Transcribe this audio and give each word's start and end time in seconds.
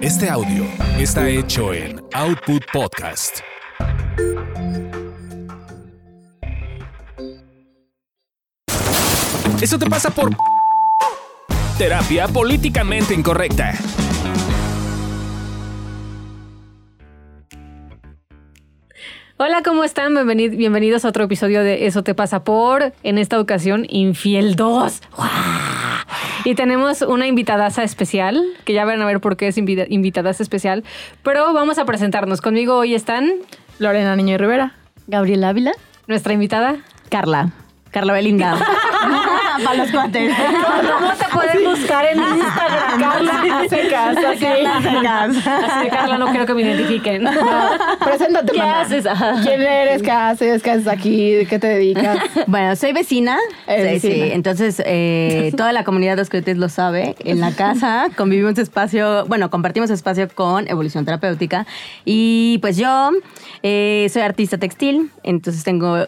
Este 0.00 0.28
audio 0.28 0.64
está 0.98 1.28
hecho 1.28 1.72
en 1.74 2.00
Output 2.14 2.62
Podcast. 2.72 3.40
Eso 9.60 9.78
te 9.78 9.86
pasa 9.86 10.10
por 10.10 10.30
terapia 11.76 12.28
políticamente 12.28 13.14
incorrecta. 13.14 13.72
Hola, 19.36 19.62
¿cómo 19.64 19.84
están? 19.84 20.14
Bienveni- 20.14 20.56
bienvenidos 20.56 21.04
a 21.04 21.08
otro 21.08 21.24
episodio 21.24 21.62
de 21.62 21.86
Eso 21.86 22.02
te 22.02 22.14
pasa 22.14 22.42
por, 22.42 22.92
en 23.04 23.18
esta 23.18 23.38
ocasión, 23.38 23.86
Infiel 23.88 24.56
2. 24.56 25.00
¡Guau! 25.16 25.28
Y 26.48 26.54
tenemos 26.54 27.02
una 27.02 27.26
invitadaza 27.26 27.82
especial, 27.82 28.42
que 28.64 28.72
ya 28.72 28.86
van 28.86 29.02
a 29.02 29.04
ver 29.04 29.20
por 29.20 29.36
qué 29.36 29.48
es 29.48 29.58
invita- 29.58 29.84
invitadaza 29.90 30.42
especial, 30.42 30.82
pero 31.22 31.52
vamos 31.52 31.76
a 31.76 31.84
presentarnos. 31.84 32.40
Conmigo 32.40 32.74
hoy 32.78 32.94
están 32.94 33.30
Lorena 33.78 34.16
Niño 34.16 34.32
y 34.32 34.38
Rivera. 34.38 34.72
Gabriela 35.08 35.50
Ávila. 35.50 35.72
nuestra 36.06 36.32
invitada. 36.32 36.76
Carla. 37.10 37.50
Carla 37.90 38.14
Belinda. 38.14 38.56
Para 39.64 39.76
los 39.76 39.90
cuates. 39.90 40.34
¿Cómo 40.98 41.12
te 41.12 41.24
pueden 41.32 41.64
buscar 41.64 42.04
en 42.06 42.18
Instagram? 42.18 43.00
Carla 43.00 43.40
así. 43.40 43.94
Así 43.94 45.84
de 45.84 45.88
Carla, 45.90 46.18
no 46.18 46.26
quiero 46.28 46.46
que 46.46 46.54
me 46.54 46.62
identifiquen. 46.62 47.24
Preséntate, 48.04 48.52
¿Qué 48.52 48.58
mana. 48.58 48.80
haces? 48.80 49.04
¿Quién 49.42 49.62
eres? 49.62 50.02
¿Qué 50.02 50.10
haces? 50.10 50.62
¿Qué 50.62 50.70
haces 50.70 50.86
aquí? 50.88 51.32
¿De 51.32 51.46
qué 51.46 51.58
te 51.58 51.66
dedicas? 51.66 52.18
Bueno, 52.46 52.74
soy 52.76 52.92
vecina. 52.92 53.36
Eres 53.66 54.00
sí, 54.00 54.12
sí. 54.12 54.20
Entonces, 54.32 54.82
eh, 54.86 55.52
toda 55.56 55.72
la 55.72 55.84
comunidad 55.84 56.16
de 56.16 56.22
Oscretes 56.22 56.56
lo 56.56 56.68
sabe. 56.68 57.14
En 57.20 57.40
la 57.40 57.52
casa 57.52 58.06
convivimos 58.16 58.56
espacio, 58.58 59.26
bueno, 59.26 59.50
compartimos 59.50 59.90
espacio 59.90 60.28
con 60.34 60.66
Evolución 60.68 61.04
Terapéutica. 61.04 61.66
Y 62.04 62.58
pues 62.60 62.76
yo 62.76 63.10
eh, 63.62 64.08
soy 64.10 64.22
artista 64.22 64.56
textil, 64.58 65.10
entonces 65.22 65.62
tengo 65.64 66.06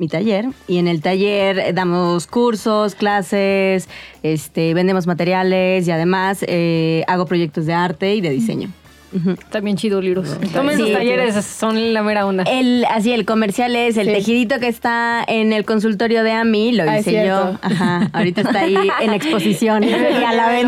mi 0.00 0.08
taller 0.08 0.46
y 0.66 0.78
en 0.78 0.88
el 0.88 1.02
taller 1.02 1.74
damos 1.74 2.26
cursos, 2.26 2.94
clases, 2.94 3.86
este, 4.22 4.72
vendemos 4.72 5.06
materiales 5.06 5.86
y 5.86 5.90
además 5.90 6.42
eh, 6.48 7.04
hago 7.06 7.26
proyectos 7.26 7.66
de 7.66 7.74
arte 7.74 8.14
y 8.14 8.22
de 8.22 8.30
diseño. 8.30 8.70
Ujú. 9.12 9.34
También 9.50 9.76
chido, 9.76 10.00
libros. 10.00 10.36
Tomen 10.52 10.78
sus 10.78 10.86
Sí. 10.88 10.92
talleres, 10.92 11.34
son 11.44 11.92
la 11.92 12.02
mera 12.02 12.26
onda. 12.26 12.44
El, 12.44 12.84
así, 12.88 13.12
el 13.12 13.24
comercial 13.24 13.74
es 13.74 13.96
el 13.96 14.06
Sí. 14.06 14.12
tejidito 14.12 14.58
que 14.60 14.68
está 14.68 15.24
en 15.26 15.52
el 15.52 15.64
consultorio 15.64 16.22
de 16.22 16.32
Ami, 16.32 16.72
lo 16.72 16.84
Ah, 16.88 16.98
hice 16.98 17.26
yo. 17.26 17.58
Ajá, 17.60 18.08
ahorita 18.12 18.42
está 18.42 18.60
ahí 18.60 18.76
en 19.00 19.12
exposición 19.12 19.82
y 19.84 19.92
a 19.92 19.98
la 20.32 20.56
Está 20.56 20.60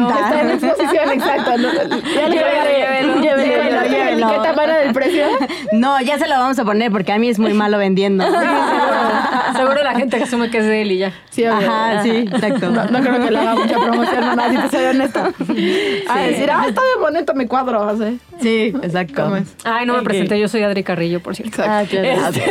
en 0.43 0.49
venta. 0.49 0.53
exposición, 0.69 1.13
exacto. 1.13 1.57
No, 1.59 1.73
Ya 1.73 2.29
Llévelo, 2.29 2.33
llévelo. 2.33 3.21
Llévelo, 3.23 3.43
Llévelo, 3.43 3.71
¿La 3.77 3.87
llévelo. 3.87 4.29
etiqueta 4.29 4.55
para 4.55 4.77
del 4.79 4.93
precio? 4.93 5.25
No, 5.73 6.01
ya 6.01 6.19
se 6.19 6.27
lo 6.29 6.35
vamos 6.37 6.59
a 6.59 6.65
poner 6.65 6.91
porque 6.91 7.13
Ami 7.13 7.29
es 7.29 7.39
muy 7.39 7.53
malo 7.55 7.79
vendiendo. 7.79 8.25
Seguro, 8.25 8.51
seguro 9.57 9.83
la 9.85 9.95
gente 9.95 10.19
que 10.19 10.25
asume 10.25 10.51
que 10.51 10.59
es 10.59 10.65
de 10.65 10.83
él 10.83 10.93
y 10.93 10.99
ya. 10.99 11.13
Sí, 11.31 11.45
obvio. 11.47 11.69
Ajá, 11.71 12.03
sí, 12.03 12.11
exacto. 12.11 12.71
No, 12.71 12.85
no 12.87 13.01
creo 13.01 13.25
que 13.25 13.31
le 13.31 13.39
haga 13.39 13.55
mucha 13.55 13.79
promoción, 13.79 14.21
no, 14.21 14.37
nada, 14.37 14.51
si 14.51 14.57
te 14.59 14.77
soy 14.77 14.87
honesta. 14.87 15.31
A 16.09 16.19
decir, 16.23 16.51
ah, 16.53 16.65
está 16.69 16.81
bien 16.83 17.01
bonito 17.01 17.35
mi 17.35 17.47
cuadro, 17.47 17.83
así. 17.85 18.19
Sí, 18.41 18.73
exacto. 18.83 19.23
¿Cómo 19.25 19.37
es? 19.37 19.55
Ay, 19.65 19.87
no 19.87 19.95
me 19.97 20.03
presenté, 20.03 20.39
yo 20.41 20.49
soy 20.49 20.63
Adri 20.63 20.83
Carrillo, 20.83 21.21
por 21.21 21.37
cierto. 21.37 21.63
Ah, 21.65 21.85
claro. 21.89 22.29
Este, 22.29 22.43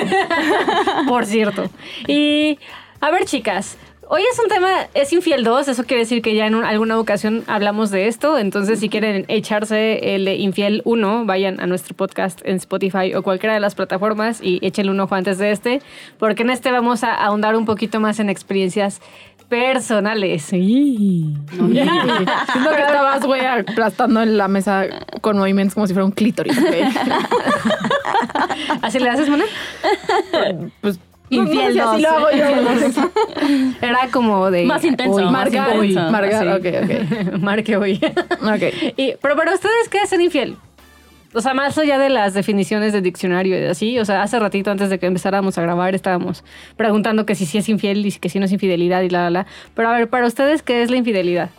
por 1.07 1.25
cierto. 1.25 1.69
Y, 2.07 2.59
a 2.99 3.11
ver, 3.11 3.25
chicas. 3.25 3.77
Hoy 4.13 4.23
es 4.29 4.37
un 4.39 4.49
tema, 4.49 4.87
es 4.93 5.13
infiel 5.13 5.45
2, 5.45 5.69
eso 5.69 5.85
quiere 5.85 6.01
decir 6.01 6.21
que 6.21 6.35
ya 6.35 6.45
en 6.45 6.53
un- 6.55 6.65
alguna 6.65 6.99
ocasión 6.99 7.45
hablamos 7.47 7.91
de 7.91 8.07
esto, 8.09 8.37
entonces 8.37 8.81
si 8.81 8.89
quieren 8.89 9.23
echarse 9.29 10.15
el 10.15 10.27
infiel 10.27 10.81
1, 10.83 11.23
vayan 11.25 11.61
a 11.61 11.65
nuestro 11.65 11.95
podcast 11.95 12.41
en 12.43 12.57
Spotify 12.57 13.13
o 13.15 13.23
cualquiera 13.23 13.53
de 13.53 13.61
las 13.61 13.73
plataformas 13.73 14.41
y 14.43 14.59
échenle 14.67 14.91
un 14.91 14.99
ojo 14.99 15.15
antes 15.15 15.37
de 15.37 15.51
este, 15.51 15.81
porque 16.19 16.43
en 16.43 16.49
este 16.49 16.71
vamos 16.71 17.05
a 17.05 17.13
ahondar 17.13 17.55
un 17.55 17.63
poquito 17.63 18.01
más 18.01 18.19
en 18.19 18.29
experiencias 18.29 18.99
personales. 19.51 20.43
Sí. 20.43 21.35
Siento 21.51 22.69
que 22.71 22.81
estabas, 22.81 23.25
güey, 23.25 23.45
aplastando 23.45 24.21
en 24.23 24.37
la 24.37 24.47
mesa 24.47 24.85
con 25.19 25.37
movimientos 25.37 25.73
como 25.75 25.87
si 25.87 25.93
fuera 25.93 26.05
un 26.05 26.11
clítoris, 26.13 26.57
güey. 26.59 26.83
¿Así 28.81 28.97
le 28.99 29.09
haces, 29.09 29.27
Mona? 29.27 29.43
Pues, 30.79 30.99
Infiel 31.29 31.75
no, 31.77 31.83
no, 31.85 31.91
así 31.91 32.01
lo 32.01 32.09
hago 32.09 32.27
yo. 32.31 33.11
Era 33.81 34.07
como 34.11 34.49
de... 34.51 34.65
Más 34.65 34.83
intenso, 34.85 35.15
Uy, 35.17 35.23
más 35.25 35.31
Marcar, 35.31 35.75
intenso. 35.83 36.11
marcar, 36.11 36.61
Sí. 36.61 36.67
ok, 36.67 36.83
ok. 36.83 37.33
Marque 37.39 37.77
hoy. 37.77 37.99
Ok. 38.41 38.93
Y, 38.97 39.13
pero 39.21 39.35
para 39.35 39.53
ustedes, 39.53 39.89
¿qué 39.89 39.99
es 40.03 40.09
ser 40.09 40.19
infiel? 40.21 40.55
O 41.33 41.41
sea, 41.41 41.53
más 41.53 41.77
allá 41.77 41.97
de 41.97 42.09
las 42.09 42.33
definiciones 42.33 42.91
de 42.91 43.01
diccionario 43.01 43.57
y 43.57 43.65
así, 43.65 43.99
o 43.99 44.05
sea, 44.05 44.21
hace 44.21 44.37
ratito 44.37 44.69
antes 44.69 44.89
de 44.89 44.99
que 44.99 45.05
empezáramos 45.05 45.57
a 45.57 45.61
grabar 45.61 45.95
estábamos 45.95 46.43
preguntando 46.75 47.25
que 47.25 47.35
si 47.35 47.45
sí 47.45 47.57
es 47.57 47.69
infiel 47.69 48.05
y 48.05 48.11
que 48.11 48.27
si 48.27 48.39
no 48.39 48.45
es 48.45 48.51
infidelidad 48.51 49.01
y 49.01 49.09
la, 49.09 49.23
la, 49.23 49.29
la. 49.29 49.47
Pero 49.73 49.89
a 49.89 49.93
ver, 49.93 50.09
para 50.09 50.27
ustedes, 50.27 50.61
¿qué 50.61 50.81
es 50.81 50.91
la 50.91 50.97
infidelidad? 50.97 51.49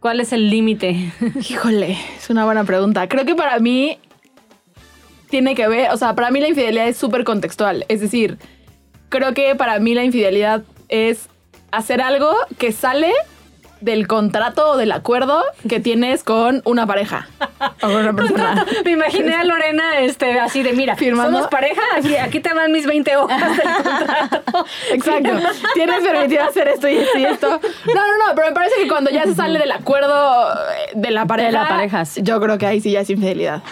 ¿Cuál 0.00 0.20
es 0.20 0.32
el 0.32 0.50
límite? 0.50 1.12
Híjole, 1.50 1.96
es 2.16 2.28
una 2.28 2.44
buena 2.44 2.64
pregunta. 2.64 3.08
Creo 3.08 3.24
que 3.24 3.34
para 3.34 3.58
mí 3.60 3.98
tiene 5.30 5.54
que 5.54 5.68
ver, 5.68 5.90
o 5.90 5.96
sea, 5.96 6.14
para 6.14 6.30
mí 6.30 6.40
la 6.40 6.48
infidelidad 6.48 6.88
es 6.88 6.96
súper 6.96 7.24
contextual. 7.24 7.86
Es 7.88 8.00
decir, 8.00 8.38
creo 9.08 9.32
que 9.32 9.54
para 9.54 9.78
mí 9.78 9.94
la 9.94 10.04
infidelidad 10.04 10.64
es 10.88 11.28
hacer 11.70 12.00
algo 12.00 12.34
que 12.58 12.72
sale 12.72 13.12
del 13.80 14.06
contrato 14.06 14.70
o 14.70 14.76
del 14.76 14.92
acuerdo 14.92 15.42
que 15.68 15.80
tienes 15.80 16.22
con 16.24 16.62
una 16.64 16.86
pareja 16.86 17.28
o 17.82 17.86
con 17.86 17.96
una 17.96 18.12
persona. 18.12 18.66
Me 18.84 18.92
imaginé 18.92 19.34
a 19.34 19.44
Lorena 19.44 19.98
este, 20.00 20.38
así 20.38 20.62
de, 20.62 20.72
mira, 20.72 20.96
Firmando. 20.96 21.38
somos 21.38 21.50
pareja, 21.50 21.80
aquí, 21.96 22.16
aquí 22.16 22.40
te 22.40 22.52
van 22.52 22.72
mis 22.72 22.86
20 22.86 23.16
hojas 23.16 23.56
del 23.56 23.66
contrato. 23.72 24.66
Exacto. 24.92 25.30
Tienes 25.74 26.02
permitido 26.02 26.44
hacer 26.44 26.68
esto 26.68 26.88
y 26.88 26.96
esto 26.96 27.18
y 27.18 27.24
esto. 27.24 27.48
No, 27.48 27.94
no, 27.94 28.26
no, 28.26 28.34
pero 28.34 28.48
me 28.48 28.54
parece 28.54 28.74
que 28.82 28.88
cuando 28.88 29.10
ya 29.10 29.24
se 29.24 29.34
sale 29.34 29.58
del 29.58 29.72
acuerdo 29.72 30.52
eh, 30.52 30.92
de 30.94 31.10
la 31.10 31.26
pareja, 31.26 31.48
De 31.48 31.52
la 31.54 31.68
pareja, 31.68 32.04
sí. 32.04 32.20
yo 32.22 32.40
creo 32.40 32.58
que 32.58 32.66
ahí 32.66 32.80
sí 32.80 32.92
ya 32.92 33.00
es 33.00 33.10
infidelidad. 33.10 33.62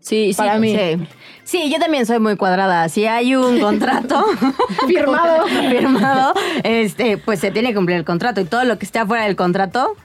Sí, 0.00 0.32
sí. 0.32 0.36
Para 0.36 0.58
mí. 0.58 0.76
Sí. 0.76 1.06
Sí, 1.46 1.70
yo 1.70 1.78
también 1.78 2.04
soy 2.06 2.18
muy 2.18 2.36
cuadrada. 2.36 2.88
Si 2.88 3.06
hay 3.06 3.36
un 3.36 3.60
contrato 3.60 4.24
Firmado. 4.86 5.46
firmado, 5.70 6.34
este, 6.64 7.18
pues 7.18 7.38
se 7.38 7.52
tiene 7.52 7.68
que 7.68 7.76
cumplir 7.76 7.96
el 7.96 8.04
contrato. 8.04 8.40
Y 8.40 8.44
todo 8.44 8.64
lo 8.64 8.78
que 8.78 8.84
esté 8.84 8.98
afuera 8.98 9.24
del 9.24 9.36
contrato, 9.36 9.96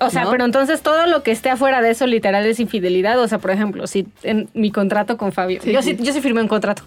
O 0.00 0.10
sea, 0.10 0.24
¿No? 0.24 0.30
pero 0.30 0.44
entonces 0.44 0.80
todo 0.80 1.08
lo 1.08 1.24
que 1.24 1.32
esté 1.32 1.50
afuera 1.50 1.82
de 1.82 1.90
eso 1.90 2.06
literal 2.06 2.46
es 2.46 2.60
infidelidad. 2.60 3.18
O 3.20 3.26
sea, 3.26 3.38
por 3.38 3.50
ejemplo, 3.50 3.88
si 3.88 4.06
en 4.22 4.48
mi 4.54 4.70
contrato 4.70 5.16
con 5.16 5.32
Fabio. 5.32 5.60
Sí, 5.60 5.72
yo, 5.72 5.82
sí. 5.82 5.96
sí. 5.98 6.04
yo 6.04 6.12
sí 6.12 6.20
firmé 6.20 6.40
un 6.40 6.48
contrato. 6.48 6.84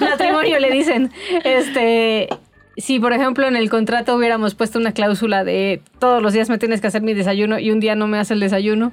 Matrimonio 0.00 0.58
le 0.60 0.70
dicen. 0.70 1.10
Este. 1.44 2.28
Si, 2.76 3.00
por 3.00 3.12
ejemplo, 3.12 3.46
en 3.48 3.56
el 3.56 3.68
contrato 3.68 4.14
hubiéramos 4.14 4.54
puesto 4.54 4.78
una 4.78 4.92
cláusula 4.92 5.42
de 5.42 5.82
todos 5.98 6.22
los 6.22 6.32
días 6.32 6.48
me 6.48 6.58
tienes 6.58 6.80
que 6.80 6.86
hacer 6.86 7.02
mi 7.02 7.12
desayuno 7.12 7.58
y 7.58 7.72
un 7.72 7.80
día 7.80 7.96
no 7.96 8.06
me 8.06 8.18
hace 8.18 8.34
el 8.34 8.40
desayuno, 8.40 8.92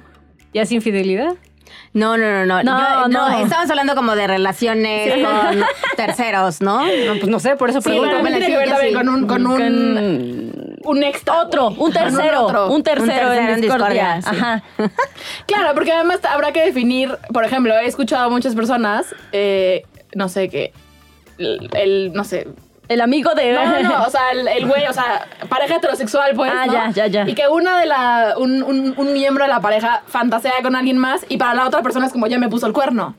¿ya 0.52 0.62
es 0.62 0.72
infidelidad? 0.72 1.34
No, 1.94 2.16
no, 2.16 2.44
no, 2.44 2.62
no. 2.62 2.62
No, 2.62 3.02
Yo- 3.02 3.08
no. 3.08 3.38
Estamos 3.40 3.70
hablando 3.70 3.94
como 3.94 4.14
de 4.14 4.26
relaciones 4.26 5.24
con 5.24 5.64
terceros, 5.96 6.60
¿no? 6.60 6.82
No, 6.84 7.14
pues 7.18 7.28
no 7.28 7.40
sé, 7.40 7.56
por 7.56 7.70
eso 7.70 7.80
Sí, 7.80 7.88
pregunto. 7.90 8.18
bueno, 8.20 8.36
tiene 8.38 8.46
sí, 8.46 8.52
que 8.52 8.58
ver 8.58 8.68
yo 8.68 8.74
también 8.74 8.92
sí. 8.92 8.96
con 8.96 9.08
un, 9.08 9.26
con 9.26 9.46
un, 9.46 10.78
Con 10.82 10.96
un 10.96 11.02
extra. 11.02 11.40
otro, 11.42 11.68
un 11.68 11.92
tercero, 11.92 12.44
otro. 12.44 12.68
un 12.68 12.82
tercero, 12.82 13.12
tercero 13.12 13.32
en 13.32 13.48
en 13.48 13.60
discordia. 13.60 14.16
discordia, 14.16 14.22
sí. 14.22 14.36
Ajá. 14.38 14.62
Claro, 15.46 15.74
porque 15.74 15.92
además 15.92 16.20
habrá 16.24 16.52
que 16.52 16.62
definir, 16.64 17.16
por 17.32 17.44
ejemplo, 17.44 17.74
he 17.74 17.86
escuchado 17.86 18.24
a 18.26 18.28
muchas 18.28 18.54
personas, 18.54 19.06
eh, 19.32 19.82
no 20.14 20.28
sé, 20.28 20.48
que 20.48 20.72
el, 21.38 21.68
el- 21.74 22.12
no 22.12 22.24
sé, 22.24 22.46
El 22.88 23.00
amigo 23.02 23.34
de... 23.34 23.52
No, 23.52 23.64
no, 23.66 23.82
no, 23.82 24.02
o 24.04 24.10
sea, 24.10 24.30
el, 24.32 24.48
el 24.48 24.66
güey, 24.66 24.86
o 24.86 24.92
sea, 24.92 25.26
pareja 25.48 25.76
heterosexual, 25.76 26.32
pues. 26.34 26.50
Ah, 26.54 26.66
¿no? 26.66 26.72
ya, 26.72 26.90
ya, 26.90 27.06
ya. 27.06 27.28
Y 27.28 27.34
que 27.34 27.46
una 27.48 27.78
de 27.78 27.86
la. 27.86 28.34
Un, 28.38 28.62
un- 28.62 28.94
un 28.96 29.12
miembro 29.12 29.44
de 29.44 29.50
la 29.50 29.60
pareja 29.60 30.02
fantasea 30.06 30.54
con 30.62 30.74
alguien 30.74 30.96
más 30.96 31.26
y 31.28 31.36
para 31.36 31.54
la 31.54 31.66
otra 31.66 31.82
persona 31.82 32.06
es 32.06 32.12
como 32.12 32.26
ya 32.26 32.38
me 32.38 32.48
puso 32.48 32.66
el 32.66 32.72
cuerno. 32.72 33.14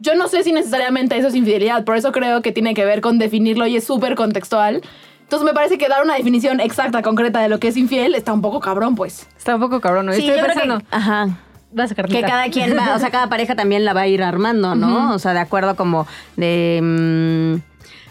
Yo 0.00 0.14
no 0.14 0.28
sé 0.28 0.42
si 0.42 0.52
necesariamente 0.52 1.16
eso 1.16 1.28
es 1.28 1.34
infidelidad, 1.34 1.84
por 1.84 1.96
eso 1.96 2.10
creo 2.10 2.42
que 2.42 2.52
tiene 2.52 2.74
que 2.74 2.84
ver 2.84 3.00
con 3.00 3.18
definirlo 3.18 3.66
y 3.66 3.76
es 3.76 3.84
súper 3.84 4.14
contextual. 4.14 4.80
Entonces 5.22 5.46
me 5.46 5.52
parece 5.54 5.78
que 5.78 5.86
dar 5.88 6.02
una 6.02 6.14
definición 6.14 6.58
exacta, 6.58 7.02
concreta 7.02 7.40
de 7.40 7.48
lo 7.48 7.60
que 7.60 7.68
es 7.68 7.76
infiel 7.76 8.14
está 8.16 8.32
un 8.32 8.40
poco 8.42 8.58
cabrón, 8.58 8.96
pues. 8.96 9.28
Está 9.36 9.54
un 9.54 9.60
poco 9.60 9.80
cabrón, 9.80 10.06
¿no? 10.06 10.12
Sí, 10.12 10.20
Estoy 10.26 10.36
yo 10.38 10.42
creo 10.42 10.54
que- 10.54 10.60
pensando. 10.62 10.84
ajá. 10.90 11.28
Vas 11.72 11.92
a 11.92 11.94
Que 11.94 12.22
cada 12.22 12.48
quien 12.48 12.76
va, 12.76 12.96
o 12.96 12.98
sea, 12.98 13.10
cada 13.10 13.28
pareja 13.28 13.54
también 13.54 13.84
la 13.84 13.92
va 13.92 14.00
a 14.00 14.06
ir 14.08 14.24
armando, 14.24 14.74
¿no? 14.74 15.14
O 15.14 15.20
sea, 15.20 15.32
de 15.34 15.38
acuerdo 15.38 15.76
como 15.76 16.04
de... 16.36 16.80
mm, 16.82 17.69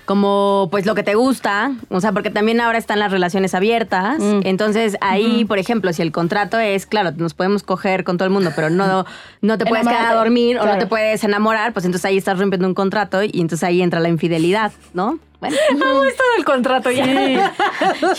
como 0.10 0.70
pues 0.72 0.88
lo 0.88 0.96
que 0.96 1.04
te 1.04 1.14
gusta, 1.14 1.72
o 1.90 2.02
sea, 2.02 2.14
porque 2.14 2.32
también 2.32 2.60
ahora 2.62 2.80
están 2.80 2.98
las 2.98 3.12
relaciones 3.12 3.54
abiertas, 3.54 4.20
entonces 4.44 4.98
ahí, 5.02 5.46
por 5.46 5.60
ejemplo, 5.60 5.94
si 5.94 6.02
el 6.02 6.12
contrato 6.12 6.58
es, 6.58 6.88
claro, 6.88 7.12
nos 7.16 7.36
podemos 7.36 7.62
coger 7.62 8.04
con 8.04 8.18
todo 8.18 8.26
el 8.26 8.34
mundo, 8.34 8.52
pero 8.56 8.72
no, 8.72 9.06
no 9.42 9.58
te 9.60 9.68
puedes 9.68 9.88
quedar 9.88 10.12
a 10.12 10.16
dormir 10.16 10.58
o 10.58 10.66
no 10.66 10.80
te 10.80 10.88
puedes 10.88 11.24
enamorar, 11.24 11.74
pues 11.74 11.86
entonces 11.86 12.06
ahí 12.06 12.18
estás 12.18 12.40
rompiendo 12.40 12.68
un 12.68 12.74
contrato 12.74 13.22
y 13.22 13.30
entonces 13.36 13.64
ahí 13.64 13.84
entra 13.84 14.00
la 14.00 14.10
infidelidad, 14.10 14.72
¿no? 14.96 15.20
Bueno, 15.40 15.56
Amo 15.72 16.04
esto 16.04 16.24
del 16.36 16.46
contrato 16.46 16.92
ya. 16.92 17.06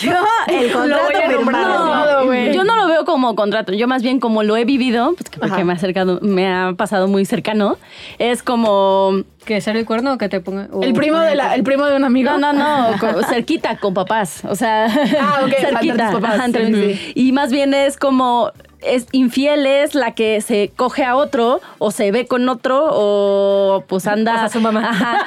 yo 0.01 0.13
el 0.49 0.71
Lo 0.71 0.73
voy 0.73 0.73
contrato 0.73 1.29
firmado. 1.39 2.21
No, 2.21 2.27
güey. 2.27 2.55
Yo 2.55 2.65
no 2.65 2.77
lo 2.77 2.87
veo 2.87 3.05
como 3.05 3.35
contrato. 3.37 3.73
Yo 3.75 3.87
más 3.87 4.03
bien 4.03 4.21
como 4.21 4.43
lo 4.43 4.57
he 4.57 4.65
vivido, 4.65 5.13
pues 5.17 5.29
que 5.29 5.39
porque 5.39 5.55
Ajá. 5.57 5.65
me 5.65 5.73
ha 5.73 5.77
acercado, 5.77 6.19
me 6.23 6.51
ha 6.53 6.73
pasado 6.77 7.09
muy 7.09 7.25
cercano, 7.27 7.77
es 8.19 8.43
como 8.43 9.23
¿Que 9.45 9.61
ser 9.63 9.77
el 9.77 9.85
cuerno 9.87 10.15
o 10.15 10.19
que 10.19 10.29
te 10.29 10.41
ponga.? 10.41 10.69
o- 10.73 10.83
El 10.83 10.93
primo 10.93 11.19
de 11.19 11.35
la, 11.35 11.55
el 11.55 11.63
primo 11.63 11.87
de 11.87 11.97
un 11.97 12.05
amigo. 12.05 12.31
no, 12.39 12.53
no, 12.53 12.91
no, 12.97 13.23
cerquita 13.29 13.77
con 13.79 13.95
papás, 13.95 14.43
o 14.47 14.55
sea, 14.55 14.87
Ah, 14.87 15.41
ok, 15.43 15.49
entre 15.53 15.61
cerquita, 15.61 16.13
papás, 16.13 16.35
ajá, 16.35 16.45
entre- 16.47 16.67
sí, 16.67 16.95
sí. 16.95 17.13
y 17.15 17.33
más 17.33 17.51
bien 17.51 17.73
es 17.75 17.97
como 17.97 18.53
es 18.83 19.07
infiel 19.13 19.67
es 19.67 19.95
la 19.95 20.15
que 20.15 20.41
se 20.41 20.71
coge 20.75 21.05
a 21.05 21.17
otro 21.17 21.61
o 21.79 21.91
se 21.91 22.11
ve 22.13 22.27
con 22.27 22.49
otro 22.49 22.89
o 22.91 23.85
pues 23.87 24.07
anda 24.07 24.35
O 24.35 24.39
sea, 24.39 24.49
su 24.49 24.61
mamá. 24.61 24.89
Ajá. 24.89 25.27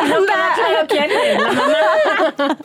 anda, 0.00 0.86
¿Quién? 0.88 1.10
La 1.38 1.52
mamá. 1.52 2.58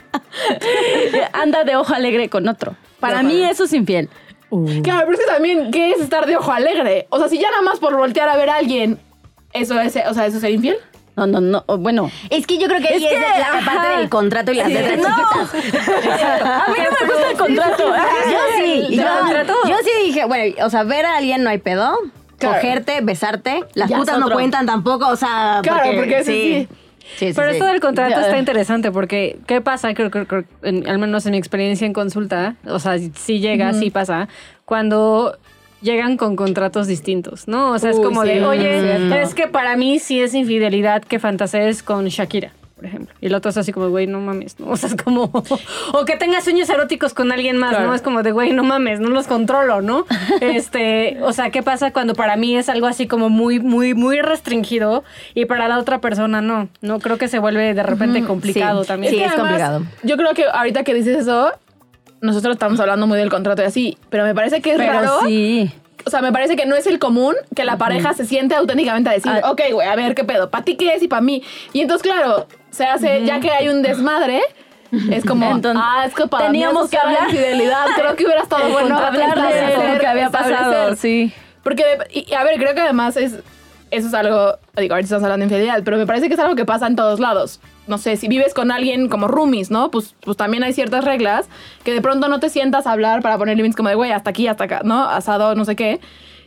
anda 1.34 1.64
de 1.64 1.76
ojo 1.76 1.94
alegre 1.94 2.30
con 2.30 2.48
otro. 2.48 2.76
Para 3.00 3.24
mí 3.24 3.44
eso 3.44 3.64
es 3.64 3.74
infiel. 3.74 4.10
Claro, 4.84 5.06
pero 5.06 5.14
es 5.14 5.20
que 5.20 5.32
también, 5.32 5.72
¿qué 5.72 5.92
es 5.92 6.02
estar 6.02 6.26
de 6.26 6.36
ojo 6.36 6.52
alegre? 6.52 7.08
O 7.10 7.18
sea, 7.18 7.30
si 7.30 7.40
ya 7.40 7.50
nada 7.50 7.62
más 7.62 7.80
por 7.80 7.96
voltear 7.96 8.28
a 8.28 8.36
ver 8.36 8.50
a 8.50 8.58
alguien, 8.58 9.00
eso 9.54 9.80
es, 9.80 9.96
o 9.96 10.14
sea, 10.14 10.26
eso 10.26 10.36
es 10.36 10.42
ser 10.42 10.52
infiel. 10.52 10.78
No, 11.26 11.40
no, 11.42 11.64
no, 11.68 11.78
bueno. 11.78 12.10
Es 12.30 12.46
que 12.48 12.58
yo 12.58 12.68
creo 12.68 12.82
que 12.82 12.88
ahí 12.90 12.96
Es 12.98 13.04
es, 13.04 13.10
que, 13.10 13.20
la 13.20 13.58
ajá. 13.58 13.72
parte 13.76 13.98
del 13.98 14.10
contrato 14.10 14.52
y 14.52 14.56
las 14.56 14.68
Sí, 14.68 14.74
letras 14.74 14.98
no. 15.00 15.04
chiquitas. 15.06 15.82
A 16.46 16.68
mí 16.70 16.78
no 16.78 17.08
me 17.08 17.14
gusta 17.14 17.32
el 17.32 17.38
contrato. 17.38 17.84
Yo 17.88 18.40
sí, 18.58 18.84
¿Te 18.90 18.96
yo, 18.96 19.70
yo 19.70 19.76
sí 19.84 20.06
dije, 20.06 20.26
bueno, 20.26 20.56
o 20.66 20.70
sea, 20.70 20.84
ver 20.84 21.06
a 21.06 21.18
alguien 21.18 21.44
no 21.44 21.50
hay 21.50 21.58
pedo. 21.60 21.98
Claro. 22.38 22.56
Cogerte, 22.56 23.02
besarte, 23.02 23.64
las 23.76 23.90
Ya 23.90 23.98
putas 23.98 24.18
no 24.18 24.26
otro. 24.26 24.36
cuentan 24.36 24.66
tampoco, 24.66 25.08
o 25.08 25.16
sea, 25.16 25.60
Claro, 25.62 25.92
porque 25.96 26.24
sí. 26.24 26.68
Sí, 27.18 27.28
sí, 27.28 27.34
Pero 27.36 27.50
sí. 27.50 27.54
esto 27.58 27.66
del 27.66 27.80
contrato 27.82 28.20
está 28.20 28.38
interesante 28.40 28.92
porque, 28.92 29.38
¿qué 29.46 29.62
pasa? 29.62 29.94
Creo 29.94 30.10
que, 30.10 30.26
al 30.64 30.98
menos 30.98 31.26
en 31.26 31.34
mi 31.34 31.38
experiencia 31.38 31.86
en 31.86 31.94
consulta, 31.94 32.56
o 32.66 32.80
sea, 32.80 32.98
sí 32.98 33.40
llega, 33.40 33.74
sí 33.74 33.92
pasa, 33.92 34.28
cuando 34.66 35.38
llegan 35.82 36.18
con 36.18 36.36
contratos 36.36 36.88
distintos, 36.88 37.48
¿no? 37.48 37.72
O 37.72 37.80
sea, 37.80 37.90
es 37.92 37.98
como 38.00 38.24
sí, 38.24 38.30
de, 38.30 38.46
oye, 38.46 39.22
es 39.22 39.34
que 39.34 39.48
para 39.48 39.76
mí 39.76 40.00
sí 40.00 40.22
es 40.22 40.34
infidelidad 40.34 41.04
que 41.04 41.20
fantasees 41.20 41.84
con 41.84 42.06
Shakira. 42.08 42.52
Por 42.76 42.88
ejemplo. 42.88 43.14
Y 43.22 43.28
el 43.28 43.36
otro 43.36 43.52
es 43.52 43.58
así 43.58 43.72
como, 43.72 43.90
güey, 43.90 44.08
no 44.08 44.20
mames, 44.22 44.60
¿no? 44.60 44.66
O 44.72 44.76
sea, 44.76 44.90
es 44.90 44.96
como. 44.96 45.26
O 45.94 46.06
que 46.06 46.18
tengas 46.18 46.44
sueños 46.46 46.68
eróticos 46.68 47.14
con 47.14 47.32
alguien 47.32 47.56
más, 47.58 47.70
Claro. 47.72 47.86
¿no? 47.86 47.94
Es 47.94 48.02
como 48.02 48.24
de, 48.24 48.32
güey, 48.32 48.54
no 48.54 48.64
mames, 48.64 49.00
no 49.00 49.10
los 49.10 49.28
controlo, 49.28 49.84
¿no? 49.84 50.08
Este. 50.42 51.20
O 51.22 51.32
sea, 51.32 51.52
¿qué 51.52 51.62
pasa 51.62 51.94
cuando 51.94 52.16
para 52.16 52.38
mí 52.38 52.58
es 52.58 52.70
algo 52.70 52.88
así 52.88 53.06
como 53.06 53.30
muy, 53.30 53.60
muy, 53.60 53.94
muy 53.94 54.20
restringido 54.22 55.04
y 55.36 55.46
para 55.46 55.68
la 55.68 55.78
otra 55.78 56.00
persona 56.02 56.42
no? 56.42 56.70
No 56.82 57.00
creo 57.00 57.20
que 57.20 57.28
se 57.28 57.38
vuelve 57.38 57.76
de 57.76 57.84
repente 57.84 58.24
complicado 58.24 58.82
Sí. 58.82 58.88
también. 58.88 59.14
Sí, 59.14 59.20
que 59.20 59.26
es 59.26 59.34
complicado. 59.34 59.84
Yo 60.02 60.18
creo 60.18 60.34
que 60.34 60.46
ahorita 60.52 60.84
que 60.84 60.96
dices 60.96 61.18
eso, 61.20 61.52
nosotros 62.22 62.54
estamos 62.56 62.80
hablando 62.80 63.08
muy 63.08 63.18
del 63.18 63.30
contrato 63.30 63.62
y 63.62 63.66
así, 63.66 63.98
pero 64.10 64.24
me 64.24 64.34
parece 64.36 64.62
que 64.62 64.72
es 64.72 64.78
Pero 64.78 64.94
raro. 64.94 65.20
sí. 65.26 65.70
O 66.06 66.10
sea, 66.10 66.22
me 66.22 66.32
parece 66.32 66.56
que 66.56 66.66
no 66.66 66.76
es 66.76 66.88
el 66.88 66.98
común 66.98 67.36
que 67.56 67.64
la 67.64 67.78
pareja 67.78 68.14
se 68.16 68.26
siente 68.26 68.56
auténticamente 68.56 69.10
a 69.10 69.14
decir, 69.14 69.32
Ah. 69.44 69.52
ok, 69.52 69.62
güey, 69.72 69.88
a 69.88 69.96
ver 69.96 70.16
qué 70.16 70.24
pedo, 70.24 70.50
¿para 70.50 70.64
ti 70.64 70.76
qué 70.76 70.96
es 70.96 71.04
y 71.04 71.08
para 71.08 71.22
mí? 71.22 71.44
Y 71.74 71.82
entonces, 71.82 72.02
claro, 72.02 72.48
se 72.72 72.86
hace, 72.86 73.24
ya 73.26 73.40
que 73.40 73.52
hay 73.52 73.70
un 73.70 73.84
desmadre, 73.84 74.42
es 75.12 75.24
como, 75.24 75.50
Entonces, 75.52 75.82
ah, 75.86 76.04
es 76.08 76.14
que 76.16 76.26
para 76.28 76.48
teníamos 76.48 76.90
que 76.90 76.98
hablar. 76.98 77.26
infidelidad. 77.30 77.86
Creo 77.96 78.16
que 78.16 78.26
hubiera 78.26 78.42
estado 78.42 78.68
bueno 78.70 78.98
hablar 78.98 79.36
de 79.36 79.94
lo 79.94 80.00
que 80.00 80.08
había 80.08 80.30
pasado, 80.32 80.96
sí. 80.96 81.32
Porque, 81.64 81.84
y 82.12 82.34
a 82.34 82.44
ver, 82.44 82.58
creo 82.60 82.74
que 82.74 82.82
además 82.82 83.16
es, 83.16 83.36
eso 83.92 84.08
es 84.08 84.14
algo, 84.14 84.58
digo, 84.78 84.94
ahorita 84.94 85.06
estamos 85.06 85.24
hablando 85.24 85.46
de 85.46 85.54
infidelidad, 85.54 85.84
pero 85.84 85.98
me 85.98 86.08
parece 86.08 86.30
que 86.30 86.36
es 86.36 86.40
algo 86.40 86.56
que 86.56 86.66
pasa 86.66 86.88
en 86.88 86.96
todos 86.96 87.20
lados. 87.20 87.60
No 87.88 87.98
sé, 87.98 88.16
si 88.16 88.28
vives 88.30 88.54
con 88.54 88.72
alguien 88.72 89.10
como 89.10 89.28
roomies, 89.28 89.70
¿no? 89.70 89.92
Pues, 89.92 90.16
pues 90.22 90.38
también 90.38 90.64
hay 90.64 90.72
ciertas 90.72 91.04
reglas 91.04 91.50
que 91.84 91.94
de 91.94 92.02
pronto 92.02 92.30
no 92.30 92.40
te 92.40 92.50
sientas 92.50 92.88
a 92.88 92.94
hablar 92.94 93.22
para 93.22 93.38
poner 93.38 93.58
límites 93.58 93.76
como 93.76 93.90
de, 93.90 93.96
güey, 93.96 94.12
hasta 94.12 94.30
aquí, 94.30 94.48
hasta 94.48 94.64
acá, 94.64 94.82
¿no? 94.84 95.04
Asado, 95.04 95.56
no 95.56 95.66
sé 95.66 95.76
qué. 95.76 96.00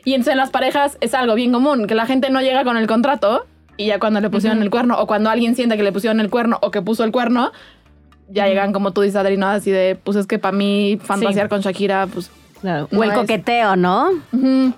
Y 0.05 0.15
entonces 0.15 0.33
en 0.33 0.39
las 0.39 0.51
parejas 0.51 0.97
es 1.01 1.13
algo 1.15 1.35
bien 1.35 1.53
común, 1.53 1.87
que 1.87 1.95
la 1.95 2.07
gente 2.07 2.31
no 2.31 2.41
llega 2.41 2.65
con 2.65 2.77
el 2.77 2.87
contrato 2.87 3.47
y 3.77 3.87
ya 3.87 3.99
cuando 3.99 4.21
le 4.21 4.31
pusieron 4.31 4.63
el 4.63 4.71
cuerno, 4.71 4.99
o 4.99 5.07
cuando 5.07 5.29
alguien 5.31 5.55
siente 5.55 5.77
que 5.77 5.83
le 5.83 5.93
pusieron 5.93 6.21
el 6.21 6.31
cuerno 6.31 6.59
o 6.63 6.71
que 6.71 6.81
puso 6.81 7.05
el 7.05 7.13
cuerno, 7.13 7.53
ya 8.29 8.47
llegan 8.47 8.73
como 8.73 8.93
tú 8.93 9.03
dices, 9.03 9.17
Adri, 9.17 9.37
¿no? 9.37 9.49
Así 9.49 9.71
de, 9.71 9.99
pues 10.03 10.17
es 10.17 10.27
que 10.27 10.39
para 10.39 10.57
mí 10.57 10.99
fantasear 11.03 11.49
con 11.49 11.61
Shakira, 11.61 12.07
pues... 12.07 12.31
Claro. 12.65 12.89
No 12.91 13.01
o 13.01 13.05
el 13.05 13.11
es- 13.11 13.17
coqueteo, 13.19 13.77
¿no? 13.77 14.09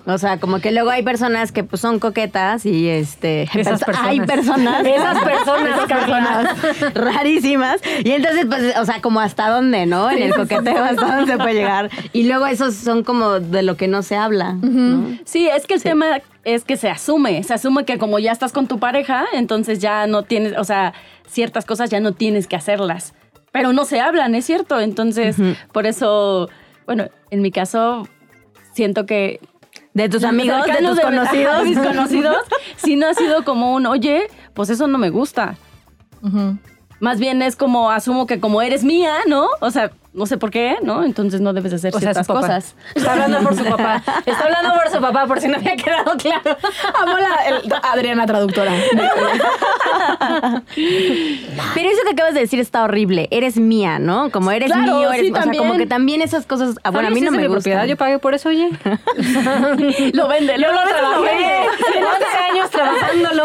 O 0.05 0.17
sea, 0.17 0.41
como 0.41 0.59
que 0.59 0.73
luego 0.73 0.89
hay 0.89 1.03
personas 1.03 1.53
que 1.53 1.63
pues, 1.63 1.79
son 1.81 1.99
coquetas 1.99 2.65
y 2.65 2.89
este 2.89 3.43
Esas 3.43 3.81
perso- 3.81 4.01
hay 4.03 4.19
personas. 4.19 4.83
personas 5.23 5.73
Esas 5.73 5.87
personas, 5.87 6.93
rarísimas. 6.93 7.79
Y 8.03 8.11
entonces 8.11 8.45
pues 8.45 8.77
o 8.77 8.83
sea 8.83 9.01
como 9.01 9.21
hasta 9.21 9.47
dónde 9.47 9.85
no 9.85 10.11
en 10.11 10.21
el 10.21 10.35
coqueteo 10.35 10.83
hasta 10.83 11.15
dónde 11.15 11.31
se 11.31 11.37
puede 11.37 11.53
llegar. 11.53 11.89
Y 12.11 12.23
luego 12.27 12.45
esos 12.47 12.75
son 12.75 13.05
como 13.05 13.39
de 13.39 13.63
lo 13.63 13.77
que 13.77 13.87
no 13.87 14.01
se 14.03 14.17
habla 14.17 14.53
¿no? 14.61 15.17
Sí, 15.23 15.47
es 15.47 15.65
que 15.65 15.75
el 15.75 15.81
tema 15.83 16.19
es 16.43 16.65
que 16.65 16.75
se 16.75 16.89
asume, 16.89 17.41
se 17.43 17.53
asume 17.53 17.85
que 17.85 17.97
como 17.97 18.19
ya 18.19 18.33
estás 18.33 18.51
con 18.51 18.67
tu 18.67 18.79
pareja, 18.79 19.23
entonces 19.33 19.79
ya 19.79 20.07
no 20.07 20.23
tienes, 20.23 20.57
o 20.57 20.65
sea, 20.65 20.93
ciertas 21.25 21.63
cosas 21.63 21.89
ya 21.89 22.01
no 22.01 22.11
tienes 22.11 22.47
que 22.47 22.57
hacerlas, 22.57 23.13
pero 23.53 23.71
no 23.71 23.85
se 23.85 24.01
hablan, 24.01 24.35
es 24.35 24.45
cierto, 24.45 24.79
entonces 24.81 25.37
por 25.71 25.85
eso, 25.85 26.49
bueno, 26.87 27.07
en 27.29 27.41
mi 27.43 27.51
caso 27.51 28.07
siento 28.73 29.05
que 29.05 29.39
de 29.93 30.09
tus 30.09 30.23
amigos 30.23 30.65
de 30.65 30.87
tus 30.87 30.99
conocidos 30.99 31.63
mis 31.65 31.77
conocidos, 31.77 32.37
sí 32.77 32.95
no 32.95 33.07
ha 33.07 33.13
sido 33.13 33.43
como 33.43 33.75
un, 33.75 33.85
oye, 33.85 34.27
pues 34.53 34.69
eso 34.69 34.87
no 34.87 34.97
me 34.97 35.09
gusta. 35.09 35.55
Más 36.99 37.19
bien 37.19 37.41
es 37.43 37.55
como, 37.55 37.91
asumo 37.91 38.25
que 38.25 38.39
como 38.39 38.61
eres 38.61 38.83
mía, 38.83 39.17
¿no? 39.27 39.47
O 39.61 39.69
sea, 39.69 39.91
no 40.13 40.25
sé 40.25 40.37
por 40.37 40.49
qué, 40.51 40.77
¿no? 40.81 41.03
Entonces 41.03 41.41
no 41.41 41.53
debes 41.53 41.73
hacer 41.73 41.89
O 41.95 41.99
sea, 41.99 41.99
su 41.99 42.05
ciertas 42.13 42.27
papá. 42.27 42.39
cosas. 42.41 42.75
Está 42.95 43.13
hablando 43.13 43.39
por 43.41 43.55
su 43.55 43.63
papá. 43.63 44.03
Está 44.25 44.43
hablando 44.45 44.73
por 44.73 44.91
su 44.91 44.99
papá, 45.01 45.27
por 45.27 45.39
si 45.39 45.47
no 45.47 45.57
había 45.57 45.75
quedado 45.75 46.15
claro. 46.17 46.57
Amo 47.01 47.17
la 47.17 47.35
el- 47.49 47.73
Adriana 47.83 48.25
traductora. 48.25 48.71
pero 51.73 51.89
eso 51.89 52.01
que 52.05 52.11
acabas 52.11 52.33
de 52.33 52.41
decir 52.41 52.59
está 52.59 52.83
horrible 52.83 53.27
eres 53.31 53.57
mía 53.57 53.99
no 53.99 54.29
como 54.31 54.51
eres 54.51 54.71
Claro, 54.71 54.97
mío 54.97 55.11
eres 55.11 55.25
sí, 55.25 55.31
o 55.31 55.33
sea 55.35 55.43
también. 55.43 55.63
como 55.63 55.77
que 55.77 55.85
también 55.85 56.21
esas 56.21 56.45
cosas 56.45 56.75
ah, 56.83 56.89
bueno 56.91 57.07
a 57.09 57.11
mí 57.11 57.21
no 57.21 57.31
me 57.31 57.39
gusta 57.47 57.53
propiedad, 57.61 57.85
yo 57.85 57.95
pagué 57.97 58.19
por 58.19 58.33
eso, 58.33 58.49
oye. 58.49 58.69
Lo 59.17 59.17
vende, 59.17 60.13
lo 60.13 60.17
lo 60.27 60.27
vende, 60.27 60.57
lo 60.57 60.97
trabajé. 60.97 61.21
vende. 61.23 61.53
Tengo 61.93 62.07
11 62.09 62.25
años 62.51 62.69
trabajándolo. 62.71 63.43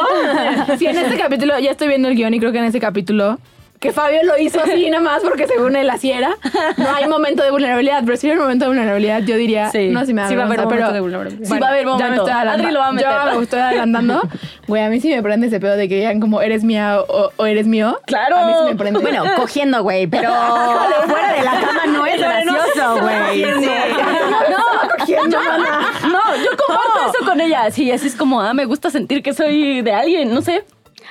Sí, 0.79 0.87
en 0.87 0.97
este 0.97 1.19
capítulo, 1.19 1.59
ya 1.59 1.71
estoy 1.71 1.89
viendo 1.89 2.09
el 2.09 2.15
guion 2.17 2.35
y 2.35 2.39
creo 2.41 2.53
que 2.53 2.59
en 2.59 2.65
ese 2.65 2.81
capítulo, 2.81 3.39
que 3.83 3.93
Fabio 3.93 4.23
lo 4.23 4.39
hizo 4.39 4.63
así 4.63 4.89
nada 4.89 5.03
más 5.03 5.23
porque 5.23 5.47
según 5.49 5.75
él 5.77 5.91
así 5.91 6.11
era, 6.13 6.37
no 6.77 6.95
hay 6.95 7.07
momento 7.09 7.43
de 7.43 7.51
vulnerabilidad, 7.51 8.03
pero 8.07 8.17
si 8.17 8.29
hay 8.29 8.35
un 8.37 8.43
momento 8.43 8.65
de 8.65 8.69
vulnerabilidad, 8.71 9.23
yo 9.23 9.37
diría, 9.37 9.71
Sí. 9.71 9.89
no 9.89 10.01
sé 10.01 10.07
si 10.07 10.15
me 10.15 10.23
da 10.23 10.29
Sí 10.29 10.37
va 10.37 10.45
a 10.45 10.47
haber 10.47 10.61
momento 10.61 10.77
pero 10.83 10.93
de 10.93 11.01
vulnerabilidad. 11.01 11.45
Sí 11.49 11.59
va 11.59 11.67
a 11.67 11.71
haber 11.71 11.83
ya 11.85 11.93
me 11.93 12.17
momento. 12.17 12.27
Adri 12.33 12.71
lo 12.71 12.79
va 12.81 12.87
a 12.87 12.93
meter. 12.93 13.11
Yo 13.33 13.37
me 13.39 13.43
estoy 13.43 13.61
adelantando. 13.61 14.23
Güey, 14.69 14.83
a 14.85 14.89
mí 14.89 15.01
sí 15.01 15.09
me 15.11 15.21
prende 15.23 15.49
ese 15.49 15.59
pedo 15.61 15.77
de 15.77 15.89
que 15.89 15.97
digan 15.97 16.21
como 16.21 16.41
eres 16.41 16.63
mía 16.65 17.01
o, 17.01 17.31
o 17.37 17.45
eres 17.47 17.67
mío. 17.67 17.99
Claro. 18.07 18.37
A 18.37 18.47
mí 18.47 18.53
sí 18.61 18.65
me 18.71 18.77
prende. 18.77 19.01
bueno 19.01 19.25
cogiendo 19.37 19.83
güey 19.83 20.07
pero 20.07 20.31
fuera 21.09 21.33
de 21.33 21.43
la 21.43 21.51
cama 21.61 21.87
no 21.89 22.07
es 22.07 22.19
gracioso 22.21 23.01
güey 23.01 23.43
No, 23.43 24.97
cogiendo, 24.99 25.39
mana. 25.39 25.91
No, 26.05 26.37
yo 26.37 26.51
comparto 26.57 27.17
eso 27.19 27.25
con 27.27 27.41
ella. 27.41 27.71
Sí, 27.71 27.91
así 27.91 28.07
es 28.07 28.15
como, 28.15 28.41
ah, 28.41 28.55
me 28.55 28.65
gusta 28.65 28.91
sentir 28.91 29.23
que 29.23 29.33
soy 29.35 29.83
de 29.83 29.93
alguien, 29.93 30.33
no 30.33 30.41
sé. 30.41 30.65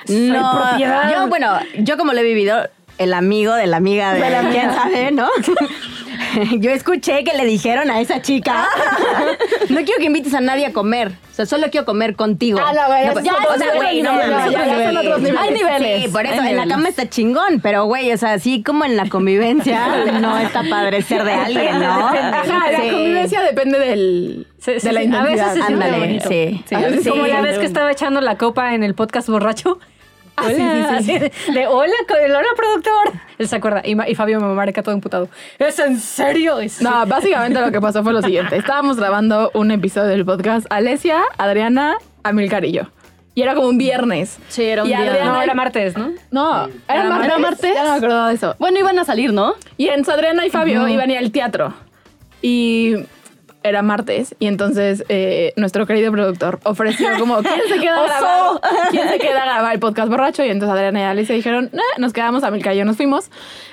No, 0.08 0.60
propiedad. 0.68 1.12
yo, 1.12 1.28
bueno, 1.28 1.58
yo 1.78 1.96
como 1.96 2.12
lo 2.12 2.20
he 2.20 2.22
vivido, 2.24 2.68
el 2.98 3.14
amigo 3.14 3.54
de 3.54 3.66
la 3.66 3.78
amiga 3.78 4.12
de, 4.14 4.20
De 4.20 4.30
la 4.30 4.38
amiga. 4.40 4.60
quién 4.60 4.74
sabe, 4.74 5.10
¿no? 5.12 5.28
Yo 6.58 6.70
escuché 6.70 7.24
que 7.24 7.36
le 7.36 7.44
dijeron 7.44 7.90
a 7.90 8.00
esa 8.00 8.22
chica, 8.22 8.68
no 9.68 9.76
quiero 9.82 9.98
que 9.98 10.04
invites 10.04 10.34
a 10.34 10.40
nadie 10.40 10.66
a 10.66 10.72
comer, 10.72 11.08
o 11.08 11.34
sea, 11.34 11.46
solo 11.46 11.68
quiero 11.70 11.86
comer 11.86 12.14
contigo. 12.16 12.58
Ah, 12.62 12.72
no, 12.74 12.86
güey, 12.86 13.12
pues, 13.12 13.24
ya 13.24 13.34
o 13.34 13.54
es 13.54 13.60
sea, 13.62 13.74
güey, 13.74 14.02
no 14.02 14.12
no, 14.12 14.20
ya- 14.20 14.50
ya 14.50 14.84
son 14.86 14.96
otros 14.98 15.20
niveles. 15.20 15.40
Hay 15.40 15.50
niveles. 15.54 16.02
Sí, 16.04 16.08
por 16.08 16.26
eso, 16.26 16.40
hay 16.42 16.50
en 16.50 16.56
la 16.56 16.66
cama 16.66 16.88
está 16.88 17.08
chingón, 17.08 17.60
pero 17.62 17.84
güey, 17.84 18.12
o 18.12 18.16
sea, 18.18 18.32
así 18.34 18.62
como 18.62 18.84
en 18.84 18.96
la 18.96 19.08
convivencia, 19.08 20.04
no 20.20 20.38
está 20.38 20.62
padre 20.68 21.02
ser 21.02 21.24
de 21.24 21.32
alguien, 21.32 21.78
¿no? 21.78 22.08
Ajá, 22.08 22.70
la 22.70 22.80
Sí. 22.82 22.90
convivencia 22.90 23.40
depende 23.42 23.78
del, 23.78 24.46
Sí, 24.58 24.72
sí, 24.78 24.86
de 24.86 24.92
la 24.92 25.00
sí. 25.02 25.10
A 25.14 25.22
veces 25.22 25.52
siente 25.54 25.72
Ándale, 25.72 26.20
sí. 26.20 26.64
A 26.74 26.78
veces 26.80 27.02
Sí. 27.04 27.10
Como 27.10 27.26
la 27.26 27.40
vez 27.40 27.58
que 27.58 27.64
estaba 27.66 27.90
echando 27.90 28.20
la 28.20 28.36
copa 28.38 28.74
en 28.74 28.82
el 28.84 28.94
podcast 28.94 29.28
borracho. 29.28 29.78
Ah, 30.42 30.98
sí, 31.02 31.18
sí, 31.18 31.18
sí. 31.46 31.52
De, 31.52 31.66
hola, 31.66 31.92
hola, 32.08 32.48
productor. 32.56 33.20
Él 33.38 33.48
se 33.48 33.56
acuerda. 33.56 33.82
Y, 33.84 33.96
y 34.10 34.14
Fabio 34.14 34.40
me 34.40 34.52
marca 34.54 34.82
todo 34.82 34.94
imputado. 34.94 35.28
¿Es 35.58 35.78
en 35.78 35.98
serio? 35.98 36.56
Sí. 36.68 36.82
No, 36.84 37.06
básicamente 37.06 37.60
lo 37.60 37.70
que 37.72 37.80
pasó 37.80 38.02
fue 38.02 38.12
lo 38.12 38.22
siguiente. 38.22 38.56
Estábamos 38.56 38.96
grabando 38.96 39.50
un 39.54 39.70
episodio 39.70 40.08
del 40.08 40.24
podcast 40.24 40.66
Alesia, 40.70 41.20
Adriana, 41.38 41.96
Amilcar 42.22 42.64
y 42.64 42.72
yo. 42.72 42.82
Y 43.34 43.40
era 43.42 43.54
como 43.54 43.68
un 43.68 43.78
viernes. 43.78 44.38
Sí, 44.48 44.62
era 44.62 44.82
un 44.82 44.88
Y 44.88 44.90
día. 44.90 44.98
Adriana- 45.10 45.32
No, 45.32 45.42
era 45.42 45.54
martes, 45.54 45.96
¿no? 45.96 46.10
No, 46.30 46.66
era, 46.86 47.00
Era 47.00 47.04
martes. 47.08 47.10
mar- 47.10 47.24
era 47.24 47.38
martes. 47.38 47.74
Ya 47.74 47.82
no 47.84 47.90
me 47.90 47.96
acuerdo 47.96 48.26
de 48.26 48.34
eso. 48.34 48.56
Bueno, 48.58 48.78
iban 48.78 48.98
a 48.98 49.04
salir, 49.04 49.32
¿no? 49.32 49.54
Y 49.78 49.88
en 49.88 50.08
Adriana 50.10 50.44
y 50.44 50.50
Fabio 50.50 50.86
iban 50.86 51.08
a 51.08 51.12
ir 51.12 51.18
al 51.18 51.30
teatro. 51.32 51.72
Y 52.42 52.96
era 53.64 53.82
martes 53.82 54.34
y 54.38 54.46
entonces 54.46 55.04
eh, 55.08 55.52
nuestro 55.56 55.86
querido 55.86 56.12
productor 56.12 56.60
ofreció 56.64 57.08
como 57.18 57.38
¿quién 57.42 57.60
se 57.68 57.78
queda 57.78 58.00
a 58.00 58.02
grabar? 58.06 58.60
¿Quién 58.90 59.08
se 59.08 59.18
queda 59.18 59.42
a 59.42 59.44
grabar 59.44 59.74
el 59.74 59.80
podcast 59.80 60.08
borracho? 60.08 60.44
Y 60.44 60.50
entonces 60.50 60.74
Adriana 60.74 61.00
y 61.00 61.02
Alicia 61.04 61.34
dijeron, 61.34 61.70
"Nah", 61.72 61.82
nos 61.98 62.12
quedamos 62.12 62.44
a 62.44 62.50
Milka 62.50 62.74
y 62.74 62.78
yo 62.78 62.84
nos 62.84 62.96
fuimos. 62.96 63.30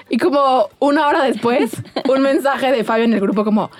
Y 0.10 0.18
como 0.18 0.70
una 0.80 1.08
hora 1.08 1.24
después, 1.24 1.72
un 2.10 2.22
mensaje 2.22 2.72
de 2.72 2.84
Fabio 2.84 3.06
en 3.06 3.14
el 3.14 3.20
grupo 3.20 3.44
como 3.44 3.72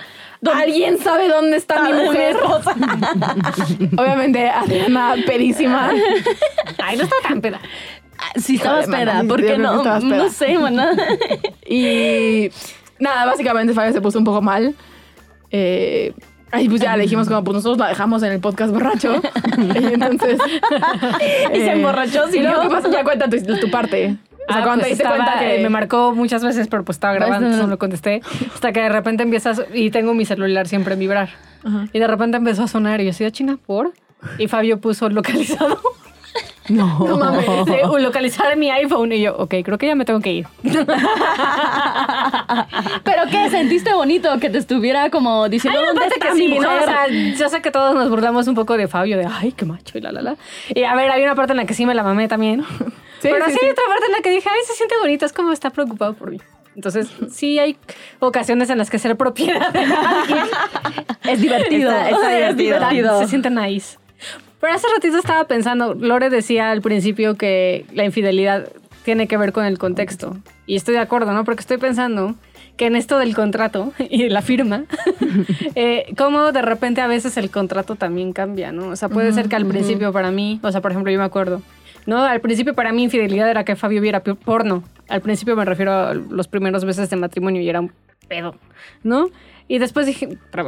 ¿Alguien 0.54 1.00
sabe 1.00 1.28
dónde 1.28 1.58
está 1.58 1.82
mi 1.84 1.92
mujer? 1.92 2.38
Obviamente 3.98 4.50
Adriana 4.50 5.16
pedísima. 5.26 5.92
Ay, 6.82 6.96
no 6.98 7.04
está 7.04 7.16
tan 7.28 7.42
peda. 7.42 7.60
Sí, 8.36 8.56
estaba 8.56 8.84
sí, 8.84 8.92
¿por 9.28 9.42
qué 9.42 9.58
no? 9.58 9.84
peda. 9.84 10.00
No 10.00 10.30
sé, 10.30 10.58
maná. 10.58 10.92
Y 11.66 12.50
nada, 13.00 13.26
básicamente 13.26 13.74
Fabio 13.74 13.92
se 13.92 14.02
puso 14.02 14.18
un 14.18 14.26
poco 14.26 14.42
mal. 14.42 14.76
Eh, 15.52 16.14
Ahí 16.52 16.68
pues 16.68 16.82
ya 16.82 16.98
le 16.98 17.04
dijimos 17.04 17.28
como, 17.28 17.44
pues 17.44 17.56
nosotros 17.58 17.78
la 17.78 17.90
dejamos 17.90 18.24
en 18.24 18.32
el 18.32 18.40
podcast 18.40 18.74
borracho. 18.74 19.22
y 19.58 19.94
entonces... 19.94 20.40
Y 21.54 21.58
se 21.58 21.72
emborrachó, 21.74 22.28
Y 22.28 22.32
siguió. 22.32 22.50
luego, 22.50 22.64
¿qué 22.64 22.70
pasó? 22.70 22.92
Ya 22.92 23.04
cuenta 23.04 23.30
tu, 23.30 23.38
tu 23.60 23.70
parte. 23.70 24.18
O 24.50 24.54
sea, 24.54 24.62
Ah, 24.62 24.64
cuando 24.64 24.84
pues 24.84 24.98
te 24.98 25.04
estaba, 25.04 25.16
cuenta 25.18 25.38
que... 25.40 25.60
eh, 25.60 25.64
me 25.64 25.70
marcó 25.70 26.16
muchas 26.16 26.44
veces, 26.44 26.68
pero 26.68 26.84
pues 26.84 26.96
estaba 26.96 27.14
grabando, 27.14 27.42
no, 27.42 27.42
no. 27.42 27.48
entonces 27.50 27.68
no 27.68 27.72
lo 27.74 27.78
contesté. 27.78 28.22
Hasta 28.52 28.72
que 28.72 28.80
de 28.82 28.90
repente 28.90 29.22
empiezas, 29.22 29.62
y 29.76 29.92
tengo 29.92 30.16
mi 30.16 30.26
celular 30.26 30.68
siempre 30.68 30.94
en 30.96 31.00
vibrar. 31.02 31.30
Y 31.94 32.00
de 32.00 32.08
repente 32.08 32.38
empezó 32.38 32.64
a 32.64 32.68
sonar 32.68 33.00
y 33.00 33.04
yo 33.06 33.10
así 33.12 33.24
de 33.24 33.32
China, 33.32 33.60
¿por? 33.64 33.92
Y 34.40 34.48
Fabio 34.48 34.80
puso 34.82 35.08
localizado. 35.10 35.80
No. 36.70 37.00
No 37.08 37.18
mames. 37.18 37.46
localizar 38.02 38.56
mi 38.58 38.70
iPhone. 38.70 39.12
Y 39.12 39.22
yo, 39.22 39.36
ok, 39.38 39.56
creo 39.64 39.78
que 39.78 39.88
ya 39.88 39.96
me 39.96 40.06
tengo 40.06 40.20
que 40.20 40.32
ir. 40.34 40.48
¿Pero 43.04 43.24
qué? 43.32 43.50
¿Sentiste 43.50 43.94
bonito 43.94 44.40
que 44.40 44.50
te 44.50 44.58
estuviera 44.58 45.10
como 45.10 45.50
diciendo 45.50 45.80
dónde 45.86 46.06
está 46.08 46.28
que 46.28 46.34
mi 46.34 46.40
sí, 46.48 46.48
¿no? 46.50 46.56
mujer? 46.56 46.82
O 46.82 46.86
sea, 46.86 47.08
yo 47.08 47.50
sé 47.50 47.62
que 47.62 47.72
todos 47.72 47.96
nos 47.96 48.10
burlamos 48.10 48.48
un 48.48 48.56
poco 48.56 48.78
de 48.78 48.88
Fabio, 48.88 49.18
de 49.18 49.26
ay, 49.26 49.52
qué 49.52 49.66
macho 49.66 49.98
y 49.98 50.02
la 50.02 50.12
la 50.12 50.22
la. 50.22 50.36
Y 50.74 50.84
a 50.84 50.96
ver, 50.96 51.12
hay 51.12 51.24
una 51.24 51.36
parte 51.36 51.54
en 51.54 51.58
la 51.58 51.66
que 51.66 51.74
sí 51.74 51.86
me 51.86 51.94
la 51.96 52.04
mamé 52.04 52.28
también. 52.28 52.64
Pero 53.22 53.46
sí, 53.48 53.52
sí, 53.52 53.58
sí. 53.60 53.66
hay 53.66 53.72
otra 53.72 53.84
parte 53.88 54.06
en 54.06 54.12
la 54.14 54.20
que 54.20 54.30
dije, 54.32 54.48
ay, 54.50 54.60
se 54.66 54.74
siente 54.74 54.96
bonito, 55.02 55.26
es 55.26 55.34
como 55.34 55.52
está 55.52 55.70
preocupado 55.72 56.14
por 56.14 56.32
mí. 56.32 56.40
Entonces, 56.76 57.10
sí 57.32 57.60
hay 57.60 57.76
ocasiones 58.20 58.70
en 58.70 58.78
las 58.78 58.90
que 58.90 58.98
ser 59.00 59.18
propiedad 59.18 59.74
de 59.74 59.80
alguien 59.80 60.46
es 61.28 61.42
divertido. 61.42 61.92
Está- 61.92 62.10
está 62.10 62.50
es 62.50 62.56
divertido. 62.58 63.20
se 63.20 63.28
siente 63.28 63.50
nice. 63.50 63.98
Pero 64.60 64.74
hace 64.74 64.88
ratito 64.94 65.18
estaba 65.18 65.46
pensando, 65.46 65.94
Lore 65.94 66.30
decía 66.30 66.72
al 66.72 66.82
principio 66.82 67.36
que 67.36 67.86
la 67.94 68.06
infidelidad 68.06 68.70
tiene 69.04 69.28
que 69.28 69.38
ver 69.38 69.54
con 69.54 69.66
el 69.66 69.78
contexto. 69.78 70.38
Y 70.66 70.76
estoy 70.76 70.96
de 70.96 71.00
acuerdo, 71.00 71.34
¿no? 71.34 71.44
Porque 71.46 71.62
estoy 71.62 71.78
pensando 71.78 72.36
que 72.78 72.86
en 72.86 72.96
esto 72.96 73.18
del 73.18 73.36
contrato 73.36 73.94
y 74.00 74.24
de 74.24 74.30
la 74.30 74.42
firma, 74.42 74.86
eh, 75.76 76.06
cómo 76.18 76.52
de 76.52 76.62
repente 76.62 77.02
a 77.02 77.08
veces 77.08 77.38
el 77.38 77.50
contrato 77.50 77.96
también 77.96 78.34
cambia, 78.34 78.72
¿no? 78.72 78.90
O 78.90 78.96
sea, 78.96 79.10
puede 79.10 79.34
ser 79.34 79.50
que 79.50 79.56
al 79.56 79.66
principio 79.66 80.12
para 80.14 80.32
mí, 80.32 80.60
o 80.64 80.72
sea, 80.72 80.82
por 80.82 80.92
ejemplo, 80.92 81.12
yo 81.12 81.20
me 81.20 81.26
acuerdo, 81.26 81.62
¿no? 82.06 82.24
Al 82.24 82.42
principio 82.42 82.76
para 82.76 82.92
mí 82.92 83.04
infidelidad 83.04 83.50
era 83.50 83.64
que 83.64 83.76
Fabio 83.76 84.02
viera 84.02 84.22
porno. 84.24 84.84
Al 85.08 85.22
principio 85.22 85.56
me 85.56 85.66
refiero 85.66 85.92
a 85.92 86.14
los 86.14 86.48
primeros 86.48 86.86
meses 86.86 87.10
de 87.10 87.16
matrimonio 87.16 87.62
y 87.62 87.70
era 87.70 87.80
un 87.80 87.92
pedo, 88.28 88.56
¿no? 89.04 89.30
Y 89.72 89.78
después 89.78 90.08
dije, 90.08 90.28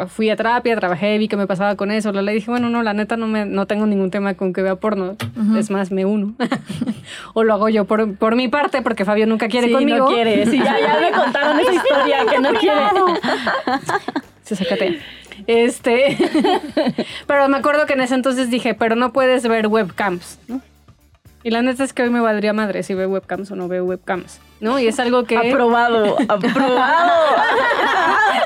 fui 0.09 0.29
a 0.29 0.35
terapia, 0.35 0.75
trabajé, 0.77 1.17
vi 1.17 1.27
qué 1.27 1.35
me 1.35 1.47
pasaba 1.47 1.75
con 1.75 1.89
eso. 1.89 2.11
La 2.11 2.31
dije, 2.31 2.51
bueno, 2.51 2.69
no, 2.69 2.83
la 2.83 2.93
neta 2.93 3.17
no, 3.17 3.25
me, 3.25 3.47
no 3.47 3.65
tengo 3.65 3.87
ningún 3.87 4.11
tema 4.11 4.35
con 4.35 4.53
que 4.53 4.61
vea 4.61 4.75
porno. 4.75 5.17
Es 5.57 5.71
más, 5.71 5.89
me 5.89 6.05
uno. 6.05 6.35
o 7.33 7.43
lo 7.43 7.55
hago 7.55 7.67
yo 7.67 7.85
por, 7.85 8.15
por 8.15 8.35
mi 8.35 8.47
parte, 8.47 8.83
porque 8.83 9.03
Fabio 9.03 9.25
nunca 9.25 9.47
quiere 9.47 9.67
Sí, 9.69 9.73
conmigo. 9.73 9.97
no 9.97 10.07
quiere. 10.07 10.45
Sí, 10.45 10.59
ya, 10.59 10.79
ya 10.79 10.99
me 11.01 11.11
contaron 11.11 11.59
esa 11.59 11.73
historia 11.73 12.25
que 12.29 12.39
no 12.39 12.53
quiere. 12.53 12.79
Se 14.43 14.55
sacatea. 14.55 14.93
Este. 15.47 16.15
pero 17.25 17.49
me 17.49 17.57
acuerdo 17.57 17.87
que 17.87 17.93
en 17.93 18.01
ese 18.01 18.13
entonces 18.13 18.51
dije, 18.51 18.75
pero 18.75 18.95
no 18.95 19.11
puedes 19.13 19.47
ver 19.47 19.65
webcams, 19.65 20.37
¿no? 20.47 20.61
Y 21.43 21.49
la 21.49 21.61
neta 21.61 21.83
es 21.83 21.93
que 21.93 22.03
hoy 22.03 22.09
me 22.09 22.19
valdría 22.19 22.53
madre 22.53 22.83
si 22.83 22.93
veo 22.93 23.09
webcams 23.09 23.49
o 23.51 23.55
no 23.55 23.67
veo 23.67 23.83
webcams, 23.83 24.39
¿no? 24.59 24.77
Y 24.77 24.87
es 24.87 24.99
algo 24.99 25.23
que 25.23 25.37
Aprobado, 25.37 26.17
aprobado. 26.29 27.35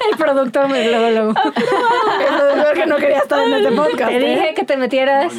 el 0.12 0.18
productor 0.18 0.70
me 0.70 0.90
luego, 0.90 1.10
luego. 1.10 1.34
El 1.46 2.36
productor 2.38 2.74
que 2.74 2.86
no 2.86 2.96
quería 2.96 3.18
estar 3.20 3.46
en 3.46 3.54
este 3.54 3.72
podcast. 3.72 4.12
Te 4.12 4.18
¿eh? 4.18 4.36
dije 4.36 4.54
que 4.54 4.64
te 4.64 4.78
metieras. 4.78 5.34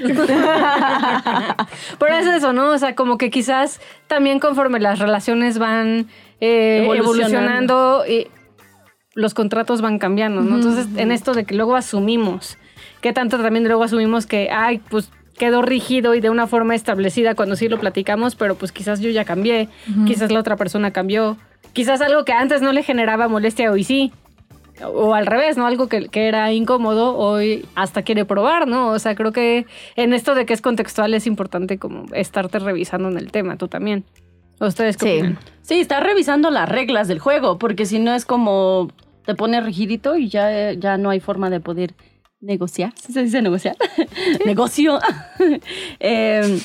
Pero 1.98 2.14
es 2.14 2.26
eso, 2.26 2.52
¿no? 2.52 2.72
O 2.72 2.78
sea, 2.78 2.94
como 2.94 3.16
que 3.16 3.30
quizás 3.30 3.80
también 4.06 4.38
conforme 4.38 4.78
las 4.78 4.98
relaciones 4.98 5.58
van 5.58 6.08
eh, 6.40 6.82
Evolucionando. 6.84 8.04
evolucionando, 8.04 8.06
y 8.06 8.30
los 9.14 9.34
contratos 9.34 9.80
van 9.80 9.98
cambiando, 9.98 10.42
¿no? 10.42 10.56
Entonces, 10.56 10.86
en 10.96 11.10
esto 11.10 11.32
de 11.32 11.44
que 11.44 11.54
luego 11.54 11.74
asumimos, 11.74 12.58
que 13.00 13.12
tanto 13.12 13.38
también 13.38 13.66
luego 13.66 13.82
asumimos 13.82 14.26
que, 14.26 14.50
ay, 14.52 14.78
pues 14.90 15.10
quedó 15.38 15.62
rígido 15.62 16.14
y 16.14 16.20
de 16.20 16.30
una 16.30 16.46
forma 16.46 16.74
establecida 16.74 17.34
cuando 17.34 17.56
sí 17.56 17.68
lo 17.68 17.78
platicamos, 17.78 18.34
pero 18.34 18.54
pues 18.56 18.72
quizás 18.72 19.00
yo 19.00 19.10
ya 19.10 19.24
cambié, 19.24 19.68
quizás 20.06 20.30
la 20.30 20.40
otra 20.40 20.56
persona 20.56 20.90
cambió, 20.92 21.36
quizás 21.72 22.00
algo 22.00 22.24
que 22.24 22.32
antes 22.32 22.60
no 22.60 22.72
le 22.72 22.82
generaba 22.82 23.28
molestia 23.28 23.70
hoy 23.72 23.84
sí. 23.84 24.12
O 24.94 25.12
al 25.14 25.26
revés, 25.26 25.56
¿no? 25.56 25.66
Algo 25.66 25.88
que, 25.88 26.08
que 26.08 26.28
era 26.28 26.52
incómodo, 26.52 27.16
hoy 27.16 27.66
hasta 27.74 28.02
quiere 28.02 28.24
probar, 28.24 28.68
¿no? 28.68 28.90
O 28.90 28.98
sea, 29.00 29.16
creo 29.16 29.32
que 29.32 29.66
en 29.96 30.12
esto 30.12 30.36
de 30.36 30.46
que 30.46 30.54
es 30.54 30.60
contextual 30.60 31.14
es 31.14 31.26
importante 31.26 31.78
como 31.78 32.04
estarte 32.14 32.60
revisando 32.60 33.08
en 33.08 33.16
el 33.16 33.32
tema, 33.32 33.56
tú 33.56 33.66
también. 33.66 34.04
¿Ustedes 34.60 34.96
qué 34.96 35.06
Sí. 35.06 35.12
opinan? 35.18 35.38
Sí, 35.62 35.80
está 35.80 35.98
revisando 35.98 36.50
las 36.50 36.68
reglas 36.68 37.08
del 37.08 37.18
juego, 37.18 37.58
porque 37.58 37.86
si 37.86 37.98
no 37.98 38.14
es 38.14 38.24
como 38.24 38.88
te 39.26 39.34
pone 39.34 39.60
rigidito 39.60 40.16
y 40.16 40.28
ya, 40.28 40.72
ya 40.72 40.96
no 40.96 41.10
hay 41.10 41.18
forma 41.18 41.50
de 41.50 41.58
poder 41.60 41.94
negociar. 42.40 42.92
¿Sí 42.96 43.12
se 43.12 43.22
dice 43.22 43.42
negociar? 43.42 43.76
Negocio. 44.44 44.98
Eh, 46.00 46.60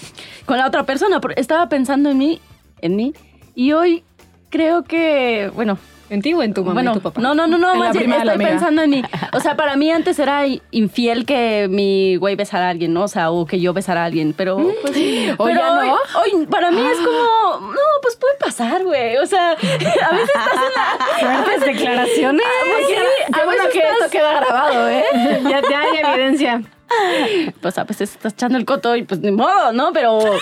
con 0.45 0.57
la 0.57 0.67
otra 0.67 0.85
persona. 0.85 1.19
Estaba 1.35 1.69
pensando 1.69 2.09
en 2.09 2.17
mí, 2.17 2.41
en 2.81 2.95
mí, 2.95 3.13
y 3.55 3.71
hoy 3.71 4.03
creo 4.49 4.83
que, 4.83 5.51
bueno, 5.55 5.77
¿En 6.13 6.21
ti 6.21 6.31
o 6.35 6.43
en 6.43 6.53
tu 6.53 6.61
mamá 6.61 6.73
bueno, 6.75 6.91
y 6.91 6.93
tu 6.93 7.01
papá? 7.01 7.19
no, 7.19 7.33
no, 7.33 7.47
no, 7.47 7.57
no, 7.57 7.73
más 7.73 7.97
bien 7.97 8.13
estoy 8.13 8.37
pensando 8.37 8.83
en 8.83 8.89
mí. 8.91 9.03
O 9.33 9.39
sea, 9.39 9.55
para 9.55 9.75
mí 9.75 9.89
antes 9.91 10.19
era 10.19 10.43
infiel 10.69 11.25
que 11.25 11.67
mi 11.69 12.17
güey 12.17 12.35
besara 12.35 12.67
a 12.67 12.69
alguien, 12.69 12.93
¿no? 12.93 13.03
O 13.05 13.07
sea, 13.07 13.31
o 13.31 13.47
que 13.47 13.59
yo 13.59 13.73
besara 13.73 14.03
a 14.03 14.05
alguien, 14.05 14.33
pero 14.37 14.57
pues 14.81 14.95
¿O 15.37 15.45
pero 15.45 15.59
ya 15.59 15.73
no? 15.73 15.93
Hoy, 15.93 15.99
hoy 16.35 16.45
para 16.45 16.69
mí 16.69 16.81
es 16.85 16.97
como, 16.99 17.71
no, 17.71 17.79
pues 18.03 18.15
puede 18.15 18.35
pasar, 18.39 18.83
güey. 18.83 19.17
O 19.17 19.25
sea, 19.25 19.51
a 19.53 19.55
veces 19.55 19.79
estás 19.81 21.19
en 21.19 21.27
la 21.27 21.33
Fuertes 21.43 21.61
declaraciones. 21.65 22.45
pues 22.65 22.87
sí, 22.87 22.93
Qué 23.33 23.41
a 23.41 23.45
bueno 23.45 23.63
veces 23.63 23.73
que 23.73 23.79
estás- 23.79 23.97
esto 24.01 24.11
queda 24.11 24.39
grabado, 24.39 24.89
¿eh? 24.89 25.03
ya, 25.49 25.61
ya 25.67 25.79
hay 25.81 25.97
evidencia. 25.97 26.61
pues 27.61 27.77
a 27.77 27.83
veces 27.83 28.11
estás 28.11 28.33
echando 28.33 28.57
el 28.57 28.65
coto 28.65 28.95
y 28.95 29.03
pues 29.03 29.19
ni 29.21 29.31
modo, 29.31 29.71
¿no? 29.73 29.91
Pero 29.93 30.19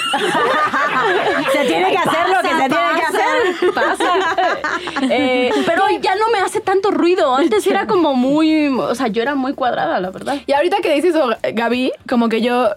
Se 1.53 1.65
tiene 1.65 1.91
que 1.91 1.97
hacer 1.97 2.29
lo 2.29 2.41
que 2.41 2.49
se 2.49 2.69
tiene 2.69 2.95
que 2.95 3.01
hacer. 3.01 3.73
pasa. 3.73 4.13
Eh, 5.09 5.51
pero 5.65 5.83
ya 6.01 6.15
no 6.15 6.29
me 6.31 6.39
hace 6.39 6.61
tanto 6.61 6.91
ruido. 6.91 7.35
Antes 7.35 7.65
era 7.67 7.87
como 7.87 8.13
muy, 8.15 8.67
o 8.67 8.95
sea, 8.95 9.07
yo 9.07 9.21
era 9.21 9.35
muy 9.35 9.53
cuadrada, 9.53 9.99
la 9.99 10.09
verdad. 10.09 10.37
Y 10.45 10.53
ahorita 10.53 10.77
que 10.81 10.93
dices 10.93 11.15
eso, 11.15 11.29
Gaby, 11.53 11.91
como 12.07 12.29
que 12.29 12.41
yo 12.41 12.75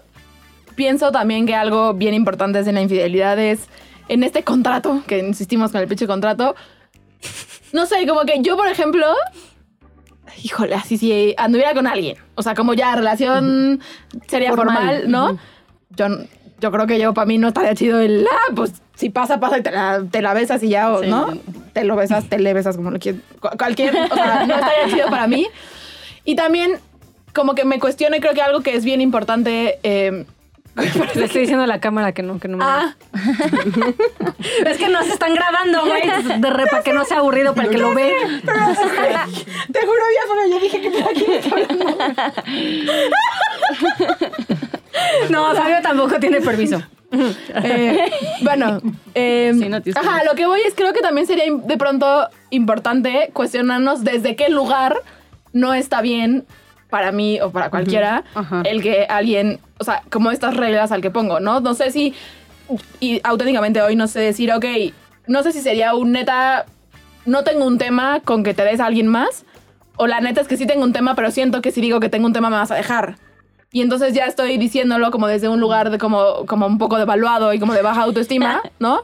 pienso 0.75 1.11
también 1.11 1.45
que 1.45 1.55
algo 1.55 1.93
bien 1.93 2.13
importante 2.13 2.59
es 2.59 2.67
en 2.67 2.75
la 2.75 2.81
infidelidad 2.81 3.39
es 3.39 3.67
en 4.07 4.23
este 4.23 4.43
contrato, 4.43 5.01
que 5.07 5.19
insistimos 5.19 5.71
con 5.71 5.81
el 5.81 5.87
pinche 5.87 6.05
contrato. 6.05 6.55
No 7.73 7.85
sé, 7.85 8.05
como 8.07 8.21
que 8.21 8.41
yo, 8.41 8.55
por 8.55 8.67
ejemplo, 8.67 9.07
híjole, 10.43 10.75
así 10.75 10.97
si 10.97 11.33
anduviera 11.37 11.73
con 11.73 11.87
alguien, 11.87 12.17
o 12.35 12.43
sea, 12.43 12.53
como 12.55 12.73
ya 12.73 12.95
relación 12.95 13.81
sería 14.27 14.49
Formal. 14.53 14.75
formal, 14.77 15.03
¿no? 15.11 15.37
Yo, 15.91 16.07
yo 16.59 16.71
creo 16.71 16.87
que 16.87 16.99
yo 16.99 17.13
para 17.13 17.25
mí 17.25 17.37
no 17.37 17.47
estaría 17.49 17.73
chido 17.75 17.99
el, 17.99 18.25
ah, 18.31 18.53
pues 18.55 18.73
si 18.95 19.09
pasa, 19.09 19.39
pasa 19.39 19.57
y 19.57 19.61
te 19.63 19.71
la, 19.71 20.03
te 20.09 20.21
la 20.21 20.33
besas 20.33 20.63
y 20.63 20.69
ya, 20.69 20.91
o, 20.93 21.01
Sí. 21.03 21.09
¿no? 21.09 21.37
Te 21.73 21.83
lo 21.83 21.95
besas, 21.95 22.25
te 22.29 22.39
le 22.39 22.53
besas 22.53 22.77
como 22.77 22.91
lo 22.91 22.99
quieras. 22.99 23.21
Cu- 23.41 23.57
Cualquier, 23.57 23.95
o 23.95 24.15
sea, 24.15 24.45
no 24.45 24.55
estaría 24.55 24.87
chido 24.95 25.09
para 25.09 25.27
mí. 25.27 25.47
Y 26.23 26.35
también, 26.35 26.79
como 27.33 27.53
que 27.55 27.65
me 27.65 27.79
cuestiono 27.79 28.15
y 28.15 28.19
creo 28.21 28.33
que 28.33 28.41
algo 28.41 28.61
que 28.61 28.75
es 28.75 28.85
bien 28.85 29.01
importante. 29.01 29.79
eh, 29.83 30.25
Le 30.75 31.25
estoy 31.25 31.41
diciendo 31.41 31.63
a 31.63 31.67
la 31.67 31.79
cámara 31.79 32.11
que 32.11 32.21
no, 32.21 32.39
que 32.39 32.47
no 32.49 32.57
me. 32.57 32.65
ah, 32.65 32.95
Es 34.65 34.77
que 34.77 34.89
no 34.89 35.01
se 35.03 35.13
están 35.13 35.33
grabando, 35.33 35.85
güey. 35.85 36.01
De 36.39 36.49
re, 36.49 36.65
para 36.67 36.83
que 36.83 36.91
no 36.93 37.05
sea 37.05 37.19
aburrido, 37.19 37.53
para 37.55 37.67
el 37.69 37.73
que 37.73 37.81
lo 37.81 37.93
ve. 37.93 38.13
te 38.43 39.79
juro, 39.79 40.03
ya 40.13 40.27
Fabio, 40.27 40.51
yo 40.51 40.59
dije 40.59 40.81
que 40.81 40.89
por 40.91 41.09
aquí 41.09 41.25
me 41.27 41.37
está 41.37 41.55
hablando. 41.55 41.85
No, 45.29 45.55
Fabio 45.55 45.77
tampoco 45.81 46.19
tiene 46.19 46.41
permiso. 46.41 46.81
Eh, 47.63 48.11
bueno, 48.41 48.81
eh, 49.13 49.51
Sí, 49.53 49.69
no 49.69 49.81
tienes 49.81 49.95
ajá, 50.03 50.23
lo 50.25 50.35
que 50.35 50.45
voy 50.45 50.59
es 50.67 50.73
creo 50.75 50.91
que 50.91 50.99
también 51.01 51.25
sería 51.27 51.45
de 51.53 51.77
pronto 51.77 52.27
importante 52.49 53.29
cuestionarnos 53.31 54.03
desde 54.03 54.35
qué 54.35 54.49
lugar 54.49 54.97
no 55.53 55.73
está 55.73 56.01
bien 56.01 56.45
para 56.89 57.11
mí 57.11 57.39
o 57.41 57.51
para 57.51 57.69
cualquiera 57.69 58.23
el 58.63 58.81
que 58.81 59.05
alguien, 59.09 59.59
o 59.79 59.83
sea, 59.83 60.03
como 60.09 60.31
estas 60.31 60.55
reglas 60.55 60.91
al 60.91 61.01
que 61.01 61.11
pongo, 61.11 61.39
¿no? 61.39 61.59
No 61.59 61.73
sé 61.73 61.91
si, 61.91 62.13
y 62.99 63.21
auténticamente 63.23 63.81
hoy 63.81 63.95
no 63.95 64.07
sé 64.07 64.19
decir, 64.19 64.51
ok, 64.51 64.65
no 65.27 65.43
sé 65.43 65.51
si 65.51 65.61
sería 65.61 65.95
un 65.95 66.11
neta, 66.11 66.65
no 67.25 67.43
tengo 67.43 67.65
un 67.65 67.77
tema 67.77 68.19
con 68.21 68.43
que 68.43 68.53
te 68.53 68.63
des 68.63 68.79
a 68.79 68.85
alguien 68.85 69.07
más, 69.07 69.45
O 69.97 70.07
la 70.07 70.19
neta 70.19 70.41
es 70.41 70.47
que 70.47 70.57
sí 70.57 70.65
tengo 70.65 70.83
un 70.83 70.91
tema, 70.91 71.15
pero 71.15 71.31
siento 71.31 71.61
que 71.61 71.71
si 71.71 71.79
digo 71.79 72.01
que 72.01 72.09
tengo 72.09 72.25
un 72.27 72.33
tema 72.33 72.49
me 72.49 72.57
vas 72.57 72.71
a 72.71 72.75
dejar. 72.75 73.15
Y 73.71 73.81
entonces 73.81 74.13
ya 74.13 74.25
estoy 74.25 74.57
diciéndolo 74.57 75.11
como 75.11 75.27
desde 75.27 75.47
un 75.47 75.59
lugar 75.59 75.89
de 75.89 75.97
como, 75.97 76.45
como 76.45 76.65
un 76.67 76.77
poco 76.77 76.97
devaluado 76.97 77.53
y 77.53 77.59
como 77.59 77.73
de 77.73 77.81
baja 77.81 78.03
autoestima, 78.03 78.61
¿no? 78.79 79.03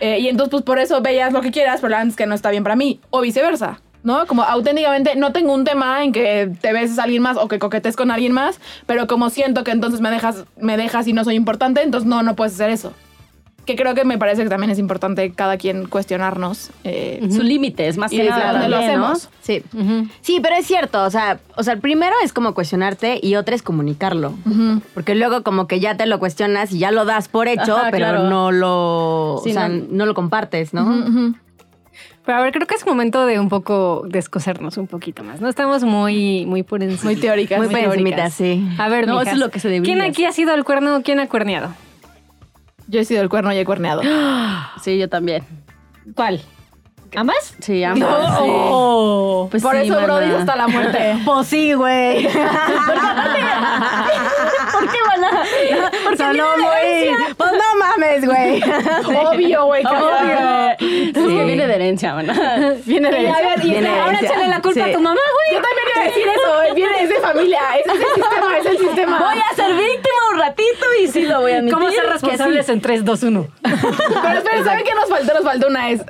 Eh, 0.00 0.18
y 0.20 0.28
entonces 0.28 0.50
pues 0.50 0.62
por 0.62 0.78
eso 0.78 1.00
veías 1.00 1.32
lo 1.32 1.40
que 1.40 1.50
quieras, 1.50 1.80
pero 1.80 1.90
la 1.90 1.98
verdad 1.98 2.10
es 2.10 2.16
que 2.16 2.26
no 2.26 2.34
está 2.34 2.50
bien 2.50 2.62
para 2.62 2.76
mí. 2.76 3.00
O 3.10 3.20
viceversa. 3.20 3.80
¿No? 4.06 4.24
Como 4.26 4.42
auténticamente 4.44 5.16
no 5.16 5.32
tengo 5.32 5.52
un 5.52 5.64
tema 5.64 6.04
en 6.04 6.12
que 6.12 6.48
te 6.60 6.72
beses 6.72 6.98
a 7.00 7.02
alguien 7.02 7.22
más 7.22 7.36
o 7.36 7.48
que 7.48 7.58
coquetes 7.58 7.96
con 7.96 8.12
alguien 8.12 8.30
más, 8.30 8.60
pero 8.86 9.08
como 9.08 9.30
siento 9.30 9.64
que 9.64 9.72
entonces 9.72 10.00
me 10.00 10.10
dejas, 10.10 10.44
me 10.60 10.76
dejas 10.76 11.08
y 11.08 11.12
no 11.12 11.24
soy 11.24 11.34
importante, 11.34 11.82
entonces 11.82 12.08
no, 12.08 12.22
no 12.22 12.36
puedes 12.36 12.54
hacer 12.54 12.70
eso. 12.70 12.92
Que 13.64 13.74
creo 13.74 13.96
que 13.96 14.04
me 14.04 14.16
parece 14.16 14.44
que 14.44 14.48
también 14.48 14.70
es 14.70 14.78
importante 14.78 15.32
cada 15.32 15.56
quien 15.56 15.86
cuestionarnos. 15.88 16.70
eh, 16.84 17.28
Su 17.32 17.42
límite 17.42 17.88
es 17.88 17.96
más 17.96 18.12
Y 18.12 18.18
que 18.18 18.30
nada. 18.30 18.52
dónde 18.52 18.68
lo 18.68 18.76
hacemos. 18.76 19.28
Sí. 19.42 19.64
Sí, 20.20 20.38
pero 20.40 20.54
es 20.54 20.68
cierto, 20.68 21.02
o 21.02 21.10
sea, 21.10 21.40
o 21.56 21.64
sea, 21.64 21.72
el 21.74 21.80
primero 21.80 22.14
es 22.22 22.32
como 22.32 22.54
cuestionarte 22.54 23.18
y 23.20 23.34
otra 23.34 23.56
es 23.56 23.62
comunicarlo. 23.62 24.34
Porque 24.94 25.16
luego 25.16 25.42
como 25.42 25.66
que 25.66 25.80
ya 25.80 25.96
te 25.96 26.06
lo 26.06 26.20
cuestionas 26.20 26.70
y 26.72 26.78
ya 26.78 26.92
lo 26.92 27.06
das 27.06 27.26
por 27.26 27.48
hecho, 27.48 27.76
Ajá, 27.76 27.88
pero 27.90 28.06
claro. 28.06 28.30
no 28.30 28.52
lo, 28.52 29.40
Sí, 29.42 29.50
o 29.50 29.52
sea, 29.54 29.68
no. 29.68 29.84
no. 29.90 30.06
lo 30.06 30.14
compartes, 30.14 30.72
¿no? 30.72 31.34
Pero 32.26 32.38
a 32.38 32.42
ver, 32.42 32.52
creo 32.52 32.66
que 32.66 32.74
es 32.74 32.84
momento 32.84 33.24
de 33.24 33.38
un 33.38 33.48
poco 33.48 34.02
descosernos 34.08 34.76
un 34.78 34.88
poquito 34.88 35.22
más. 35.22 35.40
No 35.40 35.48
estamos 35.48 35.84
muy, 35.84 36.44
muy 36.44 36.64
por 36.64 36.82
encima. 36.82 37.12
Muy 37.12 37.20
teóricas. 37.20 37.56
Muy 37.58 37.68
por 37.68 37.78
teóricas. 37.78 37.94
encimita, 37.98 38.30
sí. 38.30 38.68
A 38.78 38.88
ver, 38.88 39.06
No, 39.06 39.12
mijas, 39.12 39.28
eso 39.28 39.36
es 39.36 39.40
lo 39.40 39.50
que 39.50 39.60
se 39.60 39.68
debería 39.68 39.94
¿Quién 39.94 40.04
aquí 40.04 40.24
ha 40.24 40.32
sido 40.32 40.52
el 40.52 40.64
cuerno 40.64 40.96
o 40.96 41.02
quién 41.02 41.20
ha 41.20 41.28
cuerneado? 41.28 41.68
Yo 42.88 42.98
he 43.00 43.04
sido 43.04 43.22
el 43.22 43.28
cuerno 43.28 43.52
y 43.52 43.58
he 43.58 43.64
cuerneado. 43.64 44.02
Sí, 44.82 44.98
yo 44.98 45.08
también. 45.08 45.44
¿Cuál? 46.14 46.42
¿Ambas? 47.14 47.54
Sí, 47.60 47.82
ambas. 47.84 48.38
Oh. 48.40 49.44
sí. 49.46 49.50
Pues 49.52 49.62
Por 49.62 49.76
sí, 49.76 49.86
eso. 49.88 50.00
Brody, 50.00 50.30
hasta 50.32 50.56
la 50.56 50.66
muerte. 50.68 51.18
Pues 51.24 51.46
sí, 51.46 51.72
güey. 51.74 52.26
¿Por 54.78 54.90
qué, 54.92 54.98
mana? 55.06 55.42
Porque 56.04 56.16
Sonó 56.16 56.56
muy... 56.58 57.34
Pues 57.36 57.52
no 57.52 57.78
mames, 57.78 58.24
güey. 58.26 58.62
Obvio, 59.26 59.64
güey. 59.66 59.84
Obvio. 59.84 60.70
Es 60.70 61.12
que 61.12 61.12
Sí. 61.14 61.26
viene 61.44 61.66
de 61.66 61.74
herencia, 61.74 62.14
mana. 62.14 62.74
Viene 62.84 63.10
de 63.10 63.22
Y 63.22 63.26
a 63.26 63.32
ver, 63.32 63.64
y 63.64 63.70
Viene 63.70 63.88
ahora 63.88 64.04
herencia. 64.18 64.28
échale 64.28 64.48
la 64.48 64.60
culpa 64.62 64.74
Sí. 64.84 64.90
a 64.90 64.92
tu 64.94 65.00
mamá, 65.00 65.20
güey. 65.34 65.56
Yo 65.56 65.62
también 65.62 65.86
iba 65.94 66.02
a 66.02 66.04
decir 66.06 66.28
eso. 66.28 66.74
Viene 66.74 67.02
es 67.02 67.08
de 67.08 67.14
familia. 67.20 67.60
Ese 67.84 67.90
es 67.96 68.00
el 68.00 68.14
sistema, 68.14 68.58
es 68.58 68.66
el 68.66 68.78
sistema. 68.78 69.18
Voy 69.18 69.38
a 69.50 69.54
ser 69.54 69.72
víctima 69.74 70.16
un 70.32 70.38
ratito 70.38 70.86
y 71.02 71.06
sí 71.08 71.22
lo 71.22 71.40
voy 71.40 71.52
a 71.52 71.56
admitir. 71.58 71.74
¿Cómo 71.74 71.90
ser 71.90 72.06
responsables 72.06 72.66
sí. 72.66 72.72
en 72.72 72.80
3, 72.80 73.04
2, 73.04 73.22
1? 73.22 73.48
Pero 73.62 74.38
espera, 74.38 74.64
¿saben 74.64 74.84
qué 74.84 74.94
nos 74.94 75.08
faltó? 75.08 75.34
Nos 75.34 75.42
faltó 75.44 75.66
una 75.68 75.90
es. 75.90 76.02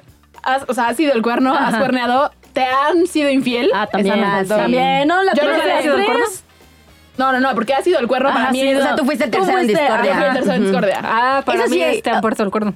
has- 0.42 0.64
o 0.68 0.75
sea, 0.75 0.88
has 0.88 0.96
sido 0.96 1.12
el 1.12 1.23
cuerno, 1.23 1.54
has 1.54 1.68
Ajá. 1.75 1.78
cuerneado, 1.78 2.30
te 2.52 2.64
han 2.64 3.06
sido 3.06 3.28
infiel. 3.30 3.70
Ah, 3.75 3.87
también. 3.87 4.18
Esa 4.18 4.37
Ah, 4.38 4.42
sí. 4.44 4.49
También, 4.49 5.08
¿no? 5.08 5.23
La 5.23 5.35
Yo 5.35 5.42
no 5.42 5.49
primera 5.50 5.62
sé, 5.62 5.68
de 5.68 5.73
¿ha 5.75 5.82
sido 5.82 5.96
el 5.96 6.04
tres. 6.04 6.16
cuerno? 6.16 6.37
No, 7.18 7.32
no, 7.32 7.40
no, 7.40 7.54
porque 7.54 7.75
ha 7.75 7.82
sido 7.82 7.99
el 7.99 8.06
cuerno 8.06 8.28
para 8.30 8.42
Ajá, 8.44 8.52
mí. 8.52 8.61
sí, 8.61 8.68
es- 8.68 8.78
O 8.78 8.82
sea, 8.82 8.96
tú 8.96 9.04
fuiste 9.04 9.25
el 9.25 9.30
tercero 9.30 9.58
en 9.58 9.62
el 9.62 9.68
discordia. 9.68 10.32
tercero 10.35 10.54
en 10.54 10.62
discordia. 10.62 11.00
Ah, 11.02 11.42
para 11.44 11.61
Eso 11.61 11.70
mí 11.70 11.76
sí, 11.76 11.82
este 11.82 12.11
ah. 12.11 12.20
puesto 12.20 12.42
el 12.42 12.50
cuerno. 12.50 12.75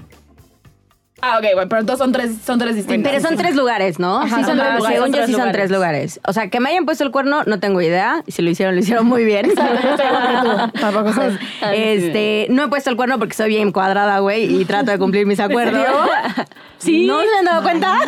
Ah, 1.23 1.39
ok, 1.39 1.45
bueno, 1.55 1.69
pero 1.69 1.81
entonces 1.81 1.99
son 2.03 2.13
tres, 2.13 2.31
son 2.47 2.59
tres 2.59 2.77
distintas. 2.77 3.13
Pero 3.13 3.23
son 3.23 3.37
tres 3.37 3.55
lugares, 3.55 3.99
¿no? 3.99 4.21
Ajá, 4.23 4.37
sí, 4.39 4.45
son 4.45 4.57
tres 4.59 4.75
lugares, 4.77 4.97
según 4.99 5.13
yo 5.13 5.27
sí 5.27 5.33
son 5.35 5.53
tres 5.53 5.71
lugares. 5.71 6.21
O 6.27 6.33
sea, 6.33 6.49
que 6.49 6.61
me 6.61 6.71
hayan 6.71 6.87
puesto 6.87 7.05
el 7.05 7.11
cuerno, 7.11 7.43
no 7.45 7.61
tengo 7.61 7.81
idea. 7.83 8.23
Y 8.27 8.33
si 8.33 8.41
lo 8.43 8.51
hicieron, 8.51 8.75
lo 8.75 8.81
hicieron 8.81 9.07
muy 9.07 9.25
bien. 9.25 9.53
Tampoco 10.81 11.13
sé. 11.13 11.39
Este, 11.73 12.47
no 12.51 12.65
he 12.65 12.69
puesto 12.69 12.91
el 12.91 12.97
cuerno 12.97 13.19
porque 13.19 13.35
soy 13.35 13.49
bien 13.51 13.71
cuadrada, 13.73 14.19
güey, 14.21 14.61
y 14.61 14.65
trato 14.65 14.91
de 14.91 14.99
cumplir 14.99 15.27
mis 15.27 15.41
acuerdos. 15.41 15.85
Sí. 16.79 17.07
¿No 17.07 17.21
se 17.21 17.27
han 17.39 17.45
dado 17.45 17.63
cuenta? 17.63 17.99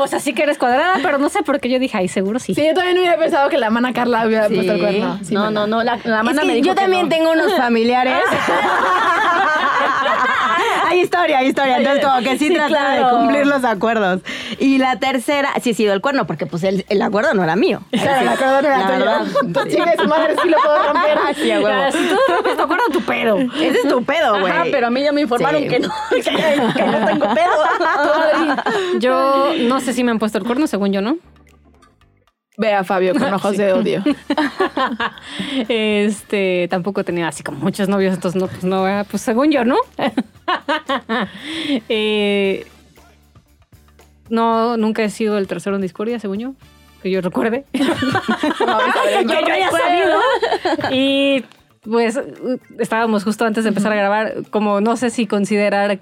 O 0.00 0.06
sea, 0.06 0.18
sí 0.18 0.32
que 0.32 0.42
eres 0.44 0.56
cuadrada, 0.56 0.94
pero 1.02 1.18
no 1.18 1.28
sé 1.28 1.42
por 1.42 1.60
qué 1.60 1.68
yo 1.68 1.78
dije, 1.78 1.98
ay, 1.98 2.08
seguro 2.08 2.38
sí. 2.38 2.54
Sí, 2.54 2.64
yo 2.66 2.72
también 2.72 2.96
hubiera 2.96 3.18
pensado 3.18 3.50
que 3.50 3.58
la 3.58 3.68
mana 3.68 3.92
Carla 3.92 4.26
hubiera 4.26 4.48
Sí. 4.48 4.54
puesto 4.54 4.72
el 4.72 4.78
cuerno. 4.80 5.18
Sí, 5.22 5.34
no, 5.34 5.50
no, 5.50 5.66
no. 5.66 5.82
La, 5.84 5.98
la 6.04 6.18
Es 6.20 6.24
mana 6.24 6.40
que 6.40 6.46
me 6.46 6.54
dijo 6.54 6.68
yo 6.68 6.74
que 6.74 6.80
también 6.80 7.02
no. 7.02 7.08
tengo 7.10 7.32
unos 7.32 7.54
familiares. 7.54 8.14
Hay 10.88 11.00
historia, 11.00 11.38
hay 11.38 11.48
historia. 11.48 11.76
Entonces, 11.78 12.04
como 12.04 12.18
que 12.22 12.38
sí, 12.38 12.48
Sí, 12.48 12.54
trataba 12.54 12.68
claro. 12.94 13.06
de 13.06 13.16
cumplir 13.16 13.46
los 13.46 13.64
acuerdos. 13.64 14.20
Y 14.58 14.78
la 14.78 14.98
tercera, 14.98 15.50
sí 15.62 15.70
he 15.70 15.74
sido 15.74 15.92
el 15.92 16.00
cuerno, 16.00 16.26
porque 16.26 16.46
pues 16.46 16.62
el, 16.64 16.84
el 16.88 17.02
acuerdo 17.02 17.34
no 17.34 17.44
era 17.44 17.56
mío. 17.56 17.80
Claro, 17.90 18.24
la 18.24 18.32
acuerdo 18.32 18.62
no 18.62 18.68
era 18.68 18.78
La 18.78 18.86
tuyo. 18.86 18.98
verdad. 18.98 19.66
Chingue 19.68 19.96
su 19.98 20.08
madre, 20.08 20.34
sí 20.42 20.48
lo 20.48 20.56
puedo 20.58 20.82
romper. 20.92 21.18
Sí, 21.36 21.50
a 21.50 21.60
huevo. 21.60 21.92
Si 21.92 21.98
tú 22.08 22.16
rompes 22.32 22.56
tu 22.56 22.62
acuerdo, 22.62 22.84
tu 22.92 23.00
pedo. 23.02 23.38
Ese 23.38 23.78
es 23.82 23.88
tu 23.88 24.02
pedo, 24.04 24.40
güey. 24.40 24.52
Ajá, 24.52 24.64
pero 24.70 24.86
a 24.86 24.90
mí 24.90 25.02
ya 25.02 25.12
me 25.12 25.20
informaron 25.22 25.62
Sí. 25.62 25.68
que 25.68 25.80
no, 25.80 25.88
que, 26.10 26.20
que 26.22 26.82
no 26.86 27.06
tengo 27.06 27.26
pedo. 27.34 28.98
Yo 28.98 29.52
no 29.60 29.80
sé 29.80 29.92
si 29.92 30.04
me 30.04 30.10
han 30.10 30.18
puesto 30.18 30.38
el 30.38 30.44
cuerno, 30.44 30.66
según 30.66 30.92
yo, 30.92 31.00
¿no? 31.00 31.16
Ve 32.58 32.74
a 32.74 32.82
Fabio 32.82 33.14
con 33.14 33.32
ojos 33.34 33.56
de 33.56 33.72
odio. 33.72 34.02
Este, 35.68 36.66
tampoco 36.68 37.04
tenía 37.04 37.28
así 37.28 37.42
como 37.42 37.58
muchos 37.58 37.88
novios, 37.88 38.14
entonces 38.14 38.40
no, 38.40 38.48
pues 38.48 38.64
no, 38.64 38.82
¿verdad? 38.82 39.06
pues 39.08 39.22
según 39.22 39.50
yo, 39.50 39.64
¿no? 39.64 39.76
Eh, 41.88 42.66
no, 44.28 44.76
nunca 44.76 45.02
he 45.04 45.10
sido 45.10 45.38
el 45.38 45.46
tercero 45.46 45.76
en 45.76 45.82
discordia, 45.82 46.18
según 46.18 46.38
yo, 46.38 46.54
que 47.02 47.10
yo 47.10 47.20
recuerde. 47.20 47.64
que 47.72 47.78
yo 47.78 49.54
haya 49.54 49.70
sabido. 49.70 50.18
Y 50.90 51.44
pues 51.82 52.20
estábamos 52.78 53.24
justo 53.24 53.44
antes 53.44 53.64
de 53.64 53.68
empezar 53.68 53.92
a 53.92 53.96
grabar, 53.96 54.34
como 54.50 54.80
no 54.80 54.96
sé 54.96 55.10
si 55.10 55.26
considerar 55.26 56.00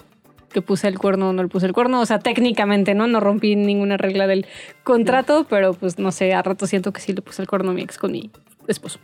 que 0.57 0.63
puse 0.63 0.89
el 0.89 0.99
cuerno 0.99 1.29
o 1.29 1.33
no 1.35 1.43
le 1.43 1.49
puse 1.51 1.67
el 1.67 1.75
cuerno, 1.75 2.01
o 2.01 2.07
sea, 2.07 2.19
técnicamente, 2.19 2.95
¿no? 2.95 3.07
No 3.07 3.21
rompí 3.21 3.57
ninguna 3.57 3.99
regla 3.99 4.27
del 4.27 4.47
contrato, 4.85 5.45
pero 5.51 5.75
pues 5.75 5.99
no 5.99 6.11
sé, 6.13 6.33
a 6.33 6.41
rato 6.41 6.67
siento 6.67 6.95
que 6.95 7.01
sí 7.03 7.13
le 7.13 7.21
puse 7.21 7.43
el 7.43 7.49
cuerno 7.49 7.73
a 7.73 7.75
mi 7.75 7.83
ex 7.83 7.99
con 7.99 8.13
mi 8.13 8.31
esposo. 8.67 8.99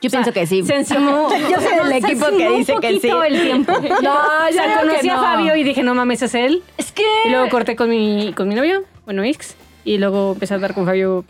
Yo 0.00 0.08
pienso 0.08 0.32
que 0.32 0.46
sí. 0.46 0.62
Se 0.62 0.76
encimó. 0.76 1.28
Yo 1.50 1.60
soy 1.60 1.76
del 1.76 1.92
equipo 1.92 2.26
que 2.34 2.48
un 2.48 2.56
dice 2.56 2.74
que 2.80 3.00
sí. 3.00 3.08
el 3.10 3.42
tiempo. 3.42 3.72
No, 4.02 4.48
yo 4.48 4.52
sea, 4.54 4.80
conocí 4.80 5.00
que 5.02 5.10
a 5.10 5.16
no. 5.16 5.22
Fabio 5.22 5.56
y 5.56 5.62
dije, 5.62 5.82
no 5.82 5.94
mames, 5.94 6.22
es 6.22 6.34
él. 6.34 6.62
Es 6.78 6.90
que... 6.92 7.02
Y 7.26 7.28
luego 7.30 7.50
corté 7.50 7.76
con 7.76 7.90
mi, 7.90 8.32
con 8.32 8.48
mi 8.48 8.54
novio, 8.54 8.84
bueno, 9.04 9.22
ex. 9.24 9.56
Y 9.84 9.98
luego 9.98 10.32
empecé 10.32 10.54
a 10.54 10.56
andar 10.56 10.72
con 10.72 10.86
Fabio. 10.86 11.24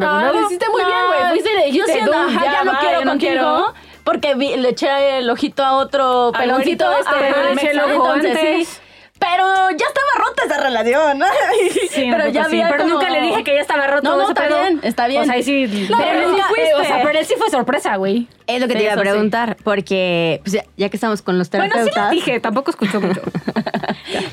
Ah, 0.00 0.30
lo 0.32 0.46
hiciste 0.46 0.66
muy 0.70 0.84
bien, 0.84 0.98
güey. 1.08 1.30
Fuiste 1.30 1.50
y 1.50 1.56
le 1.56 1.64
dijiste, 1.66 1.78
yo 1.78 1.92
siento, 1.92 2.12
"Tú, 2.12 2.18
ajá, 2.18 2.44
ya, 2.44 2.64
no 2.64 2.72
va, 2.72 2.78
quiero 2.80 2.98
ya 3.00 3.04
no 3.04 3.10
contigo. 3.12 3.30
quiero". 3.32 3.74
Porque 4.04 4.34
vi- 4.34 4.56
le 4.56 4.68
eché 4.70 5.18
el 5.18 5.30
ojito 5.30 5.64
a 5.64 5.76
otro 5.76 6.26
Al 6.26 6.32
peloncito. 6.42 6.84
güerito 6.84 7.10
este, 7.10 7.26
ajá, 7.28 7.50
el 7.50 7.58
eché 7.58 7.70
el 7.70 7.80
ojo 7.80 7.92
entonces, 8.14 8.30
antes. 8.36 8.68
sí. 8.68 8.80
Pero 9.30 9.44
ya 9.70 9.86
estaba 9.86 10.26
rota 10.28 10.42
esa 10.44 10.60
relación. 10.62 11.18
¿no? 11.18 11.26
Sí, 11.90 12.06
pero 12.10 12.28
ya 12.28 12.44
sí, 12.44 12.60
había 12.60 12.68
pero 12.68 12.82
como- 12.84 12.94
nunca 12.94 13.10
le 13.10 13.20
dije 13.22 13.44
que 13.44 13.54
ya 13.54 13.60
estaba 13.60 13.86
roto. 13.86 14.02
No, 14.08 14.16
no, 14.16 14.22
ese 14.22 14.32
está 14.32 14.46
pedo. 14.48 14.60
bien, 14.60 14.80
está 14.82 15.06
bien. 15.06 15.22
O 15.22 15.24
sea, 15.24 15.34
ahí 15.34 15.42
sí. 15.42 15.66
No, 15.90 15.96
pero 15.98 16.10
pero 16.12 16.28
nunca- 16.30 16.44
fuiste. 16.48 16.74
O 16.74 16.84
sea, 16.84 17.02
pero 17.02 17.18
él 17.18 17.24
sí 17.26 17.34
fue 17.38 17.50
sorpresa, 17.50 17.96
güey. 17.96 18.28
Es 18.46 18.60
lo 18.60 18.66
que 18.66 18.74
Sí, 18.74 18.78
te 18.80 18.84
iba 18.84 18.92
a 18.92 18.96
sí. 18.96 19.00
preguntar, 19.00 19.56
porque 19.64 20.40
pues, 20.42 20.52
ya, 20.52 20.64
ya 20.76 20.88
que 20.90 20.96
estamos 20.96 21.22
con 21.22 21.38
los 21.38 21.48
Bueno, 21.50 21.64
sí 21.66 21.70
terapeutas. 21.70 22.10
le 22.10 22.14
dije, 22.16 22.40
tampoco 22.40 22.70
escuchó 22.70 23.00
mucho. 23.00 23.22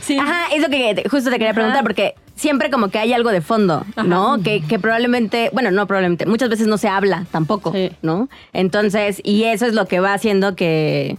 Sí. 0.02 0.18
Ajá, 0.20 0.48
es 0.54 0.62
lo 0.62 0.70
que 0.70 1.04
justo 1.10 1.30
te 1.30 1.38
quería 1.38 1.54
preguntar, 1.54 1.82
porque 1.84 2.16
siempre 2.36 2.70
como 2.70 2.90
que 2.90 3.00
hay 3.00 3.14
algo 3.14 3.32
de 3.32 3.42
fondo, 3.42 3.86
¿no? 4.04 4.38
Que, 4.44 4.62
que 4.62 4.80
probablemente, 4.80 5.50
bueno, 5.54 5.72
no 5.72 5.88
probablemente, 5.88 6.26
muchas 6.26 6.50
veces 6.50 6.68
no 6.68 6.78
se 6.78 6.88
habla 6.90 7.26
tampoco, 7.32 7.72
Sí. 7.72 7.92
¿no? 8.02 8.28
Entonces, 8.54 9.22
y 9.24 9.46
eso 9.46 9.66
es 9.66 9.74
lo 9.74 9.86
que 9.88 10.00
va 10.00 10.14
haciendo 10.14 10.56
que, 10.56 11.18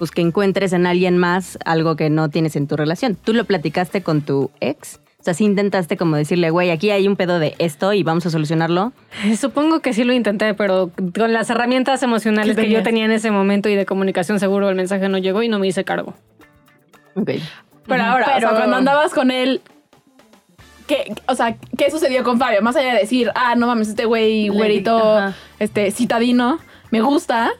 pues, 0.00 0.10
que 0.10 0.22
encuentres 0.22 0.72
en 0.72 0.86
alguien 0.86 1.18
más 1.18 1.58
algo 1.66 1.94
que 1.94 2.08
no 2.08 2.30
tienes 2.30 2.56
en 2.56 2.66
tu 2.66 2.74
relación. 2.74 3.16
¿Tú 3.22 3.34
lo 3.34 3.44
platicaste 3.44 4.02
con 4.02 4.22
tu 4.22 4.50
ex? 4.60 4.98
O 5.20 5.22
sea, 5.22 5.34
sí 5.34 5.44
intentaste 5.44 5.98
como 5.98 6.16
decirle, 6.16 6.48
güey, 6.48 6.70
aquí 6.70 6.90
hay 6.90 7.06
un 7.06 7.16
pedo 7.16 7.38
de 7.38 7.54
esto 7.58 7.92
y 7.92 8.02
vamos 8.02 8.24
a 8.24 8.30
solucionarlo. 8.30 8.94
Supongo 9.38 9.80
que 9.80 9.92
sí 9.92 10.04
lo 10.04 10.14
intenté, 10.14 10.54
pero 10.54 10.90
con 11.14 11.34
las 11.34 11.50
herramientas 11.50 12.02
emocionales 12.02 12.56
¿Qué 12.56 12.62
que 12.62 12.70
yo 12.70 12.82
tenía 12.82 13.04
en 13.04 13.12
ese 13.12 13.30
momento 13.30 13.68
y 13.68 13.74
de 13.74 13.84
comunicación 13.84 14.40
seguro 14.40 14.70
el 14.70 14.74
mensaje 14.74 15.10
no 15.10 15.18
llegó 15.18 15.42
y 15.42 15.50
no 15.50 15.58
me 15.58 15.66
hice 15.68 15.84
cargo. 15.84 16.14
Ok. 17.14 17.32
Pero 17.86 18.02
ahora, 18.02 18.24
o 18.24 18.34
Pero- 18.36 18.48
sea, 18.48 18.56
cuando 18.56 18.76
andabas 18.76 19.12
con 19.12 19.30
él, 19.30 19.60
¿qué, 20.86 21.12
o 21.28 21.34
sea, 21.34 21.56
¿qué 21.76 21.90
sucedió 21.90 22.24
con 22.24 22.38
Fabio? 22.38 22.62
Más 22.62 22.74
allá 22.76 22.94
de 22.94 23.00
decir, 23.00 23.30
ah, 23.34 23.54
no 23.54 23.66
mames, 23.66 23.88
este 23.88 24.06
güey, 24.06 24.48
güerito, 24.48 25.34
este, 25.58 25.90
citadino, 25.90 26.58
me 26.90 27.02
gusta. 27.02 27.50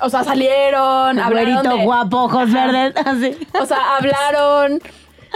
O 0.00 0.08
sea, 0.10 0.22
salieron, 0.24 1.18
hablaron 1.18 1.54
Güerito 1.54 1.76
de- 1.76 1.84
guapo, 1.84 2.24
ojos 2.24 2.52
verdes, 2.52 2.94
así. 3.04 3.36
O 3.60 3.66
sea, 3.66 3.96
hablaron, 3.96 4.80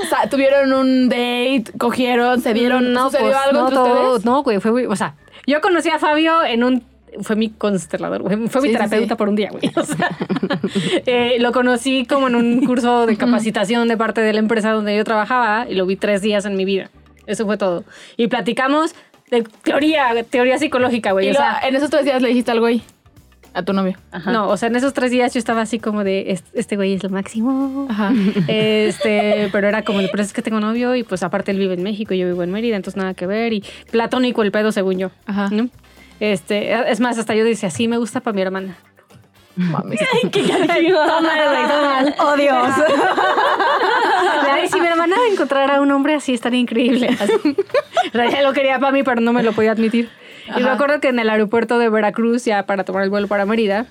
o 0.02 0.06
sea, 0.06 0.28
tuvieron 0.30 0.72
un 0.72 1.08
date, 1.08 1.64
cogieron, 1.78 2.40
se 2.40 2.54
dieron, 2.54 2.92
no, 2.92 3.06
¿sucedió 3.10 3.26
pues, 3.32 3.38
algo 3.46 3.52
no, 3.60 3.64
entre 3.68 3.76
todo- 3.76 4.02
ustedes? 4.10 4.24
No, 4.24 4.42
güey, 4.42 4.60
fue, 4.60 4.70
muy- 4.72 4.86
o 4.86 4.96
sea, 4.96 5.14
yo 5.46 5.60
conocí 5.60 5.88
a 5.90 5.98
Fabio 5.98 6.44
en 6.44 6.62
un, 6.64 6.84
fue 7.22 7.36
mi 7.36 7.50
constelador, 7.50 8.22
güey, 8.22 8.36
fue 8.48 8.60
mi 8.62 8.68
Sí, 8.68 8.72
sí, 8.74 8.78
terapeuta 8.78 9.14
sí. 9.14 9.18
por 9.18 9.28
un 9.28 9.34
día, 9.36 9.50
güey. 9.50 9.70
O 9.76 9.82
sea, 9.84 10.10
eh, 11.06 11.36
lo 11.40 11.52
conocí 11.52 12.06
como 12.06 12.28
en 12.28 12.36
un 12.36 12.64
curso 12.64 13.06
de 13.06 13.16
capacitación 13.16 13.88
de 13.88 13.96
parte 13.96 14.20
de 14.20 14.32
la 14.32 14.38
empresa 14.38 14.70
donde 14.70 14.96
yo 14.96 15.04
trabajaba 15.04 15.66
y 15.68 15.74
lo 15.74 15.84
vi 15.86 15.96
tres 15.96 16.22
días 16.22 16.44
en 16.46 16.56
mi 16.56 16.64
vida. 16.64 16.90
Eso 17.26 17.44
fue 17.46 17.56
todo. 17.58 17.84
Y 18.16 18.28
platicamos 18.28 18.94
de 19.30 19.42
teoría, 19.62 20.22
teoría 20.30 20.58
psicológica, 20.58 21.12
güey. 21.12 21.30
O 21.30 21.34
sea, 21.34 21.60
en 21.66 21.74
esos 21.76 21.90
tres 21.90 22.04
días 22.04 22.20
le 22.22 22.28
dijiste 22.28 22.50
al 22.50 22.60
güey. 22.60 22.82
A 23.54 23.62
tu 23.62 23.72
novio. 23.72 23.96
No, 24.26 24.48
o 24.48 24.56
sea, 24.56 24.68
en 24.68 24.76
esos 24.76 24.94
tres 24.94 25.10
días 25.10 25.34
yo 25.34 25.38
estaba 25.38 25.60
así 25.62 25.78
como 25.78 26.04
de, 26.04 26.38
"Este- 26.54 26.76
güey 26.76 26.94
es 26.94 27.02
lo 27.02 27.10
máximo. 27.10 27.86
Ajá. 27.90 28.10
Este, 28.48 29.48
pero 29.52 29.68
era 29.68 29.82
como 29.82 30.00
de, 30.00 30.08
pero 30.08 30.22
es 30.22 30.32
que 30.32 30.40
tengo 30.42 30.58
novio 30.60 30.94
y 30.94 31.02
pues 31.02 31.22
aparte 31.22 31.50
él 31.50 31.58
vive 31.58 31.74
en 31.74 31.82
México 31.82 32.14
y 32.14 32.18
yo 32.18 32.26
vivo 32.26 32.42
en 32.42 32.50
Mérida, 32.50 32.76
entonces 32.76 32.96
nada 32.96 33.14
que 33.14 33.26
ver. 33.26 33.52
Y 33.52 33.62
platónico 33.90 34.42
el 34.42 34.52
pedo, 34.52 34.72
según 34.72 34.98
yo. 34.98 35.10
Ajá. 35.26 35.48
¿no? 35.50 35.68
Este, 36.20 36.90
es 36.90 37.00
más, 37.00 37.18
hasta 37.18 37.34
yo 37.34 37.44
decía, 37.44 37.68
sí, 37.70 37.88
me 37.88 37.98
gusta 37.98 38.20
para 38.20 38.34
mi 38.34 38.42
hermana. 38.42 38.76
Mames. 39.56 40.00
Toma, 40.22 40.70
güey, 40.72 40.92
toma. 41.68 42.04
¡Oh, 42.20 42.36
Dios! 42.36 42.68
Ay, 44.50 44.68
si 44.68 44.80
mi 44.80 44.86
hermana 44.86 45.16
encontrara 45.30 45.80
un 45.80 45.90
hombre 45.90 46.14
así, 46.14 46.32
estaría 46.34 46.58
increíble. 46.60 47.08
Así. 47.20 47.34
Realidad 48.12 48.42
lo 48.44 48.52
quería 48.52 48.78
para 48.78 48.92
mí, 48.92 49.02
pero 49.02 49.20
no 49.20 49.32
me 49.32 49.42
lo 49.42 49.52
podía 49.52 49.72
admitir. 49.72 50.08
Y 50.56 50.62
me 50.62 50.70
acuerdo 50.70 51.00
que 51.00 51.08
en 51.08 51.18
el 51.18 51.30
aeropuerto 51.30 51.78
de 51.78 51.88
Veracruz, 51.88 52.44
ya 52.44 52.64
para 52.66 52.84
tomar 52.84 53.04
el 53.04 53.10
vuelo 53.10 53.28
para 53.28 53.46
Mérida, 53.46 53.86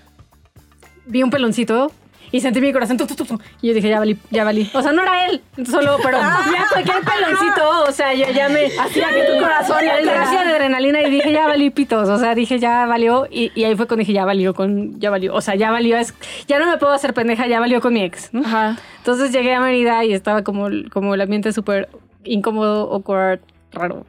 vi 1.06 1.24
un 1.24 1.30
peloncito 1.30 1.92
y 2.32 2.40
sentí 2.40 2.62
mi 2.62 2.72
corazón. 2.72 2.98
tu, 2.98 3.06
tu, 3.06 3.16
tu, 3.16 3.40
y 3.62 3.68
yo 3.68 3.74
dije, 3.74 3.90
ya 3.90 4.00
valí, 4.00 4.18
ya 4.30 4.44
valí. 4.44 4.70
O 4.74 4.82
sea, 4.82 4.92
no 4.94 5.02
era 5.02 5.26
él, 5.26 5.42
solo, 5.70 5.98
pero 6.02 6.18
ya 6.18 6.66
cualquier 6.72 7.02
peloncito, 7.04 7.84
o 7.88 7.92
sea, 7.92 8.14
ya, 8.14 8.32
ya 8.32 8.48
me 8.48 8.68
hacía 8.68 9.10
que 9.10 9.24
tu 9.24 9.40
corazón 9.40 9.84
le 9.84 10.12
hacía 10.12 10.44
de 10.44 10.52
adrenalina 10.52 11.02
y 11.02 11.10
dije, 11.10 11.32
ya 11.32 11.48
valí 11.48 11.70
pitos. 11.70 12.08
O 12.08 12.18
sea, 12.18 12.34
dije, 12.34 12.60
ya 12.60 12.86
valió. 12.86 13.28
Y, 13.30 13.52
y 13.54 13.66
ahí 13.66 13.76
fue 13.76 13.86
cuando 13.86 14.02
dije, 14.02 14.14
ya 14.14 14.24
valió 14.26 14.54
con, 14.54 15.00
ya 15.00 15.10
valió. 15.10 15.36
O 15.36 15.42
sea, 15.42 15.56
ya 15.56 15.72
valió, 15.72 15.98
es, 15.98 16.14
ya 16.48 16.60
no 16.60 16.68
me 16.68 16.78
puedo 16.78 16.94
hacer 16.94 17.14
pendeja, 17.14 17.48
ya 17.48 17.60
valió 17.60 17.82
con 17.82 17.94
mi 17.94 18.04
ex, 18.04 18.34
¿no? 18.34 18.42
Ajá. 18.42 18.78
Entonces 18.98 19.32
llegué 19.32 19.54
a 19.54 19.60
Mérida 19.60 20.06
y 20.06 20.14
estaba 20.14 20.44
como, 20.44 20.70
como 20.92 21.16
el 21.16 21.22
ambiente 21.22 21.52
súper 21.52 21.90
incómodo, 22.24 22.94
awkward, 22.94 23.42
raro. 23.74 24.06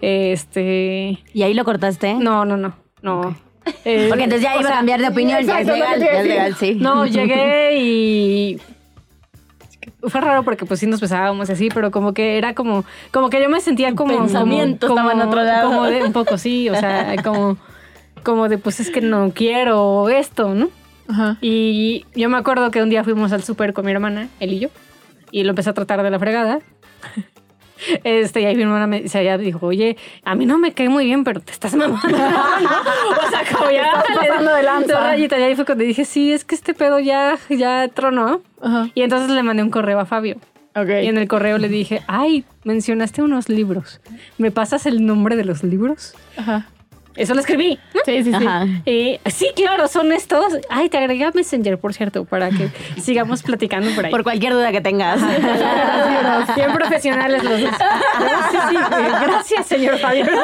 Este. 0.00 1.18
¿Y 1.32 1.42
ahí 1.42 1.54
lo 1.54 1.64
cortaste? 1.64 2.14
No, 2.14 2.44
no, 2.44 2.56
no. 2.56 2.74
No. 3.02 3.36
Eh, 3.84 4.06
Porque 4.08 4.24
entonces 4.24 4.42
ya 4.42 4.54
iba 4.54 4.62
sea, 4.62 4.72
a 4.72 4.76
cambiar 4.76 5.00
de 5.00 5.08
opinión, 5.08 5.42
ya 5.44 5.60
es 5.60 5.66
legal, 5.66 6.00
ya 6.00 6.20
es 6.20 6.26
legal, 6.26 6.54
sí. 6.56 6.74
No, 6.74 7.06
llegué 7.06 7.78
y. 7.78 8.60
Fue 10.02 10.20
raro 10.20 10.44
porque 10.44 10.64
pues 10.64 10.80
sí 10.80 10.86
nos 10.86 11.00
besábamos 11.00 11.50
así, 11.50 11.68
pero 11.72 11.90
como 11.90 12.14
que 12.14 12.38
era 12.38 12.54
como, 12.54 12.84
como 13.10 13.28
que 13.28 13.40
yo 13.42 13.48
me 13.48 13.60
sentía 13.60 13.94
como. 13.94 14.16
pensamiento 14.18 14.88
como, 14.88 15.00
estaba 15.00 15.20
en 15.20 15.28
otro 15.28 15.42
lado. 15.42 15.68
Como 15.68 15.84
de, 15.84 16.02
un 16.02 16.12
poco 16.12 16.38
sí, 16.38 16.68
o 16.70 16.74
sea, 16.74 17.14
como, 17.24 17.58
como 18.22 18.48
de 18.48 18.58
pues 18.58 18.80
es 18.80 18.90
que 18.90 19.00
no 19.02 19.32
quiero 19.34 20.08
esto, 20.08 20.54
¿no? 20.54 20.70
Ajá. 21.08 21.36
Y 21.40 22.06
yo 22.14 22.28
me 22.28 22.38
acuerdo 22.38 22.70
que 22.70 22.82
un 22.82 22.88
día 22.88 23.04
fuimos 23.04 23.32
al 23.32 23.42
súper 23.42 23.72
con 23.72 23.84
mi 23.84 23.92
hermana, 23.92 24.28
él 24.38 24.54
y 24.54 24.60
yo, 24.60 24.68
y 25.32 25.42
lo 25.44 25.50
empecé 25.50 25.70
a 25.70 25.74
tratar 25.74 26.02
de 26.02 26.10
la 26.10 26.18
fregada. 26.18 26.60
Este, 28.04 28.40
y 28.40 28.44
ahí 28.44 28.56
mi 28.56 28.62
hermana 28.62 28.86
me, 28.86 29.04
o 29.04 29.08
sea, 29.08 29.20
ella 29.22 29.38
dijo, 29.38 29.66
oye, 29.66 29.96
a 30.24 30.34
mí 30.34 30.46
no 30.46 30.58
me 30.58 30.72
cae 30.72 30.88
muy 30.88 31.04
bien, 31.04 31.24
pero 31.24 31.40
te 31.40 31.52
estás 31.52 31.74
mamando. 31.74 32.08
¿no? 32.08 32.16
O 33.26 33.30
sea, 33.30 33.42
como 33.56 33.70
ya 33.70 33.92
Estás 34.00 34.16
pasando 34.16 34.54
de 34.54 34.62
lanza. 34.62 34.92
Dos 34.92 35.02
rayitas. 35.02 35.38
Y 35.38 35.42
ahí 35.42 35.54
fue 35.54 35.64
cuando 35.64 35.84
dije, 35.84 36.04
sí, 36.04 36.32
es 36.32 36.44
que 36.44 36.54
este 36.54 36.74
pedo 36.74 36.98
ya, 36.98 37.38
ya 37.48 37.88
tronó. 37.88 38.42
Ajá. 38.60 38.88
Y 38.94 39.02
entonces 39.02 39.30
le 39.30 39.42
mandé 39.42 39.62
un 39.62 39.70
correo 39.70 39.98
a 40.00 40.06
Fabio. 40.06 40.36
Y 40.74 41.06
en 41.06 41.18
el 41.18 41.26
correo 41.26 41.58
le 41.58 41.68
dije, 41.68 42.02
ay, 42.06 42.44
mencionaste 42.64 43.22
unos 43.22 43.48
libros. 43.48 44.00
¿Me 44.38 44.50
pasas 44.50 44.86
el 44.86 45.04
nombre 45.04 45.36
de 45.36 45.44
los 45.44 45.64
libros? 45.64 46.14
Ajá. 46.36 46.68
Eso 47.16 47.34
lo 47.34 47.40
escribí. 47.40 47.78
Sí, 48.04 48.22
sí, 48.24 48.32
sí. 48.32 48.46
Y 48.90 49.20
sí, 49.30 49.50
claro, 49.54 49.88
son 49.88 50.12
estos. 50.12 50.58
Ay, 50.68 50.88
te 50.88 50.98
agregué 50.98 51.24
a 51.24 51.32
Messenger, 51.32 51.78
por 51.78 51.92
cierto, 51.92 52.24
para 52.24 52.50
que 52.50 52.70
sigamos 53.00 53.42
platicando 53.42 53.90
por 53.94 54.06
ahí. 54.06 54.10
Por 54.10 54.22
cualquier 54.22 54.52
duda 54.52 54.70
que 54.72 54.80
tengas. 54.80 55.20
Bien 56.56 56.72
profesionales 56.72 57.42
los 57.42 57.60
dos. 57.60 57.70
Gracias, 58.20 58.64
sí, 58.70 58.76
güey. 58.76 59.10
Gracias, 59.26 59.66
señor 59.66 59.98
Fabio. 59.98 60.26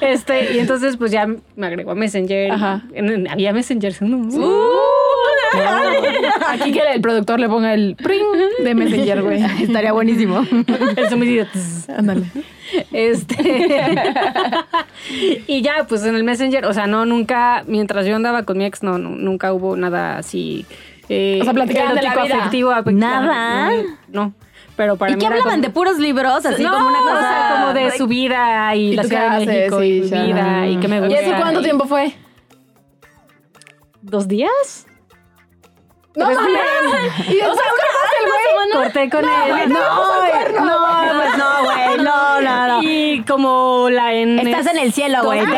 Este, 0.00 0.54
y 0.54 0.58
entonces, 0.58 0.96
pues 0.96 1.12
ya 1.12 1.26
me 1.56 1.66
agregó 1.66 1.92
a 1.92 1.94
Messenger. 1.94 2.50
Ajá. 2.52 2.82
Había 3.30 3.52
Messenger. 3.52 4.02
¿no? 4.02 4.28
Aquí 6.48 6.72
que 6.72 6.80
el 6.94 7.00
productor 7.00 7.38
le 7.40 7.48
ponga 7.48 7.74
el 7.74 7.96
pring 7.96 8.22
de 8.62 8.74
Messenger, 8.74 9.22
güey. 9.22 9.42
Estaría 9.62 9.92
buenísimo. 9.92 10.44
El 10.96 11.08
sonido. 11.08 11.46
Ándale. 11.96 12.26
Este. 12.90 13.96
y 15.46 15.62
ya, 15.62 15.86
pues 15.88 16.04
en 16.04 16.14
el 16.16 16.24
Messenger, 16.24 16.64
o 16.66 16.72
sea, 16.72 16.86
no, 16.86 17.04
nunca, 17.04 17.64
mientras 17.66 18.06
yo 18.06 18.16
andaba 18.16 18.44
con 18.44 18.58
mi 18.58 18.64
ex, 18.64 18.82
no, 18.82 18.98
no, 18.98 19.10
nunca 19.10 19.52
hubo 19.52 19.76
nada 19.76 20.18
así. 20.18 20.64
Eh, 21.08 21.38
O 21.40 21.44
sea, 21.44 21.52
platicaban 21.52 21.94
de 21.94 22.02
la 22.02 22.14
vida. 22.22 22.36
afectivo. 22.36 22.72
¿Nada? 22.92 23.70
No. 24.08 24.32
Pero 24.74 24.96
para 24.96 25.12
¿Y 25.12 25.14
mí 25.16 25.20
qué 25.20 25.26
hablaban? 25.26 25.50
como- 25.50 25.62
¿De 25.62 25.68
puros 25.70 25.98
libros? 25.98 26.46
Así 26.46 26.62
no, 26.62 26.72
como 26.72 26.86
una 26.88 26.98
cosa... 27.00 27.14
o 27.14 27.20
sea, 27.20 27.56
como 27.60 27.74
de 27.74 27.90
su 27.98 28.06
vida 28.06 28.74
y, 28.74 28.92
¿Y 28.92 28.96
la 28.96 29.04
Ciudad 29.04 29.30
de 29.30 29.36
haces? 29.36 29.46
México 29.48 29.82
y 29.82 30.02
Sí, 30.04 30.08
su 30.08 30.14
vida 30.14 30.66
y 30.66 30.76
que 30.78 30.88
me 30.88 30.96
¿Y 30.96 31.00
gusta. 31.00 31.20
eso 31.20 31.32
cuánto 31.38 31.60
tiempo 31.62 31.84
fue? 31.86 32.14
¿Dos 34.00 34.26
días? 34.28 34.86
No, 36.14 36.28
días. 36.28 36.38
¿Y 37.28 37.38
cortaste 37.40 38.16
el 38.20 38.26
güey? 38.28 38.70
Corté 38.72 39.10
con 39.10 39.24
él. 39.24 39.68
No, 39.68 39.78
no, 39.78 40.70
pues 41.18 41.38
no, 41.38 41.64
güey, 41.64 41.96
no, 42.04 42.40
no, 42.40 42.66
no. 42.66 42.82
Y 42.82 43.22
como 43.26 43.88
la 43.90 44.12
en... 44.12 44.38
Estás 44.38 44.66
en 44.66 44.78
el 44.78 44.92
cielo, 44.92 45.22
güey. 45.24 45.40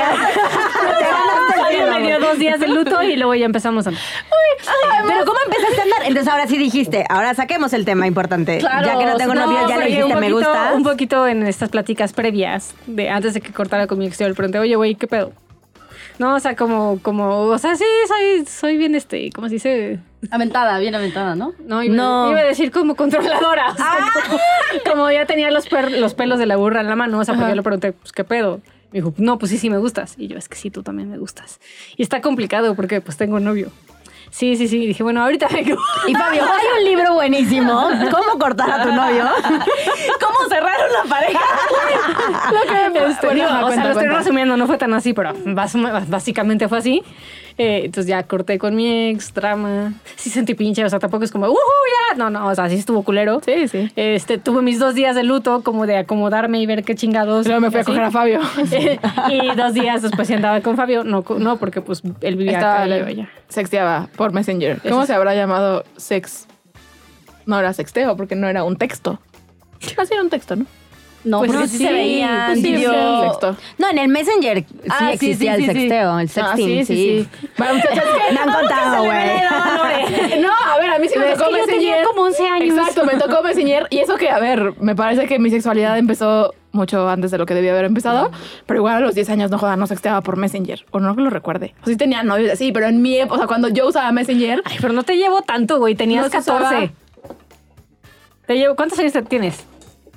Me 1.95 2.01
dio 2.01 2.21
dos 2.21 2.39
días 2.39 2.61
de 2.61 2.69
luto 2.69 3.03
y 3.03 3.17
luego 3.17 3.35
ya 3.35 3.47
empezamos 3.47 3.87
a... 3.87 3.91
Pero 3.91 5.25
¿cómo 5.25 5.39
empezaste 5.45 5.81
a 5.81 5.83
andar? 5.83 6.03
Entonces 6.05 6.33
ahora 6.33 6.47
sí 6.47 6.57
dijiste, 6.57 7.05
ahora 7.09 7.35
saquemos 7.35 7.73
el 7.73 7.85
tema 7.85 8.07
importante. 8.07 8.59
Claro, 8.59 8.87
ya 8.87 8.99
que 8.99 9.07
no 9.07 9.17
tengo 9.17 9.35
No, 9.35 9.47
novio, 9.47 9.69
ya 9.69 9.77
le 9.79 9.87
dijiste 9.87 10.15
me 10.17 10.33
gusta. 10.33 10.73
Un 10.75 10.83
poquito 10.83 11.27
en 11.27 11.47
estas 11.47 11.69
pláticas 11.71 12.13
previas, 12.13 12.75
de 12.87 13.11
antes 13.11 13.35
de 13.35 13.41
que 13.41 13.53
cortara 13.53 13.87
con 13.87 13.99
mi 13.99 14.07
ex, 14.07 14.19
yo 14.19 14.29
le 14.29 14.35
pregunté, 14.35 14.59
oye, 14.59 14.77
güey, 14.77 14.95
¿qué 14.95 15.07
pedo? 15.07 15.33
No, 16.19 16.37
o 16.37 16.41
sea, 16.41 16.55
como, 16.55 17.01
como, 17.03 17.47
o 17.47 17.59
sea, 17.59 17.75
sí, 17.77 17.85
soy, 18.07 18.47
soy 18.47 18.77
bien, 18.77 18.95
este, 18.95 19.31
¿cómo 19.33 19.49
se 19.49 19.55
dice? 19.55 19.99
Aventada, 20.31 20.79
bien 20.79 20.95
aventada, 20.95 21.35
¿no? 21.35 21.53
No, 21.67 21.83
iba, 21.83 21.95
No. 21.95 22.31
iba 22.31 22.41
a 22.41 22.45
decir 22.45 22.71
como 22.71 22.95
controladora. 22.95 23.73
o 23.73 23.77
sea, 23.77 23.99
como, 24.29 24.39
como 24.93 25.11
ya 25.11 25.27
tenía 25.27 25.51
los, 25.51 25.69
per- 25.69 25.91
los 25.91 26.15
pelos 26.15 26.39
de 26.39 26.47
la 26.47 26.57
burra 26.57 26.81
en 26.83 26.89
la 26.89 26.97
mano, 26.97 27.19
o 27.19 27.25
sea, 27.25 27.35
porque 27.35 27.51
yo 27.51 27.57
le 27.57 27.63
pregunté, 27.63 27.93
pues, 27.93 28.13
¿qué 28.13 28.23
pedo? 28.25 28.61
Me 28.93 29.01
dijo, 29.01 29.13
no, 29.17 29.39
pues 29.41 29.51
sí, 29.51 29.59
sí 29.59 29.71
me 29.71 29.79
gustas. 29.79 30.15
Y 30.17 30.29
yo, 30.29 30.39
es 30.39 30.49
que 30.49 30.55
sí, 30.57 30.71
tú 30.71 30.85
también 30.85 31.11
me 31.11 31.19
gustas. 31.19 31.59
Y 31.97 32.03
está 32.03 32.21
complicado 32.21 32.77
porque, 32.77 33.01
pues, 33.01 33.17
tengo 33.17 33.41
novio. 33.41 33.73
Sí, 34.35 34.57
sí, 34.57 34.67
sí. 34.67 34.85
Dije, 34.85 35.01
bueno, 35.05 35.23
ahorita 35.23 35.47
vengo. 35.47 35.81
Y 36.09 36.13
Fabio, 36.13 36.43
hay 36.43 36.67
un 36.81 36.85
libro 36.85 37.15
buenísimo, 37.15 37.89
¿Cómo 38.11 38.37
cortar 38.37 38.69
a 38.69 38.83
tu 38.83 38.93
novio? 38.93 39.27
¿Cómo 40.21 40.49
cerrar 40.49 40.75
una 40.91 41.09
pareja? 41.09 41.41
Este, 43.07 43.27
Bueno, 43.27 43.35
digo, 43.35 43.47
ajá, 43.47 43.65
o 43.65 43.69
sea, 43.69 43.77
cuenta, 43.77 43.85
lo 43.85 43.91
estoy 43.91 44.09
resumiendo, 44.09 44.57
no 44.57 44.67
fue 44.67 44.77
tan 44.77 44.93
así, 44.93 45.13
pero 45.13 45.35
básicamente 45.45 46.69
fue 46.69 46.79
así. 46.79 47.05
Eh, 47.57 47.83
entonces 47.85 48.09
ya 48.09 48.23
corté 48.25 48.59
con 48.59 48.75
mi 48.75 49.11
ex, 49.11 49.33
drama. 49.33 49.95
Sí 50.17 50.31
sentí 50.31 50.55
pinche, 50.55 50.85
o 50.85 50.89
sea, 50.89 50.99
tampoco 50.99 51.25
es 51.25 51.31
como, 51.31 51.47
¡uh, 51.47 51.55
ya! 51.55 52.17
No, 52.17 52.31
no, 52.31 52.49
o 52.49 52.55
sea, 52.55 52.69
sí 52.69 52.77
estuvo 52.77 53.03
culero. 53.03 53.41
Sí, 53.45 53.69
sí. 53.69 53.91
Este, 53.95 54.39
tuve 54.39 54.63
mis 54.63 54.79
dos 54.79 54.95
días 54.95 55.15
de 55.15 55.23
luto, 55.23 55.63
como 55.63 55.87
de 55.87 55.99
acomodarme 55.99 56.61
y 56.61 56.67
ver 56.67 56.83
qué 56.85 56.95
chingados. 56.95 57.47
Luego 57.47 57.61
me 57.61 57.71
fui 57.71 57.81
a 57.81 57.85
coger 57.85 58.03
a 58.03 58.11
Fabio. 58.11 58.41
y 59.31 59.57
dos 59.57 59.75
días 59.75 60.03
después 60.03 60.31
andaba 60.31 60.61
con 60.61 60.77
Fabio. 60.77 61.05
No, 61.05 61.25
no 61.39 61.57
porque 61.59 61.81
pues 61.81 62.03
él 62.21 62.37
vivía 62.37 62.55
Estaba, 62.55 62.85
acá 62.85 63.11
y 63.11 63.29
sexteaba 63.49 64.09
por 64.17 64.33
Messenger. 64.33 64.81
¿Cómo 64.83 65.03
Eso 65.03 65.07
se 65.07 65.15
habrá 65.15 65.35
llamado 65.35 65.85
sex? 65.97 66.47
No 67.47 67.59
era 67.59 67.73
sexteo 67.73 68.17
porque 68.17 68.35
no 68.35 68.49
era 68.49 68.65
un 68.65 68.77
texto. 68.77 69.21
Así 69.97 70.13
era 70.13 70.23
un 70.23 70.31
texto, 70.31 70.57
¿no? 70.57 70.67
No, 71.25 71.39
Pues 71.39 71.53
porque 71.53 71.69
sí, 71.69 71.79
sí 71.79 71.85
se 71.87 71.93
veían 71.93 72.47
pues 72.49 72.61
sí, 72.61 72.73
texto. 72.75 73.57
No, 73.79 73.91
en 73.91 73.99
el 73.99 74.09
Messenger 74.09 74.59
sí 74.59 74.67
Ah, 74.91 74.99
sí, 75.09 75.15
existía 75.15 75.57
sí, 75.57 75.63
sí, 75.65 75.71
el 75.71 75.75
sí. 75.75 75.81
sexteo, 75.81 76.19
el 76.19 76.27
Ah, 76.27 76.29
sexting, 76.29 76.87
sí. 76.87 77.29
Bueno, 77.57 77.75
muchachas. 77.77 78.05
Me 78.33 78.39
han 78.41 78.53
contado, 78.53 79.05
güey. 79.05 79.15
No, 80.43 80.51
a 80.53 80.79
ver, 80.79 80.91
a 80.91 80.99
mí 80.99 81.09
sí 81.09 81.19
me 81.19 81.27
tocó 81.33 81.51
que 81.51 81.59
yo 81.59 81.65
tenía 81.67 81.91
Messenger. 81.93 82.05
como 82.09 82.23
11 82.23 82.47
años. 82.49 82.77
Exacto, 82.79 83.05
me 83.07 83.15
tocó 83.17 83.43
Messenger. 83.43 83.87
Y 83.91 83.99
eso 84.01 84.17
que, 84.17 84.29
a 84.31 84.39
ver, 84.39 84.75
me 84.81 84.95
parece 84.95 85.27
que 85.27 85.39
mi 85.39 85.49
sexualidad 85.51 85.97
empezó 85.97 86.53
mucho 86.73 87.09
antes 87.09 87.31
de 87.31 87.39
lo 87.39 87.47
que 87.47 87.55
debía 87.55 87.71
haber 87.73 87.85
empezado. 87.87 88.31
Pero 88.67 88.81
igual 88.81 88.97
a 88.97 89.01
los 89.01 89.15
10 89.15 89.31
años, 89.31 89.51
no 89.51 89.59
joda, 89.59 89.77
no 89.77 89.87
sexteaba 89.87 90.21
por 90.21 90.37
Messenger. 90.37 90.85
O 90.91 91.01
no 91.01 91.15
que 91.17 91.23
lo 91.23 91.31
recuerde. 91.31 91.75
O 91.83 91.87
sí 91.87 91.97
tenía 91.97 92.23
novios 92.23 92.51
así, 92.53 92.73
pero 92.73 92.87
en 92.87 93.01
mi 93.01 93.17
época, 93.17 93.35
o 93.37 93.39
sea, 93.39 93.47
cuando 93.47 93.69
yo 93.69 93.87
usaba 93.89 94.11
Messenger, 94.13 94.61
Ay, 94.65 94.77
pero 94.81 94.93
no 94.93 95.05
te 95.05 95.17
llevo 95.17 95.41
tanto, 95.43 95.79
güey. 95.79 95.95
Tenías 95.95 96.25
No 96.25 96.31
se 96.31 96.39
usaba. 96.39 96.61
14. 96.71 96.93
Te 98.47 98.55
llevo, 98.57 98.75
¿Cuántos 98.77 98.99
años 98.99 99.13
tienes? 99.29 99.65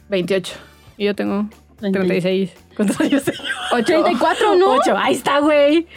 28. 0.10 0.54
Y 0.98 1.06
yo 1.06 1.16
tengo 1.16 1.48
Treinta 1.78 2.00
y- 2.00 2.08
36. 2.08 2.52
¿Cuántos 2.76 3.00
años 3.02 3.24
tengo? 3.24 3.40
84, 3.74 4.56
¿no? 4.56 4.72
8. 4.74 4.98
Ahí 4.98 5.14
está, 5.14 5.40
güey. 5.40 5.88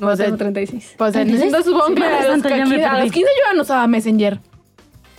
No, 0.00 0.06
Pues, 0.06 0.18
tengo 0.18 0.34
eh, 0.34 0.38
36. 0.38 0.94
Pues 0.96 1.14
en 1.16 1.30
ese 1.30 1.44
entonces 1.44 1.72
supongo 1.72 1.94
que 1.94 2.04
a 2.04 2.18
los, 2.22 2.26
Santo, 2.26 2.48
ya 2.48 2.56
me 2.56 2.62
15, 2.64 2.84
a 2.84 2.88
los 2.92 2.98
perdí. 2.98 3.10
15 3.10 3.30
yo 3.36 3.42
ya 3.48 3.54
no 3.54 3.62
usaba 3.62 3.86
Messenger. 3.86 4.40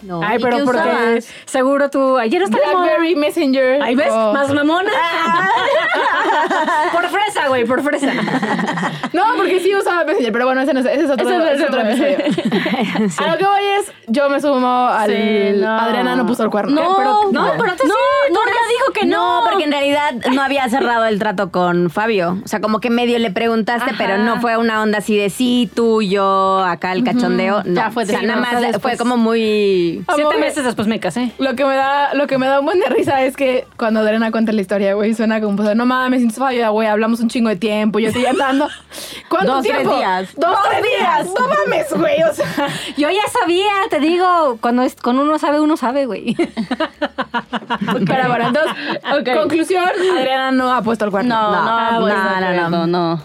No. 0.02 0.22
Ay, 0.24 0.38
¿y 0.38 0.42
pero 0.42 0.58
qué 0.58 0.64
porque 0.64 0.80
usabas? 0.80 1.28
seguro 1.46 1.90
tú 1.90 2.18
ayer 2.18 2.42
moda. 2.50 2.58
Blackberry 2.58 3.16
Messenger. 3.16 3.82
Ahí 3.82 3.96
ves, 3.96 4.12
o- 4.12 4.34
más 4.34 4.52
mamona. 4.54 4.92
por 6.94 7.08
fresa, 7.10 7.48
güey, 7.48 7.66
por 7.66 7.82
fresa. 7.84 8.12
No, 9.12 9.24
porque 9.38 9.60
sí 9.60 9.74
usaba 9.76 10.04
Messenger, 10.04 10.32
pero 10.32 10.46
bueno, 10.46 10.62
ese, 10.62 10.72
no 10.72 10.82
es, 10.82 10.86
ese 10.86 11.04
es 11.06 11.10
otro, 11.10 11.28
Ese 11.28 11.54
es 11.54 11.64
otro. 11.64 11.82
A 11.82 13.28
lo 13.32 13.38
que 13.40 13.46
voy 13.46 13.64
es, 13.80 13.92
yo 14.06 14.30
me 14.30 14.40
sumo 14.40 14.88
al... 14.88 15.10
Sí, 15.10 15.60
no. 15.60 15.80
Adriana 15.80 16.16
no 16.16 16.28
puso 16.28 16.44
el 16.44 16.52
cuerno. 16.52 16.80
No, 16.80 16.96
Pero- 16.96 17.32
no, 17.32 17.52
pero 17.58 17.72
no, 17.72 17.78
sí, 17.78 17.88
no, 18.32 18.40
ya 18.46 18.68
dijo 18.78 18.94
que 18.94 19.06
no. 19.08 19.42
No, 19.42 19.50
porque 19.50 19.64
en 19.64 19.72
realidad 19.72 20.14
no 20.32 20.44
había 20.44 20.70
cerrado 20.70 21.06
el 21.06 21.18
trato 21.18 21.50
con 21.52 21.90
Fabio. 21.90 22.38
O 22.46 22.48
sea, 22.48 22.62
como 22.62 22.80
que 22.80 22.92
medio 22.92 23.18
le 23.18 23.32
preguntaste, 23.32 23.90
Ajá. 23.90 23.96
pero 23.98 24.20
no 24.20 24.40
fue 24.42 24.58
una 24.58 24.84
onda 24.84 25.00
así 25.00 25.18
de 25.18 25.32
sí, 25.32 25.72
tú, 25.74 26.04
yo, 26.04 26.60
acá 26.64 26.92
el 26.92 27.04
cachondeo. 27.04 27.64
No, 27.66 27.74
Ya 27.82 27.90
fue 27.90 28.04
o 28.04 28.06
sea, 28.06 28.22
nada 28.22 28.36
no, 28.54 28.62
más 28.62 28.80
fue 28.80 28.96
como 28.96 29.18
muy... 29.18 29.89
Siete 30.08 30.22
Amor, 30.22 30.40
meses 30.40 30.64
después 30.64 30.88
me 30.88 31.00
casé. 31.00 31.32
Lo 31.40 31.56
que 31.56 31.66
me 31.66 31.76
da, 31.76 32.14
lo 32.14 32.28
que 32.28 32.38
me 32.38 32.48
da 32.48 32.60
un 32.60 32.66
buen 32.66 32.80
de 32.80 32.88
risa 32.88 33.22
es 33.24 33.36
que 33.36 33.66
cuando 33.78 34.00
Adriana 34.00 34.32
cuenta 34.32 34.52
la 34.52 34.62
historia, 34.62 34.94
güey, 34.94 35.14
suena 35.14 35.42
como, 35.42 35.56
pues, 35.58 35.76
no 35.76 35.86
mames, 35.86 36.22
sin 36.22 36.32
Fabio, 36.32 36.72
güey, 36.72 36.88
hablamos 36.88 37.20
un 37.20 37.30
chingo 37.30 37.50
de 37.50 37.56
tiempo, 37.56 38.00
yo 38.00 38.08
estoy 38.10 38.26
andando. 38.26 38.68
¿Cuánto 39.30 39.54
Dos, 39.56 39.64
tres 39.64 39.78
tiempo? 39.78 39.96
días. 39.98 40.30
Dos, 40.36 40.58
tres 40.70 40.84
días. 40.84 41.28
No 41.40 41.48
mames, 41.48 41.94
güey, 41.94 42.24
o 42.24 42.34
sea. 42.34 42.46
Yo 42.98 43.10
ya 43.10 43.22
sabía, 43.42 43.72
te 43.90 44.00
digo, 44.00 44.58
cuando 44.62 44.82
es, 44.84 44.96
con 44.96 45.20
uno 45.20 45.38
sabe, 45.40 45.60
uno 45.60 45.78
sabe, 45.78 46.06
güey. 46.06 46.36
Pero 48.06 48.28
bueno, 48.28 48.48
entonces, 48.48 49.36
conclusión, 49.38 49.84
Adriana 50.18 50.52
no 50.52 50.72
ha 50.74 50.82
puesto 50.82 51.06
el 51.06 51.12
cuerno. 51.12 51.36
No, 51.36 51.52
no, 51.52 51.92
No, 51.92 52.00
pues, 52.02 52.14
no, 52.14 52.50
de 52.50 52.70
no, 52.70 52.88
no. 52.88 53.24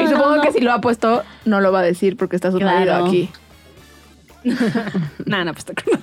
y 0.00 0.06
supongo 0.08 0.40
que 0.42 0.52
si 0.52 0.60
lo 0.60 0.72
ha 0.72 0.80
puesto, 0.80 1.22
no 1.44 1.60
lo 1.60 1.72
va 1.72 1.80
a 1.80 1.82
decir 1.82 2.16
porque 2.16 2.36
está 2.36 2.50
su 2.50 2.58
Claro. 2.58 2.78
marido 2.78 3.06
aquí. 3.06 3.30
Nah, 5.26 5.44
no, 5.44 5.52
pues 5.52 5.64
te 5.64 5.74
creo. 5.74 5.98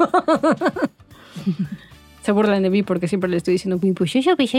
Se 2.24 2.32
burlan 2.32 2.64
de 2.64 2.70
mí 2.70 2.84
porque 2.84 3.08
siempre 3.08 3.30
le 3.30 3.38
estoy 3.38 3.54
diciendo 3.54 3.80
pues 3.80 3.94
pues, 3.96 4.14
pues. 4.38 4.52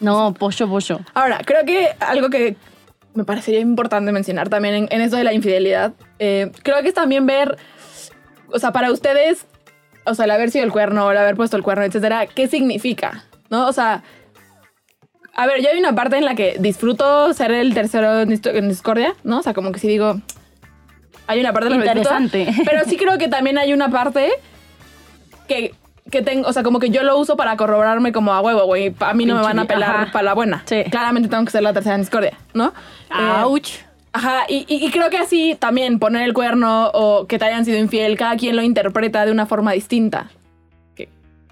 No, 0.00 0.34
pollo, 0.34 0.68
pollo. 0.68 1.00
Ahora, 1.14 1.40
creo 1.44 1.64
que 1.64 1.88
algo 2.00 2.28
que 2.28 2.56
me 3.14 3.24
parecería 3.24 3.60
importante 3.60 4.12
mencionar 4.12 4.48
también 4.48 4.74
en, 4.74 4.88
en 4.90 5.00
esto 5.00 5.16
de 5.16 5.24
la 5.24 5.32
infidelidad, 5.32 5.94
eh, 6.18 6.50
creo 6.62 6.82
que 6.82 6.88
es 6.88 6.94
también 6.94 7.26
ver, 7.26 7.56
o 8.48 8.58
sea, 8.58 8.72
para 8.72 8.92
ustedes, 8.92 9.46
o 10.04 10.14
sea, 10.14 10.26
el 10.26 10.30
haber 10.32 10.50
sido 10.50 10.64
el 10.64 10.72
cuerno, 10.72 11.10
el 11.10 11.16
haber 11.16 11.34
puesto 11.34 11.56
el 11.56 11.62
cuerno, 11.62 11.84
etcétera, 11.84 12.26
¿qué 12.26 12.46
significa? 12.46 13.24
¿No? 13.48 13.66
O 13.66 13.72
sea, 13.72 14.02
a 15.34 15.46
ver, 15.46 15.62
yo 15.62 15.70
hay 15.70 15.78
una 15.78 15.94
parte 15.94 16.16
en 16.16 16.24
la 16.24 16.34
que 16.34 16.56
disfruto 16.58 17.32
ser 17.32 17.52
el 17.52 17.74
tercero 17.74 18.20
en 18.20 18.68
discordia, 18.68 19.14
¿no? 19.24 19.38
O 19.38 19.42
sea, 19.42 19.54
como 19.54 19.72
que 19.72 19.78
si 19.78 19.88
digo, 19.88 20.20
hay 21.26 21.40
una 21.40 21.52
parte 21.52 21.70
la 21.70 21.76
que 21.76 21.82
disfruto, 21.82 22.18
Interesante. 22.18 22.62
pero 22.64 22.84
sí 22.84 22.96
creo 22.96 23.18
que 23.18 23.28
también 23.28 23.58
hay 23.58 23.72
una 23.72 23.88
parte 23.90 24.30
que, 25.48 25.74
que 26.10 26.22
tengo, 26.22 26.48
o 26.48 26.52
sea, 26.52 26.62
como 26.62 26.78
que 26.78 26.90
yo 26.90 27.02
lo 27.02 27.18
uso 27.18 27.36
para 27.36 27.56
corroborarme 27.56 28.12
como 28.12 28.32
a 28.32 28.40
huevo, 28.40 28.64
güey. 28.66 28.94
A 29.00 29.14
mí 29.14 29.26
no 29.26 29.34
me 29.36 29.42
van 29.42 29.58
a 29.58 29.64
pelar 29.66 30.12
para 30.12 30.22
la 30.22 30.34
buena. 30.34 30.62
Sí. 30.66 30.84
Claramente 30.90 31.28
tengo 31.28 31.44
que 31.44 31.50
ser 31.50 31.62
la 31.62 31.72
tercera 31.72 31.94
en 31.94 32.02
discordia, 32.02 32.36
¿no? 32.54 32.72
Eh, 33.10 33.42
Ouch. 33.44 33.70
Ajá, 34.12 34.44
y, 34.48 34.64
y- 34.68 34.86
y 34.86 34.90
creo 34.90 35.10
que 35.10 35.18
así 35.18 35.56
también 35.58 35.98
poner 35.98 36.22
el 36.22 36.32
cuerno 36.32 36.90
o 36.94 37.26
que 37.26 37.38
te 37.38 37.44
hayan 37.44 37.64
sido 37.66 37.78
infiel, 37.78 38.16
cada 38.16 38.36
quien 38.36 38.56
lo 38.56 38.62
interpreta 38.62 39.26
de 39.26 39.32
una 39.32 39.44
forma 39.46 39.72
distinta. 39.72 40.30
Que 40.94 41.08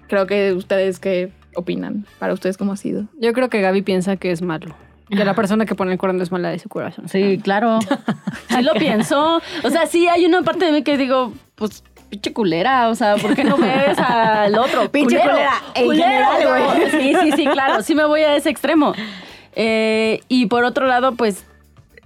creo 0.07 0.25
que 0.25 0.53
ustedes, 0.53 0.97
¿qué 0.99 1.31
opinan? 1.55 2.05
Para 2.17 2.33
ustedes, 2.33 2.57
¿cómo 2.57 2.73
ha 2.73 2.77
sido? 2.77 3.05
Yo 3.19 3.33
creo 3.33 3.49
que 3.49 3.61
Gaby 3.61 3.83
piensa 3.83 4.17
que 4.17 4.31
es 4.31 4.41
malo. 4.41 4.75
Que 5.09 5.23
la 5.23 5.35
persona 5.35 5.65
que 5.65 5.75
pone 5.75 5.93
el 5.93 5.97
cuerno 5.97 6.21
es 6.23 6.31
mala 6.31 6.49
de 6.49 6.59
su 6.59 6.69
corazón. 6.69 7.07
Sí, 7.09 7.39
claro. 7.43 7.79
Sí 8.49 8.61
lo 8.61 8.73
pienso. 8.73 9.41
O 9.63 9.69
sea, 9.69 9.85
sí 9.85 10.07
hay 10.07 10.25
una 10.25 10.41
parte 10.41 10.65
de 10.65 10.71
mí 10.71 10.83
que 10.83 10.97
digo, 10.97 11.33
pues, 11.55 11.83
pinche 12.09 12.31
culera. 12.31 12.89
O 12.89 12.95
sea, 12.95 13.15
¿por 13.17 13.35
qué 13.35 13.43
no 13.43 13.57
ves 13.57 13.97
al 13.99 14.57
otro? 14.57 14.89
Pinche 14.91 15.19
culera, 15.19 15.61
en 15.73 15.85
culero, 15.85 16.05
general, 16.05 16.43
¿no? 16.43 16.75
güey. 16.75 16.91
Sí, 16.91 17.15
sí, 17.21 17.31
sí, 17.35 17.45
claro. 17.51 17.81
Sí 17.81 17.95
me 17.95 18.05
voy 18.05 18.21
a 18.21 18.35
ese 18.35 18.49
extremo. 18.49 18.93
Eh, 19.55 20.21
y 20.29 20.45
por 20.45 20.63
otro 20.63 20.87
lado, 20.87 21.13
pues, 21.15 21.45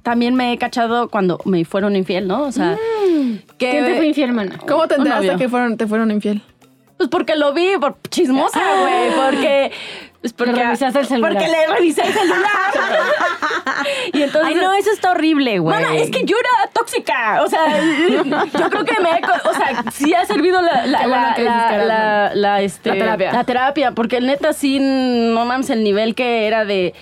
también 0.01 0.35
me 0.35 0.53
he 0.53 0.57
cachado 0.57 1.09
cuando 1.09 1.39
me 1.45 1.65
fueron 1.65 1.95
infiel, 1.95 2.27
¿no? 2.27 2.43
O 2.43 2.51
sea, 2.51 2.77
que... 3.57 3.69
¿Quién 3.69 3.85
te 3.85 3.95
fue 3.95 4.07
infiel, 4.07 4.31
mana? 4.31 4.57
¿Cómo 4.67 4.87
te 4.87 4.95
enteraste 4.95 5.35
que 5.35 5.49
fueron, 5.49 5.77
te 5.77 5.87
fueron 5.87 6.11
infiel? 6.11 6.41
Pues 6.97 7.09
porque 7.09 7.35
lo 7.35 7.53
vi, 7.53 7.77
por 7.79 7.97
chismosa, 8.09 8.61
güey. 8.81 9.11
Porque... 9.15 9.71
Pues 10.21 10.33
porque... 10.33 10.51
Le 10.51 10.63
revisaste 10.65 10.99
el 10.99 11.07
celular. 11.07 11.33
Porque 11.33 11.47
le 11.47 11.67
revisé 11.67 12.01
el 12.01 12.13
celular. 12.13 12.41
y 14.13 14.21
entonces... 14.21 14.53
Ay, 14.53 14.55
no, 14.55 14.73
eso 14.73 14.91
está 14.91 15.11
horrible, 15.11 15.59
güey. 15.59 15.81
Mana, 15.81 15.95
es 15.95 16.11
que 16.11 16.25
yo 16.25 16.35
era 16.37 16.71
tóxica. 16.73 17.41
O 17.43 17.47
sea, 17.47 17.79
yo 18.09 18.69
creo 18.69 18.83
que 18.83 19.01
me. 19.01 19.11
he 19.11 19.47
O 19.47 19.53
sea, 19.53 19.85
sí 19.91 20.13
ha 20.13 20.25
servido 20.25 20.61
la, 20.61 20.85
la, 20.85 22.31
la, 22.35 22.61
este, 22.61 22.89
La 22.89 22.95
terapia. 22.95 23.31
La 23.31 23.43
terapia, 23.45 23.91
porque 23.93 24.19
neta 24.19 24.51
sí, 24.51 24.79
no 24.81 25.45
mames, 25.45 25.69
el 25.69 25.83
nivel 25.83 26.15
que 26.15 26.47
era 26.47 26.65
de. 26.65 26.93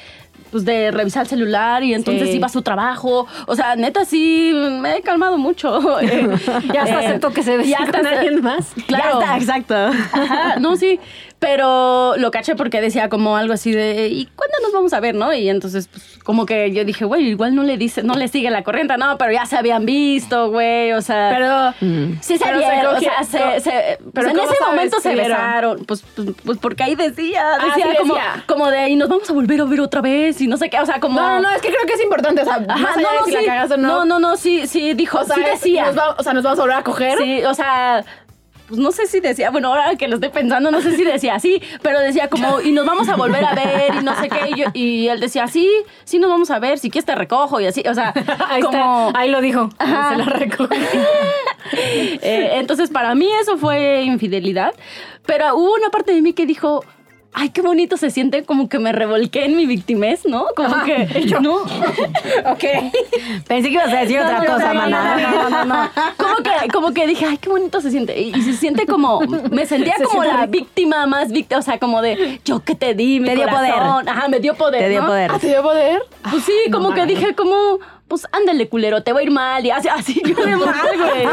Pues 0.51 0.63
de 0.63 0.91
revisar 0.91 1.23
el 1.23 1.27
celular 1.27 1.83
y 1.83 1.93
entonces 1.93 2.29
Sí. 2.29 2.37
iba 2.37 2.45
a 2.45 2.49
su 2.49 2.61
trabajo. 2.61 3.27
O 3.47 3.55
sea, 3.57 3.75
neta 3.75 4.05
sí 4.05 4.53
me 4.53 4.95
he 4.95 5.01
calmado 5.01 5.37
mucho. 5.37 5.81
Ya 6.73 6.83
hasta 6.83 7.03
eh, 7.03 7.07
aceptó 7.07 7.33
que 7.33 7.43
se 7.43 7.57
hasta 7.75 7.97
con 7.97 8.07
alguien 8.07 8.41
más. 8.41 8.73
Claro. 8.87 9.19
Ya 9.19 9.35
está, 9.35 9.37
exacto. 9.37 9.75
Ajá, 10.13 10.55
no, 10.59 10.77
sí. 10.77 11.01
Pero 11.39 12.15
lo 12.17 12.31
caché 12.31 12.55
porque 12.55 12.81
decía 12.81 13.09
como 13.09 13.37
algo 13.37 13.53
así 13.53 13.71
de, 13.71 14.07
¿y 14.07 14.25
cuándo 14.35 14.57
nos 14.63 14.73
vamos 14.73 14.91
a 14.93 14.99
ver, 14.99 15.13
no? 15.13 15.31
Y 15.35 15.49
entonces, 15.49 15.87
pues, 15.87 16.17
como 16.23 16.47
que 16.47 16.71
yo 16.71 16.83
dije, 16.83 17.05
güey, 17.05 17.27
igual 17.27 17.53
no 17.53 17.61
le 17.61 17.77
dice, 17.77 18.01
no 18.01 18.15
le 18.15 18.27
sigue 18.27 18.49
la 18.49 18.63
corriente, 18.63 18.97
no, 18.97 19.19
pero 19.19 19.31
ya 19.31 19.45
se 19.45 19.55
habían 19.55 19.85
visto, 19.85 20.49
güey, 20.49 20.93
o 20.93 21.01
sea. 21.03 21.29
Pero... 21.31 21.73
sí 22.21 22.37
se 22.39 22.43
pero 22.43 22.59
se 22.59 22.71
vieron, 22.71 22.95
o 22.95 22.99
sea, 22.99 23.23
se, 23.23 23.59
se- 23.59 23.99
pero 23.99 24.11
pues, 24.13 24.27
en 24.29 24.35
¿cómo 24.35 24.51
ese 24.51 24.63
momento 24.65 24.99
se 24.99 25.15
besaron. 25.15 25.85
Pues, 25.85 26.03
pues, 26.15 26.29
pues 26.43 26.57
porque 26.57 26.81
ahí 26.83 26.95
decía, 26.95 27.43
Ah, 27.59 27.65
decía, 27.67 27.91
sí 27.91 27.97
como, 27.99 28.15
decía. 28.15 28.43
como 28.47 28.71
de, 28.71 28.89
y 28.89 28.95
nos 28.95 29.07
vamos 29.07 29.29
a 29.29 29.33
volver 29.33 29.61
a 29.61 29.65
ver 29.65 29.81
otra 29.81 30.01
vez, 30.01 30.41
y 30.41 30.47
no 30.47 30.57
sé 30.57 30.71
qué, 30.71 30.79
o 30.79 30.85
sea, 30.87 30.99
como. 30.99 31.19
No, 31.21 31.35
no, 31.35 31.41
no, 31.41 31.51
es 31.51 31.61
que 31.61 31.67
creo 31.69 31.85
que 31.85 31.93
es 31.93 32.01
importante, 32.01 32.41
o 32.41 32.45
sea, 32.45 32.55
Ajá, 32.67 32.77
más 32.77 32.97
allá 32.97 33.07
no, 33.11 33.25
de 33.25 33.31
si 33.31 33.37
sí. 33.37 33.45
la 33.45 33.53
cagas 33.53 33.71
o 33.71 33.77
no. 33.77 33.87
no, 33.87 34.05
no, 34.05 34.19
no, 34.19 34.37
sí, 34.37 34.65
sí, 34.65 34.95
dijo, 34.95 35.19
O 35.19 35.23
sea, 35.23 35.35
sí 35.35 35.43
decía. 35.43 35.91
Va- 35.91 36.15
o 36.17 36.23
sea, 36.23 36.33
nos 36.33 36.43
vamos 36.43 36.57
a 36.57 36.63
volver 36.63 36.77
a 36.77 36.83
coger. 36.83 37.19
Sí, 37.19 37.43
o 37.45 37.53
sea, 37.53 38.03
pues 38.67 38.79
no 38.79 38.91
sé 38.91 39.07
si 39.07 39.19
decía, 39.19 39.49
bueno, 39.49 39.69
ahora 39.69 39.95
que 39.95 40.07
lo 40.07 40.15
estoy 40.15 40.29
pensando, 40.29 40.71
no 40.71 40.81
sé 40.81 40.95
si 40.95 41.03
decía 41.03 41.35
así, 41.35 41.61
pero 41.81 41.99
decía 41.99 42.27
como, 42.29 42.59
y 42.61 42.71
nos 42.71 42.85
vamos 42.85 43.07
a 43.09 43.15
volver 43.15 43.43
a 43.45 43.53
ver, 43.55 43.95
y 43.99 44.03
no 44.03 44.13
sé 44.19 44.27
qué, 44.29 44.49
y, 44.49 44.59
yo- 44.59 44.65
y 44.73 45.07
él 45.07 45.19
decía, 45.19 45.47
sí, 45.47 45.69
sí 46.03 46.19
nos 46.19 46.29
vamos 46.29 46.51
a 46.51 46.59
ver, 46.59 46.77
si 46.77 46.89
quieres 46.89 47.05
te 47.05 47.15
recojo, 47.15 47.59
y 47.61 47.65
así, 47.65 47.83
o 47.87 47.93
sea, 47.93 48.13
Ahí 48.49 48.61
como... 48.61 49.07
está. 49.07 49.19
Ahí 49.19 49.29
lo 49.29 49.41
dijo. 49.41 49.69
Ajá. 49.79 50.09
Se 50.11 50.17
la 50.17 50.25
recogí. 50.25 50.75
Eh, 52.21 52.51
entonces, 52.53 52.89
para 52.89 53.13
mí 53.15 53.27
eso 53.41 53.57
fue 53.57 54.03
infidelidad, 54.03 54.73
pero 55.25 55.55
hubo 55.55 55.73
una 55.73 55.89
parte 55.89 56.13
de 56.13 56.21
mí 56.21 56.33
que 56.33 56.45
dijo... 56.45 56.83
Ay, 57.39 57.49
qué 57.49 57.61
bonito 57.61 57.97
se 57.97 58.09
siente, 58.09 58.43
como 58.45 58.67
que 58.67 58.79
me 58.79 58.91
revolqué 58.91 59.45
en 59.45 59.55
mi 59.55 59.67
victimez, 59.67 60.25
¿no? 60.25 60.45
Como 60.55 60.83
que, 60.85 61.05
¿no? 61.41 61.57
ok. 62.45 62.63
Pensé 63.47 63.67
que 63.69 63.73
ibas 63.75 63.93
a 63.93 63.97
decir 63.97 64.19
otra 64.19 64.39
No, 64.39 64.45
cosa, 64.53 64.73
no, 64.73 64.79
maná. 64.81 65.17
No, 65.17 65.49
no, 65.49 65.49
no, 65.49 65.65
no. 65.65 65.89
Como 66.17 66.35
que, 66.37 66.67
como 66.73 66.93
que 66.93 67.05
dije, 67.05 67.25
ay, 67.25 67.37
qué 67.37 67.47
bonito 67.49 67.79
se 67.79 67.91
siente. 67.91 68.19
Y, 68.19 68.35
y 68.35 68.41
se 68.41 68.53
siente 68.53 68.87
como, 68.87 69.19
me 69.51 69.67
sentía 69.67 69.93
Se 69.97 70.05
como 70.05 70.23
la 70.23 70.37
rico. 70.37 70.51
víctima 70.51 71.05
más 71.05 71.31
víctima, 71.31 71.59
o 71.59 71.63
sea, 71.63 71.77
como 71.77 72.01
de, 72.01 72.41
yo 72.43 72.63
que 72.63 72.73
te 72.73 72.95
di, 72.95 73.19
mi 73.19 73.27
Te 73.27 73.35
dio 73.35 73.45
corazón. 73.47 74.09
Ajá, 74.09 74.27
me 74.29 74.39
dio 74.39 74.55
poder, 74.55 74.81
Te 74.81 74.89
dio 74.89 75.01
¿no? 75.01 75.07
poder. 75.07 75.31
Ah, 75.31 75.37
¿te 75.39 75.47
dio 75.47 75.61
poder? 75.61 76.01
Pues 76.31 76.43
sí, 76.43 76.71
como 76.71 76.91
que 76.95 77.05
dije, 77.05 77.35
como, 77.35 77.77
pues 78.07 78.25
ándale, 78.31 78.69
culero, 78.69 79.03
te 79.03 79.11
va 79.13 79.19
a 79.19 79.23
ir 79.23 79.31
mal. 79.31 79.65
Y 79.65 79.69
así, 79.71 79.87
así 79.89 80.21
yo 80.25 80.35
de 80.45 80.55
mal, 80.55 80.97
güey. 80.97 81.23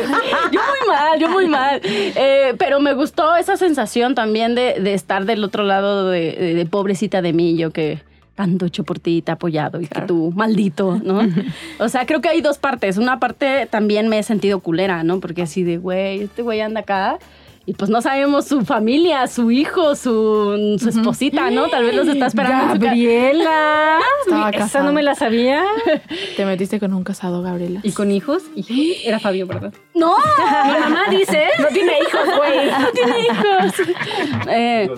Yo 0.53 0.61
muy 0.61 0.89
mal, 0.89 1.19
yo 1.21 1.29
muy 1.29 1.47
mal. 1.47 1.81
Eh, 1.85 2.55
pero 2.59 2.81
me 2.81 2.95
gustó 2.95 3.37
esa 3.37 3.57
sensación 3.57 4.15
también 4.15 4.55
de, 4.55 4.81
de 4.81 4.95
estar 4.95 5.25
del 5.25 5.45
otro 5.45 5.63
lado 5.65 6.09
de, 6.11 6.33
de- 6.33 6.55
de 6.55 6.67
pobrecita 6.67 7.23
de 7.23 7.33
mí, 7.33 7.57
yo 7.57 7.71
que 7.71 8.03
tanto 8.35 8.67
hecho 8.67 8.83
por 8.83 8.99
ti, 8.99 9.23
te 9.23 9.31
he 9.31 9.35
apoyado 9.35 9.81
y 9.81 9.87
que 9.87 10.01
tú, 10.03 10.33
maldito, 10.35 11.01
¿no? 11.05 11.21
O 11.79 11.89
sea, 11.89 12.05
creo 12.05 12.21
que 12.21 12.29
hay 12.29 12.41
dos 12.41 12.59
partes. 12.59 12.99
Una 12.99 13.21
parte 13.21 13.67
también 13.71 14.09
me 14.09 14.19
he 14.19 14.23
sentido 14.25 14.59
culera, 14.59 15.05
¿no? 15.05 15.21
Porque 15.21 15.43
así 15.43 15.63
de, 15.63 15.77
güey, 15.79 16.23
este 16.23 16.43
güey 16.43 16.61
anda 16.61 16.81
acá. 16.81 17.19
Y 17.66 17.72
pues 17.72 17.90
no 17.90 18.03
sabemos 18.03 18.46
su 18.46 18.62
familia, 18.66 19.27
su 19.27 19.50
hijo, 19.50 19.94
su, 19.94 20.77
su 20.79 20.88
esposita, 20.90 21.50
¿no? 21.50 21.68
Tal 21.68 21.85
vez 21.85 21.94
los 21.94 22.07
está 22.09 22.27
esperando 22.27 22.74
Gabriela. 22.79 23.98
Estaba 24.27 24.50
Esa 24.50 24.83
no 24.83 24.92
me 24.92 25.03
la 25.03 25.14
sabía. 25.14 25.64
Te 26.37 26.44
metiste 26.44 26.79
con 26.79 26.92
un 26.92 27.05
casado, 27.05 27.40
Gabriela. 27.42 27.81
¿Y 27.83 27.92
con 27.92 28.11
hijos? 28.11 28.42
Y- 28.55 28.96
Era 29.05 29.18
Fabio, 29.18 29.46
¿verdad? 29.46 29.72
¡No! 29.94 30.14
Mi 30.18 30.79
mamá 30.81 31.05
dice. 31.11 31.44
No 31.59 31.68
tiene 31.68 31.92
hijos, 32.00 32.37
güey. 32.37 32.70
no 32.81 32.88
tiene 32.92 33.20
hijos. 33.20 33.74
Eh, 34.50 34.90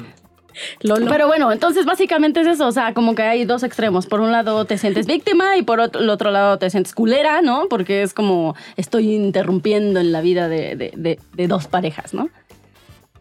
Lolo. 0.80 1.06
pero 1.08 1.26
bueno, 1.28 1.52
entonces 1.52 1.84
básicamente 1.84 2.40
es 2.40 2.46
eso, 2.46 2.66
o 2.66 2.72
sea, 2.72 2.94
como 2.94 3.14
que 3.14 3.22
hay 3.22 3.44
dos 3.44 3.62
extremos. 3.62 4.06
Por 4.06 4.20
un 4.20 4.32
lado 4.32 4.64
te 4.64 4.78
sientes 4.78 5.06
víctima 5.06 5.56
y 5.56 5.62
por 5.62 5.78
otro, 5.80 6.00
el 6.00 6.08
otro 6.10 6.30
lado 6.30 6.58
te 6.58 6.70
sientes 6.70 6.94
culera, 6.94 7.42
¿no? 7.42 7.68
Porque 7.68 8.02
es 8.02 8.12
como 8.14 8.56
estoy 8.76 9.14
interrumpiendo 9.14 10.00
en 10.00 10.10
la 10.12 10.20
vida 10.22 10.48
de, 10.48 10.74
de- 10.74 10.92
de- 10.96 11.18
de 11.34 11.46
dos 11.46 11.66
parejas, 11.68 12.12
¿no? 12.14 12.28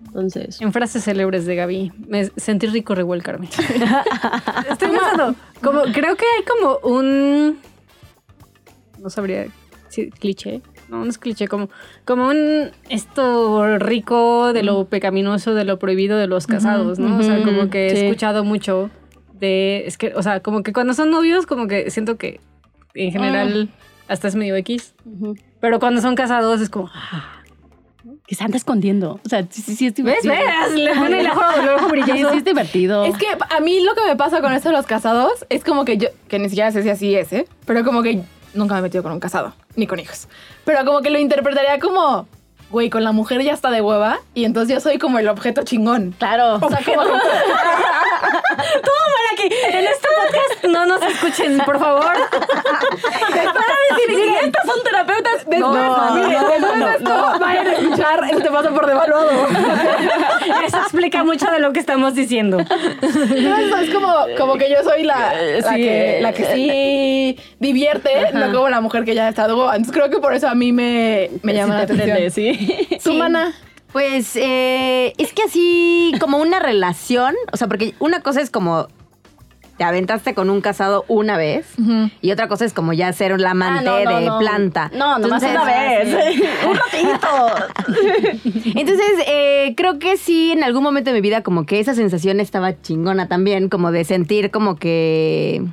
Entonces... 0.06 0.62
En 0.62 0.72
frases 0.72 1.04
célebres 1.04 1.46
de 1.46 1.56
Gaby, 1.56 1.92
me 2.08 2.26
sentí 2.38 2.68
rico 2.68 2.96
revuelcarme. 2.96 3.48
Estoy 4.70 4.90
pensando, 4.90 5.36
como, 5.62 5.84
creo 5.94 6.16
que 6.16 6.26
hay 6.38 6.44
como 6.46 6.78
un... 6.84 7.60
No 9.00 9.10
sabría 9.10 9.48
si 9.90 10.10
cliché. 10.10 10.62
No, 10.90 11.04
no 11.04 11.10
es 11.10 11.18
cliché, 11.18 11.48
como, 11.48 11.70
como 12.06 12.28
un 12.28 12.72
esto 12.90 13.78
rico 13.80 14.54
de 14.54 14.64
lo 14.64 14.86
pecaminoso, 14.86 15.54
de 15.54 15.66
lo 15.66 15.80
prohibido 15.80 16.18
de 16.18 16.28
los 16.28 16.48
casados, 16.48 17.00
¿no? 17.00 17.18
O 17.18 17.24
sea, 17.24 17.44
como 17.44 17.70
que 17.70 17.88
he 17.88 18.06
escuchado 18.06 18.44
mucho 18.44 18.92
de... 19.34 19.88
Es 19.88 19.98
que, 19.98 20.14
o 20.16 20.22
sea, 20.22 20.42
como 20.42 20.64
que 20.64 20.74
cuando 20.74 20.94
son 20.94 21.10
novios, 21.10 21.46
como 21.46 21.68
que 21.68 21.90
siento 21.90 22.18
que 22.18 22.40
en 22.94 23.12
general 23.12 23.70
hasta 24.08 24.28
es 24.28 24.36
medio 24.36 24.56
X. 24.58 24.94
Pero 25.60 25.80
cuando 25.80 26.02
son 26.02 26.16
casados 26.16 26.62
es 26.62 26.70
como... 26.70 26.90
ah. 26.94 27.35
Que 28.28 28.36
se 28.36 28.44
anda 28.44 28.58
escondiendo. 28.58 29.20
O 29.24 29.30
sea, 29.30 29.46
sí, 29.50 29.62
sí, 29.62 29.76
sí 29.76 29.88
es 29.88 29.96
divertido. 29.96 30.34
¿Ves? 30.34 30.72
Le 30.74 30.96
pone 30.96 31.20
el 31.22 31.28
ojo, 31.28 31.88
brilloso. 31.90 32.14
sí 32.32 32.38
es 32.38 32.44
divertido. 32.44 33.06
Es 33.06 33.18
que 33.18 33.28
a 33.50 33.60
mí 33.60 33.82
lo 33.82 33.94
que 33.94 34.02
me 34.06 34.16
pasa 34.16 34.42
con 34.42 34.54
esto 34.54 34.70
de 34.70 34.76
los 34.76 34.86
casados 34.86 35.46
es 35.50 35.64
como 35.64 35.86
que 35.86 35.98
yo, 35.98 36.10
que 36.28 36.40
ni 36.40 36.50
siquiera 36.50 36.72
sé 36.72 36.82
si 36.84 36.90
así 36.90 37.16
es, 37.16 37.32
¿eh? 37.34 37.48
Pero 37.66 37.84
como 37.84 38.02
que 38.02 38.22
nunca 38.54 38.74
me 38.76 38.80
he 38.80 38.84
metido 38.84 39.04
con 39.04 39.12
un 39.12 39.20
casado, 39.20 39.54
ni 39.76 39.86
con 39.86 40.00
hijos. 40.00 40.28
Pero 40.64 40.84
como 40.86 41.02
que 41.02 41.10
lo 41.12 41.20
interpretaría 41.20 41.80
como, 41.80 42.28
güey, 42.72 42.90
con 42.90 43.04
la 43.04 43.12
mujer 43.12 43.44
ya 43.44 43.54
está 43.54 43.70
de 43.70 43.82
hueva 43.82 44.20
y 44.34 44.46
entonces 44.46 44.74
yo 44.74 44.80
soy 44.80 44.98
como 44.98 45.20
el 45.20 45.28
objeto 45.28 45.64
chingón. 45.64 46.16
claro. 46.18 46.56
O 46.56 46.70
sea, 46.70 46.80
como, 46.84 47.02
Todo 48.82 49.02
para 49.16 49.36
que 49.38 49.48
en 49.78 49.86
este 49.86 50.05
no 50.68 50.86
nos 50.86 51.02
escuchen, 51.02 51.60
por 51.66 51.80
favor. 51.80 52.12
Estas 54.44 54.66
son 54.66 54.84
terapeutas. 54.84 55.34
después, 55.46 55.60
no, 55.60 56.16
mire, 56.16 56.40
no, 56.40 56.48
después 56.50 56.78
no, 56.78 56.86
de 56.88 56.92
esto, 56.94 57.04
no. 57.10 57.40
vayan 57.40 57.68
a 57.68 57.74
escuchar 57.74 58.20
este 58.32 58.52
paso 58.52 58.70
por 58.74 58.86
devaluado. 58.88 59.30
Eso 60.66 60.78
explica 60.78 61.24
mucho 61.24 61.50
de 61.52 61.60
lo 61.60 61.74
que 61.74 61.80
estamos 61.80 62.16
diciendo. 62.16 62.58
No, 62.58 63.78
es 63.80 63.94
como, 63.94 64.14
como 64.38 64.56
que 64.58 64.70
yo 64.70 64.84
soy 64.84 65.04
la, 65.04 65.34
la, 65.34 65.70
Sí. 65.70 65.76
que, 65.76 66.20
la 66.22 66.34
que 66.34 66.46
sí 66.54 67.38
divierte, 67.60 68.32
no 68.34 68.52
como 68.52 68.70
la 68.70 68.82
mujer 68.82 69.06
que 69.06 69.16
ya 69.16 69.30
está. 69.30 69.46
Entonces 69.46 69.92
creo 69.92 70.10
que 70.10 70.20
por 70.20 70.34
eso 70.34 70.48
a 70.48 70.56
mí 70.56 70.72
me, 70.72 71.30
me 71.44 71.54
llama 71.54 71.76
la 71.76 71.82
atención. 71.82 72.32
Sí. 72.32 72.88
¿Su 73.00 73.14
mana? 73.14 73.54
Pues 73.92 74.36
eh, 74.36 75.14
es 75.18 75.32
que 75.32 75.44
así 75.44 76.12
como 76.20 76.38
una 76.38 76.60
relación, 76.60 77.34
o 77.54 77.58
sea, 77.58 77.68
porque 77.68 77.94
una 78.00 78.20
cosa 78.22 78.42
es 78.42 78.50
como 78.50 78.88
te 79.78 79.84
aventaste 79.84 80.34
con 80.34 80.50
un 80.50 80.62
casado 80.62 81.04
una 81.08 81.38
vez 81.38 81.66
y 82.22 82.32
otra 82.32 82.48
cosa 82.48 82.64
es 82.66 82.74
como 82.74 82.94
ya 82.94 83.12
ser 83.14 83.40
la 83.40 83.52
amante 83.52 83.90
Ah, 83.90 84.02
no, 84.06 84.12
no, 84.12 84.20
de 84.20 84.26
no. 84.28 84.40
planta. 84.40 84.90
No, 84.94 85.20
nomás 85.20 85.44
Entonces- 85.44 85.52
una 85.52 85.66
vez. 85.66 86.44
Un 86.68 86.76
ratito. 86.78 88.50
Entonces, 88.80 89.12
eh, 89.28 89.74
creo 89.76 90.00
que 90.00 90.18
sí, 90.18 90.52
en 90.52 90.64
algún 90.64 90.84
momento 90.84 91.10
de 91.12 91.16
mi 91.16 91.22
vida, 91.22 91.44
como 91.44 91.66
que 91.66 91.80
esa 91.80 91.94
sensación 91.94 92.40
estaba 92.40 92.82
chingona 92.82 93.28
también, 93.28 93.70
como 93.70 93.92
de 93.92 94.04
sentir 94.06 94.52
como 94.52 94.78
que. 94.78 95.64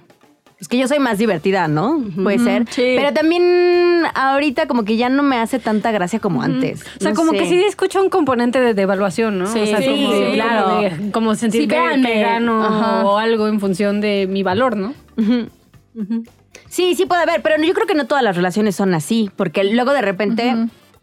Pues 0.62 0.68
que 0.68 0.78
yo 0.78 0.86
soy 0.86 1.00
más 1.00 1.18
divertida, 1.18 1.66
¿no? 1.66 2.00
Puede 2.22 2.38
ser. 2.38 2.66
sí. 2.70 2.94
Pero 2.96 3.12
también 3.12 3.42
ahorita 4.14 4.68
como 4.68 4.84
que 4.84 4.96
ya 4.96 5.08
no 5.08 5.24
me 5.24 5.36
hace 5.38 5.58
tanta 5.58 5.90
gracia 5.90 6.20
como 6.20 6.40
antes. 6.40 6.84
O 6.98 7.00
sea, 7.02 7.10
No 7.10 7.16
como 7.16 7.32
sé. 7.32 7.38
que 7.38 7.46
sí 7.48 7.64
escucha 7.64 8.00
un 8.00 8.08
componente 8.10 8.60
de 8.60 8.72
devaluación, 8.72 9.40
¿no? 9.40 9.48
Sí, 9.48 9.58
o 9.58 9.66
sea, 9.66 9.78
sí, 9.78 9.86
como, 9.90 10.12
sí, 10.12 10.22
claro. 10.34 10.64
como 10.64 10.80
de- 10.82 11.10
Como 11.10 11.34
sentir 11.34 11.66
que, 11.68 11.76
que 12.00 12.20
gano 12.20 12.62
Ajá. 12.64 13.04
o 13.04 13.18
algo 13.18 13.48
en 13.48 13.58
función 13.58 14.00
de 14.00 14.28
mi 14.30 14.44
valor, 14.44 14.76
¿no? 14.76 14.94
Sí, 16.68 16.94
sí 16.94 17.06
puede 17.06 17.22
haber, 17.22 17.42
pero 17.42 17.60
yo 17.60 17.74
creo 17.74 17.88
que 17.88 17.96
no 17.96 18.06
todas 18.06 18.22
las 18.22 18.36
relaciones 18.36 18.76
son 18.76 18.94
así, 18.94 19.30
porque 19.34 19.64
luego 19.64 19.92
de 19.92 20.00
repente, 20.02 20.54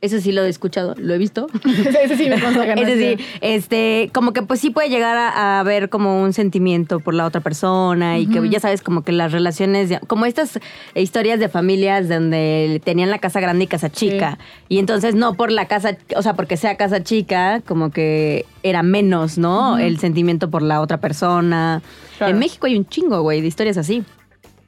eso 0.02 0.20
sí 0.22 0.32
lo 0.32 0.44
he 0.44 0.50
escuchado, 0.50 0.96
lo 0.98 1.14
he 1.14 1.18
visto. 1.18 1.48
Ese 2.04 2.16
sí 2.16 2.30
me 2.30 2.40
consta 2.40 2.66
que 2.66 2.76
no 2.76 2.82
Es 2.82 2.88
es 2.88 2.98
decir, 2.98 3.26
este, 3.42 4.10
como 4.14 4.32
que 4.34 4.42
pues 4.42 4.60
sí 4.62 4.70
puede 4.70 4.90
llegar 4.90 5.18
a, 5.18 5.30
a 5.30 5.60
haber 5.60 5.90
como 5.90 6.22
un 6.22 6.32
sentimiento 6.34 7.00
por 7.02 7.14
la 7.14 7.26
otra 7.26 7.42
persona 7.42 8.18
y 8.18 8.26
que 8.28 8.48
ya 8.50 8.60
sabes 8.60 8.82
como 8.82 9.04
que 9.04 9.12
las 9.12 9.32
relaciones, 9.32 9.90
de- 9.90 10.00
como 10.08 10.26
estas 10.26 10.60
historias 10.96 11.40
de 11.40 11.50
familias 11.50 12.08
donde 12.08 12.82
tenían 12.86 13.10
la 13.10 13.20
casa 13.20 13.40
grande 13.42 13.66
y 13.66 13.68
casa 13.68 13.90
chica 13.90 14.38
y 14.70 14.78
entonces 14.80 15.16
no 15.16 15.34
por 15.34 15.52
la 15.52 15.68
casa, 15.68 15.98
o 16.16 16.22
sea, 16.22 16.34
porque 16.34 16.56
sea 16.58 16.78
casa 16.78 17.04
chica, 17.04 17.62
como 17.68 17.92
que 17.92 18.46
era 18.64 18.84
menos, 18.84 19.38
¿no? 19.38 19.78
El 19.78 20.00
sentimiento 20.00 20.50
por 20.50 20.62
la 20.62 20.80
otra 20.82 20.98
persona. 21.02 21.82
Claro. 22.18 22.34
En 22.34 22.40
México 22.40 22.68
hay 22.68 22.78
un 22.78 22.86
chingo, 22.88 23.22
güey, 23.22 23.42
de 23.42 23.48
historias 23.48 23.78
así. 23.78 24.04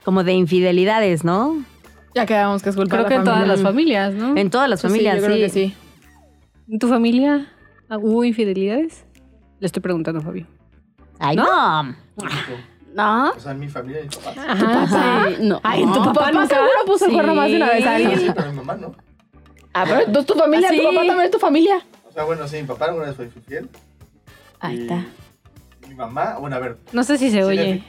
Como 0.03 0.23
de 0.23 0.33
infidelidades, 0.33 1.23
¿no? 1.23 1.63
Ya 2.13 2.25
quedamos 2.25 2.61
que 2.61 2.69
es 2.69 2.75
culpa 2.75 2.91
Creo 2.97 3.03
de 3.03 3.09
que 3.09 3.15
en 3.15 3.23
todas 3.23 3.47
las 3.47 3.61
familias, 3.61 4.13
¿no? 4.13 4.35
En 4.37 4.49
todas 4.49 4.69
las 4.69 4.81
Pues 4.81 4.91
familias, 4.91 5.15
sí, 5.15 5.21
yo 5.21 5.25
creo 5.27 5.37
que 5.37 5.49
sí. 5.49 5.75
¿En 6.69 6.79
tu 6.79 6.87
familia 6.87 7.47
hubo 7.89 8.23
infidelidades? 8.23 9.05
Le 9.59 9.65
estoy 9.65 9.81
preguntando 9.81 10.19
a 10.19 10.23
Fabio. 10.23 10.45
Ay, 11.19 11.35
no. 11.37 11.95
¿No? 12.93 13.31
O 13.31 13.39
sea, 13.39 13.53
en 13.53 13.59
mi 13.59 13.69
familia, 13.69 14.01
mi 14.03 14.09
papá. 14.09 14.33
Ajá. 14.47 15.27
Sí, 15.29 15.35
no. 15.41 15.59
Ay, 15.63 15.83
¿en 15.83 15.87
tu 15.87 15.99
Tu 15.99 16.03
papá 16.05 16.13
papá 16.13 16.31
nunca? 16.31 16.47
seguro 16.55 16.71
puso 16.85 17.05
el 17.05 17.13
cuerno 17.13 17.35
más 17.35 17.49
de 17.49 17.55
una 17.57 17.69
vez 17.69 17.85
a 17.87 17.97
Sí, 17.97 18.03
alguien. 18.05 18.33
pero 18.35 18.49
mi 18.51 18.57
mamá 18.57 18.75
no. 18.75 18.95
Ah, 19.73 19.85
pero 19.87 20.01
entonces 20.01 20.25
tu 20.25 20.33
familia, 20.37 20.67
¿Ah, 20.69 20.75
tu 20.75 20.77
sí? 20.79 20.83
papá 20.85 20.95
también 21.07 21.21
es 21.21 21.31
tu 21.31 21.39
familia. 21.39 21.81
O 22.09 22.11
sea, 22.11 22.23
bueno, 22.25 22.47
sí, 22.47 22.57
mi 22.57 22.63
papá 22.67 22.85
alguna 22.85 23.05
vez 23.05 23.15
fue 23.15 23.25
infiel. 23.25 23.69
Ahí 24.59 24.77
y 24.77 24.81
está. 24.81 25.05
Mi 25.87 25.95
mamá, 25.95 26.37
bueno, 26.39 26.57
a 26.57 26.59
ver. 26.59 26.77
No 26.91 27.03
sé 27.03 27.17
si 27.17 27.29
se 27.31 27.37
Sí, 27.37 27.43
oye. 27.43 27.83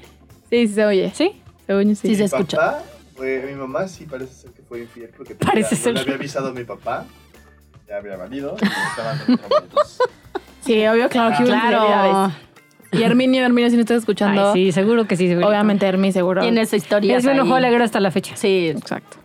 Sí, 0.48 0.68
sí 0.68 0.74
se 0.74 0.84
oye. 0.84 1.10
¿Sí? 1.12 1.32
Se 1.66 1.74
oye, 1.74 1.94
sí. 1.96 2.08
Sí, 2.08 2.14
se 2.14 2.24
escucha. 2.24 2.56
papá 2.58 2.82
fue, 3.22 3.40
mi 3.46 3.54
mamá 3.54 3.86
sí 3.86 4.04
parece 4.04 4.34
ser 4.34 4.50
que 4.50 4.62
fue 4.62 4.80
infiel 4.80 5.10
porque 5.16 5.36
Parece 5.36 5.76
ya, 5.76 5.82
ser. 5.82 5.92
no 5.94 5.98
le 5.98 6.02
había 6.02 6.14
avisado 6.16 6.48
a 6.48 6.52
mi 6.52 6.64
papá. 6.64 7.04
Ya 7.88 7.98
había 7.98 8.16
valido 8.16 8.56
y 8.60 8.64
estaban. 8.64 9.40
Sí, 10.62 10.84
obvio, 10.88 11.08
claro 11.08 11.36
que 11.36 11.44
hubo 11.44 11.52
Claro. 11.52 12.32
Y 12.90 13.02
Herminio, 13.04 13.44
Herminio, 13.44 13.70
si 13.70 13.76
no 13.76 13.82
estás 13.82 13.98
escuchando, 13.98 14.48
Ay, 14.52 14.66
sí, 14.66 14.72
seguro 14.72 15.06
que 15.06 15.16
sí. 15.16 15.28
seguro. 15.28 15.46
obviamente 15.48 15.86
Hermi 15.86 16.10
seguro. 16.12 16.42
Tiene 16.42 16.62
esa 16.62 16.74
historia. 16.76 17.16
Es 17.16 17.24
un 17.24 17.38
ojo 17.38 17.54
alegre 17.54 17.84
hasta 17.84 18.00
la 18.00 18.10
fecha. 18.10 18.36
Sí. 18.36 18.68
Exacto. 18.76 19.18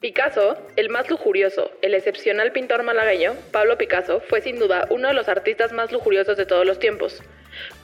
Picasso, 0.00 0.56
el 0.76 0.90
más 0.90 1.08
lujurioso, 1.08 1.70
el 1.80 1.94
excepcional 1.94 2.52
pintor 2.52 2.82
malagueño, 2.82 3.32
Pablo 3.52 3.78
Picasso, 3.78 4.20
fue 4.28 4.42
sin 4.42 4.58
duda 4.58 4.86
uno 4.90 5.08
de 5.08 5.14
los 5.14 5.28
artistas 5.28 5.72
más 5.72 5.92
lujuriosos 5.92 6.36
de 6.36 6.44
todos 6.44 6.66
los 6.66 6.78
tiempos. 6.78 7.22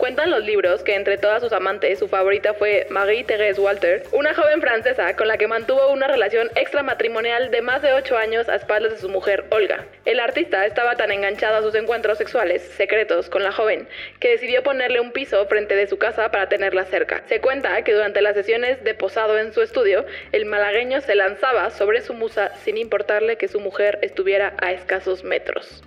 Cuentan 0.01 0.31
los 0.31 0.43
libros 0.47 0.83
que 0.83 0.95
entre 0.95 1.19
todas 1.19 1.43
sus 1.43 1.53
amantes 1.53 1.99
su 1.99 2.09
favorita 2.09 2.55
fue 2.55 2.87
Marie-Thérèse 2.89 3.59
Walter, 3.59 4.03
una 4.13 4.33
joven 4.33 4.63
francesa 4.63 5.15
con 5.15 5.29
la 5.29 5.37
que 5.37 5.47
mantuvo 5.47 5.93
una 5.93 6.09
relación 6.09 6.49
extramatrimonial 6.55 7.51
de 7.51 7.61
más 7.61 7.83
de 7.83 7.93
8 7.93 8.17
años 8.17 8.49
a 8.49 8.55
espaldas 8.55 8.93
de 8.93 8.99
su 8.99 9.11
mujer 9.11 9.45
Olga. 9.51 9.85
El 10.07 10.19
artista 10.19 10.65
estaba 10.65 10.97
tan 10.97 11.13
enganchado 11.13 11.59
a 11.59 11.63
sus 11.63 11.75
encuentros 11.75 12.17
sexuales 12.17 12.63
secretos 12.63 13.29
con 13.29 13.43
la 13.43 13.53
joven 13.53 13.87
que 14.21 14.31
decidió 14.31 14.63
ponerle 14.63 15.01
un 15.01 15.13
piso 15.13 15.45
frente 15.49 15.77
de 15.77 15.87
su 15.87 15.99
casa 15.99 16.31
para 16.31 16.49
tenerla 16.49 16.87
cerca. 16.87 17.23
Se 17.29 17.43
cuenta 17.43 17.83
que 17.83 17.93
durante 17.93 18.23
las 18.23 18.35
sesiones 18.35 18.83
de 18.83 18.95
posado 18.95 19.39
en 19.39 19.53
su 19.53 19.61
estudio, 19.61 20.07
el 20.33 20.47
malagueño 20.47 21.03
se 21.03 21.15
lanzaba 21.15 21.69
sobre 21.69 22.01
su 22.01 22.15
musa 22.15 22.55
sin 22.65 22.79
importarle 22.79 23.37
que 23.37 23.49
su 23.49 23.61
mujer 23.61 23.99
estuviera 24.01 24.55
a 24.63 24.73
escasos 24.73 25.25
metros. 25.25 25.83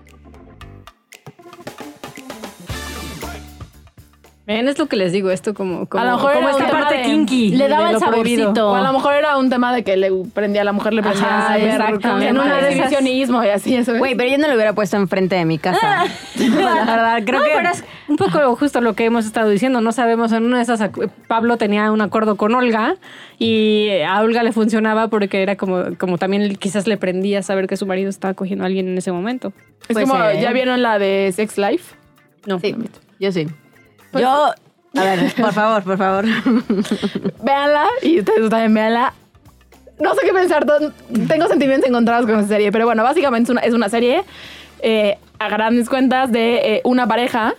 Ven, 4.46 4.68
es 4.68 4.78
lo 4.78 4.88
que 4.88 4.98
les 4.98 5.14
digo, 5.14 5.32
esto 5.32 5.54
como, 5.54 5.86
como, 5.88 6.04
A 6.04 6.06
lo 6.06 6.18
mejor 6.18 6.34
como 6.34 6.48
era 6.50 6.58
un 6.58 6.62
esta 6.64 6.78
parte 6.78 6.98
de- 6.98 7.04
kinky. 7.04 7.52
le 7.56 7.70
daba 7.70 7.92
el 7.92 7.98
prohibido. 7.98 8.42
saborcito. 8.44 8.72
O 8.72 8.76
a 8.76 8.82
lo 8.82 8.92
mejor 8.92 9.14
era 9.14 9.38
un 9.38 9.50
tema 9.50 9.74
de 9.74 9.86
que 9.86 9.96
le 9.96 10.12
prendía 10.34 10.64
a 10.64 10.66
la 10.66 10.74
mujer, 10.74 10.94
le 10.94 11.02
prendía 11.02 11.24
Ajá, 11.46 11.58
exacto. 11.58 12.02
como 12.10 12.18
En 12.22 12.36
esas- 12.36 12.64
exhibicionismo 12.66 13.42
y 13.46 13.48
así, 13.48 13.74
eso 13.74 13.94
es. 13.94 14.00
Güey, 14.00 14.16
pero 14.16 14.30
yo 14.30 14.38
no 14.38 14.50
lo 14.50 14.56
hubiera 14.56 14.74
puesto 14.74 14.98
enfrente 14.98 15.38
de 15.38 15.46
mi 15.46 15.60
casa. 15.60 16.04
la 16.36 16.74
verdad, 16.86 17.22
creo 17.26 17.40
no, 17.40 17.46
que. 17.46 17.52
pero 17.56 17.70
es 17.70 17.86
un 18.10 18.18
poco 18.18 18.54
justo 18.58 18.82
lo 18.82 18.96
que 18.96 19.06
hemos 19.06 19.26
estado 19.26 19.50
diciendo. 19.50 19.80
No 19.80 19.94
sabemos, 19.94 20.34
en 20.34 20.44
una 20.44 20.58
de 20.58 20.64
esas, 20.64 20.90
Pablo 21.30 21.56
tenía 21.56 21.90
un 21.94 22.02
acuerdo 22.02 22.36
con 22.36 22.54
Olga 22.54 22.98
y 23.40 23.92
a 24.06 24.20
Olga 24.20 24.44
le 24.44 24.52
funcionaba 24.52 25.08
porque 25.08 25.42
era 25.42 25.56
como, 25.56 25.96
como 25.98 26.18
también 26.18 26.54
quizás 26.58 26.86
le 26.86 26.98
prendía 26.98 27.44
saber 27.44 27.68
que 27.68 27.78
su 27.78 27.86
marido 27.86 28.10
estaba 28.10 28.34
cogiendo 28.34 28.66
a 28.66 28.68
alguien 28.68 28.90
en 28.90 28.98
ese 28.98 29.14
momento. 29.14 29.54
es 29.88 29.94
puede 29.94 30.06
como. 30.06 30.20
¿ya 30.34 30.52
vieron 30.52 30.82
la 30.82 31.00
de 31.00 31.32
Sex 31.34 31.58
Life? 31.58 31.96
No. 32.46 32.60
Sí, 32.60 32.76
yo 33.22 33.32
sí. 33.32 33.48
Yo. 34.22 34.54
A 34.96 35.04
ver, 35.04 35.34
por 35.42 35.54
favor, 35.54 35.84
por 35.84 35.98
favor. 35.98 36.26
Véanla 37.44 37.88
y 38.02 38.20
ustedes 38.20 38.50
también 38.50 38.74
véanla. 38.74 39.14
No 40.00 40.14
sé 40.16 40.22
qué 40.26 40.34
pensar, 40.34 40.66
tengo 41.28 41.48
sentimientos 41.48 41.88
encontrados 41.88 42.26
con 42.26 42.40
esa 42.40 42.48
serie, 42.48 42.72
pero 42.72 42.86
bueno, 42.86 43.04
básicamente 43.04 43.48
es 43.48 43.50
una, 43.52 43.62
es 43.62 43.74
una 43.74 43.90
serie 43.90 44.24
eh, 44.82 45.18
a 45.40 45.50
grandes 45.50 45.88
cuentas 45.88 46.32
de 46.32 46.56
eh, 46.56 46.82
una 46.84 47.08
pareja 47.08 47.54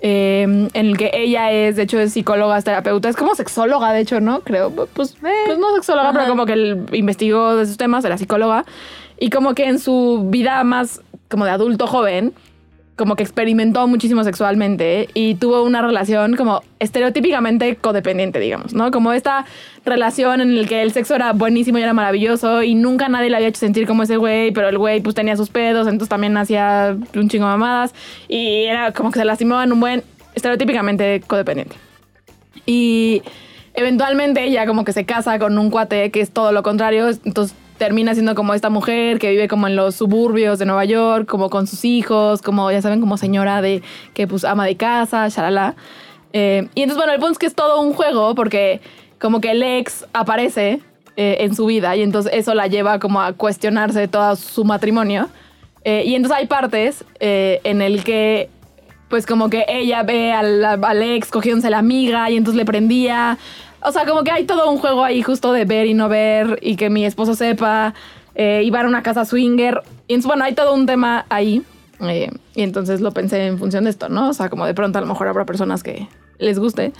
eh, 0.00 0.42
en 0.42 0.86
el 0.86 0.96
que 0.96 1.10
ella 1.12 1.50
es, 1.50 1.76
de 1.76 1.82
hecho, 1.82 1.98
es 1.98 2.12
psicóloga, 2.12 2.56
es 2.58 2.64
terapeuta, 2.64 3.08
es 3.08 3.16
como 3.16 3.34
sexóloga, 3.34 3.92
de 3.92 4.00
hecho, 4.00 4.20
¿no? 4.20 4.40
Creo, 4.40 4.70
pues, 4.70 5.16
pues 5.20 5.58
no 5.58 5.74
sexóloga, 5.74 6.12
pero 6.12 6.28
como 6.28 6.46
que 6.46 6.78
investigó 6.92 7.56
de 7.56 7.64
esos 7.64 7.76
temas, 7.76 8.04
era 8.04 8.16
psicóloga, 8.16 8.64
y 9.18 9.30
como 9.30 9.54
que 9.54 9.66
en 9.66 9.78
su 9.78 10.26
vida 10.28 10.62
más 10.62 11.00
como 11.28 11.44
de 11.44 11.50
adulto 11.50 11.86
joven, 11.86 12.32
como 12.98 13.16
que 13.16 13.22
experimentó 13.22 13.86
muchísimo 13.86 14.24
sexualmente 14.24 15.08
y 15.14 15.36
tuvo 15.36 15.62
una 15.62 15.80
relación 15.80 16.36
como 16.36 16.62
estereotípicamente 16.80 17.76
codependiente, 17.76 18.40
digamos, 18.40 18.74
¿no? 18.74 18.90
Como 18.90 19.12
esta 19.12 19.46
relación 19.86 20.40
en 20.40 20.60
la 20.60 20.68
que 20.68 20.82
el 20.82 20.92
sexo 20.92 21.14
era 21.14 21.32
buenísimo 21.32 21.78
y 21.78 21.82
era 21.82 21.94
maravilloso 21.94 22.62
y 22.62 22.74
nunca 22.74 23.08
nadie 23.08 23.30
le 23.30 23.36
había 23.36 23.48
hecho 23.48 23.60
sentir 23.60 23.86
como 23.86 24.02
ese 24.02 24.16
güey, 24.16 24.50
pero 24.50 24.68
el 24.68 24.76
güey 24.76 25.00
pues 25.00 25.14
tenía 25.14 25.36
sus 25.36 25.48
pedos, 25.48 25.86
entonces 25.86 26.08
también 26.08 26.36
hacía 26.36 26.96
un 27.14 27.28
chingo 27.28 27.46
de 27.46 27.52
mamadas 27.52 27.94
y 28.28 28.64
era 28.64 28.92
como 28.92 29.12
que 29.12 29.20
se 29.20 29.24
lastimaban 29.24 29.72
un 29.72 29.80
buen 29.80 30.02
estereotípicamente 30.34 31.22
codependiente. 31.26 31.76
Y 32.66 33.22
eventualmente 33.74 34.44
ella 34.44 34.66
como 34.66 34.84
que 34.84 34.92
se 34.92 35.04
casa 35.04 35.38
con 35.38 35.56
un 35.56 35.70
cuate 35.70 36.10
que 36.10 36.20
es 36.20 36.32
todo 36.32 36.50
lo 36.50 36.64
contrario, 36.64 37.08
entonces 37.24 37.56
termina 37.78 38.14
siendo 38.14 38.34
como 38.34 38.54
esta 38.54 38.70
mujer 38.70 39.18
que 39.18 39.30
vive 39.30 39.48
como 39.48 39.66
en 39.66 39.76
los 39.76 39.94
suburbios 39.94 40.58
de 40.58 40.66
Nueva 40.66 40.84
York, 40.84 41.26
como 41.26 41.48
con 41.48 41.66
sus 41.66 41.84
hijos, 41.84 42.42
como 42.42 42.70
ya 42.70 42.82
saben, 42.82 43.00
como 43.00 43.16
señora 43.16 43.62
de 43.62 43.82
que 44.14 44.26
pues 44.26 44.44
ama 44.44 44.66
de 44.66 44.76
casa, 44.76 45.28
shalala. 45.28 45.76
Eh, 46.32 46.68
y 46.74 46.82
entonces 46.82 46.98
bueno, 46.98 47.12
el 47.12 47.20
punto 47.20 47.32
es 47.32 47.38
que 47.38 47.46
es 47.46 47.54
todo 47.54 47.80
un 47.80 47.94
juego 47.94 48.34
porque 48.34 48.80
como 49.18 49.40
que 49.40 49.52
el 49.52 49.62
ex 49.62 50.06
aparece 50.12 50.80
eh, 51.16 51.38
en 51.40 51.56
su 51.56 51.66
vida 51.66 51.96
y 51.96 52.02
entonces 52.02 52.32
eso 52.34 52.54
la 52.54 52.66
lleva 52.66 52.98
como 52.98 53.20
a 53.20 53.32
cuestionarse 53.32 54.06
todo 54.08 54.36
su 54.36 54.64
matrimonio. 54.64 55.28
Eh, 55.84 56.02
y 56.04 56.14
entonces 56.14 56.38
hay 56.38 56.46
partes 56.46 57.04
eh, 57.18 57.60
en 57.64 57.80
el 57.82 58.04
que 58.04 58.50
pues 59.08 59.24
como 59.24 59.48
que 59.48 59.64
ella 59.68 60.02
ve 60.02 60.32
al, 60.32 60.64
al 60.64 61.02
ex 61.02 61.30
cogiéndose 61.30 61.70
la 61.70 61.78
amiga 61.78 62.30
y 62.30 62.36
entonces 62.36 62.56
le 62.56 62.64
prendía. 62.64 63.38
O 63.82 63.92
sea, 63.92 64.06
como 64.06 64.24
que 64.24 64.30
hay 64.30 64.44
todo 64.44 64.70
un 64.70 64.78
juego 64.78 65.04
ahí 65.04 65.22
justo 65.22 65.52
de 65.52 65.64
ver 65.64 65.86
y 65.86 65.94
no 65.94 66.08
ver 66.08 66.58
y 66.62 66.76
que 66.76 66.90
mi 66.90 67.04
esposo 67.04 67.34
sepa. 67.34 67.94
Eh, 68.34 68.68
va 68.72 68.80
a 68.80 68.86
una 68.86 69.02
casa 69.02 69.24
swinger. 69.24 69.82
Y 70.06 70.20
bueno, 70.22 70.44
hay 70.44 70.54
todo 70.54 70.74
un 70.74 70.86
tema 70.86 71.26
ahí. 71.28 71.62
Eh, 72.00 72.30
y 72.54 72.62
entonces 72.62 73.00
lo 73.00 73.12
pensé 73.12 73.46
en 73.46 73.58
función 73.58 73.84
de 73.84 73.90
esto, 73.90 74.08
¿no? 74.08 74.28
O 74.28 74.32
sea, 74.32 74.48
como 74.48 74.66
de 74.66 74.74
pronto 74.74 74.98
a 74.98 75.00
lo 75.00 75.06
mejor 75.06 75.26
habrá 75.28 75.44
personas 75.44 75.82
que 75.82 76.08
les 76.38 76.58
guste. 76.58 76.92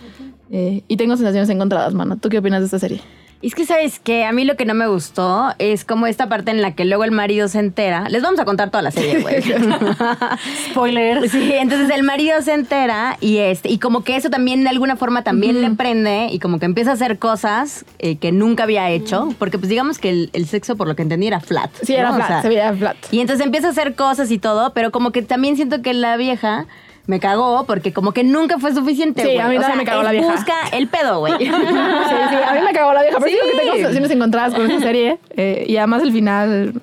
Eh, 0.50 0.82
y 0.88 0.96
tengo 0.96 1.16
sensaciones 1.16 1.48
encontradas, 1.50 1.94
mana. 1.94 2.16
¿Tú 2.16 2.28
qué 2.28 2.38
opinas 2.38 2.60
de 2.60 2.66
esta 2.66 2.78
serie? 2.78 3.00
Es 3.40 3.54
que, 3.54 3.64
¿sabes 3.64 4.00
qué? 4.00 4.24
A 4.24 4.32
mí 4.32 4.44
lo 4.44 4.56
que 4.56 4.64
no 4.64 4.74
me 4.74 4.88
gustó 4.88 5.54
es 5.58 5.84
como 5.84 6.08
esta 6.08 6.28
parte 6.28 6.50
en 6.50 6.60
la 6.60 6.74
que 6.74 6.84
luego 6.84 7.04
el 7.04 7.12
marido 7.12 7.46
se 7.46 7.60
entera. 7.60 8.08
Les 8.08 8.20
vamos 8.20 8.40
a 8.40 8.44
contar 8.44 8.70
toda 8.70 8.82
la 8.82 8.90
serie, 8.90 9.20
güey. 9.20 9.36
Spoiler. 10.70 11.30
Sí, 11.30 11.52
entonces 11.52 11.88
el 11.90 12.02
marido 12.02 12.42
se 12.42 12.52
entera 12.52 13.16
y 13.20 13.38
este 13.38 13.68
y 13.68 13.78
como 13.78 14.02
que 14.02 14.16
eso 14.16 14.28
también 14.28 14.64
de 14.64 14.70
alguna 14.70 14.96
forma 14.96 15.22
también 15.22 15.62
le 15.62 15.70
prende 15.70 16.26
y 16.32 16.40
como 16.40 16.58
que 16.58 16.64
empieza 16.64 16.90
a 16.90 16.94
hacer 16.94 17.20
cosas 17.20 17.84
eh, 18.00 18.16
que 18.16 18.32
nunca 18.32 18.64
había 18.64 18.90
hecho, 18.90 19.32
porque 19.38 19.56
pues 19.56 19.68
digamos 19.68 19.98
que 19.98 20.10
el, 20.10 20.30
el 20.32 20.46
sexo 20.46 20.76
por 20.76 20.88
lo 20.88 20.96
que 20.96 21.02
entendí 21.02 21.28
era 21.28 21.38
flat. 21.38 21.70
Sí, 21.82 21.94
era 21.94 22.12
flat, 22.12 22.26
sea, 22.26 22.42
se 22.42 22.48
veía 22.48 22.72
flat. 22.74 22.96
y 23.12 23.20
entonces 23.20 23.46
empieza 23.46 23.68
a 23.68 23.70
hacer 23.70 23.94
cosas 23.94 24.32
y 24.32 24.38
todo, 24.38 24.72
pero 24.72 24.90
como 24.90 25.12
que 25.12 25.22
también 25.22 25.54
siento 25.54 25.80
que 25.80 25.94
la 25.94 26.16
vieja 26.16 26.66
me 27.08 27.18
cagó 27.20 27.64
porque 27.64 27.92
como 27.92 28.12
que 28.12 28.22
nunca 28.22 28.58
fue 28.58 28.72
suficiente, 28.74 29.22
Sí, 29.22 29.38
a 29.38 29.48
mí 29.48 29.56
O 29.56 29.62
sea, 29.62 29.74
me 29.74 29.84
cagó 29.84 30.02
la 30.02 30.12
vieja. 30.12 30.30
Busca 30.30 30.54
el 30.72 30.86
pedo, 30.88 31.18
güey. 31.20 31.32
Sí, 31.38 31.46
sí, 31.46 32.36
a 32.46 32.52
mí 32.54 32.60
me 32.64 32.72
cagó 32.72 32.92
la 32.92 33.02
vieja, 33.02 33.16
pero 33.18 33.30
sí, 33.30 33.38
Sí. 33.42 33.50
que 33.50 33.58
tengo 33.58 33.72
sensaciones 33.74 34.10
encontradas 34.10 34.54
con 34.54 34.70
esta 34.70 34.80
serie. 34.80 35.18
Eh, 35.36 35.64
y 35.66 35.76
además 35.78 36.02
el 36.02 36.12
final. 36.12 36.74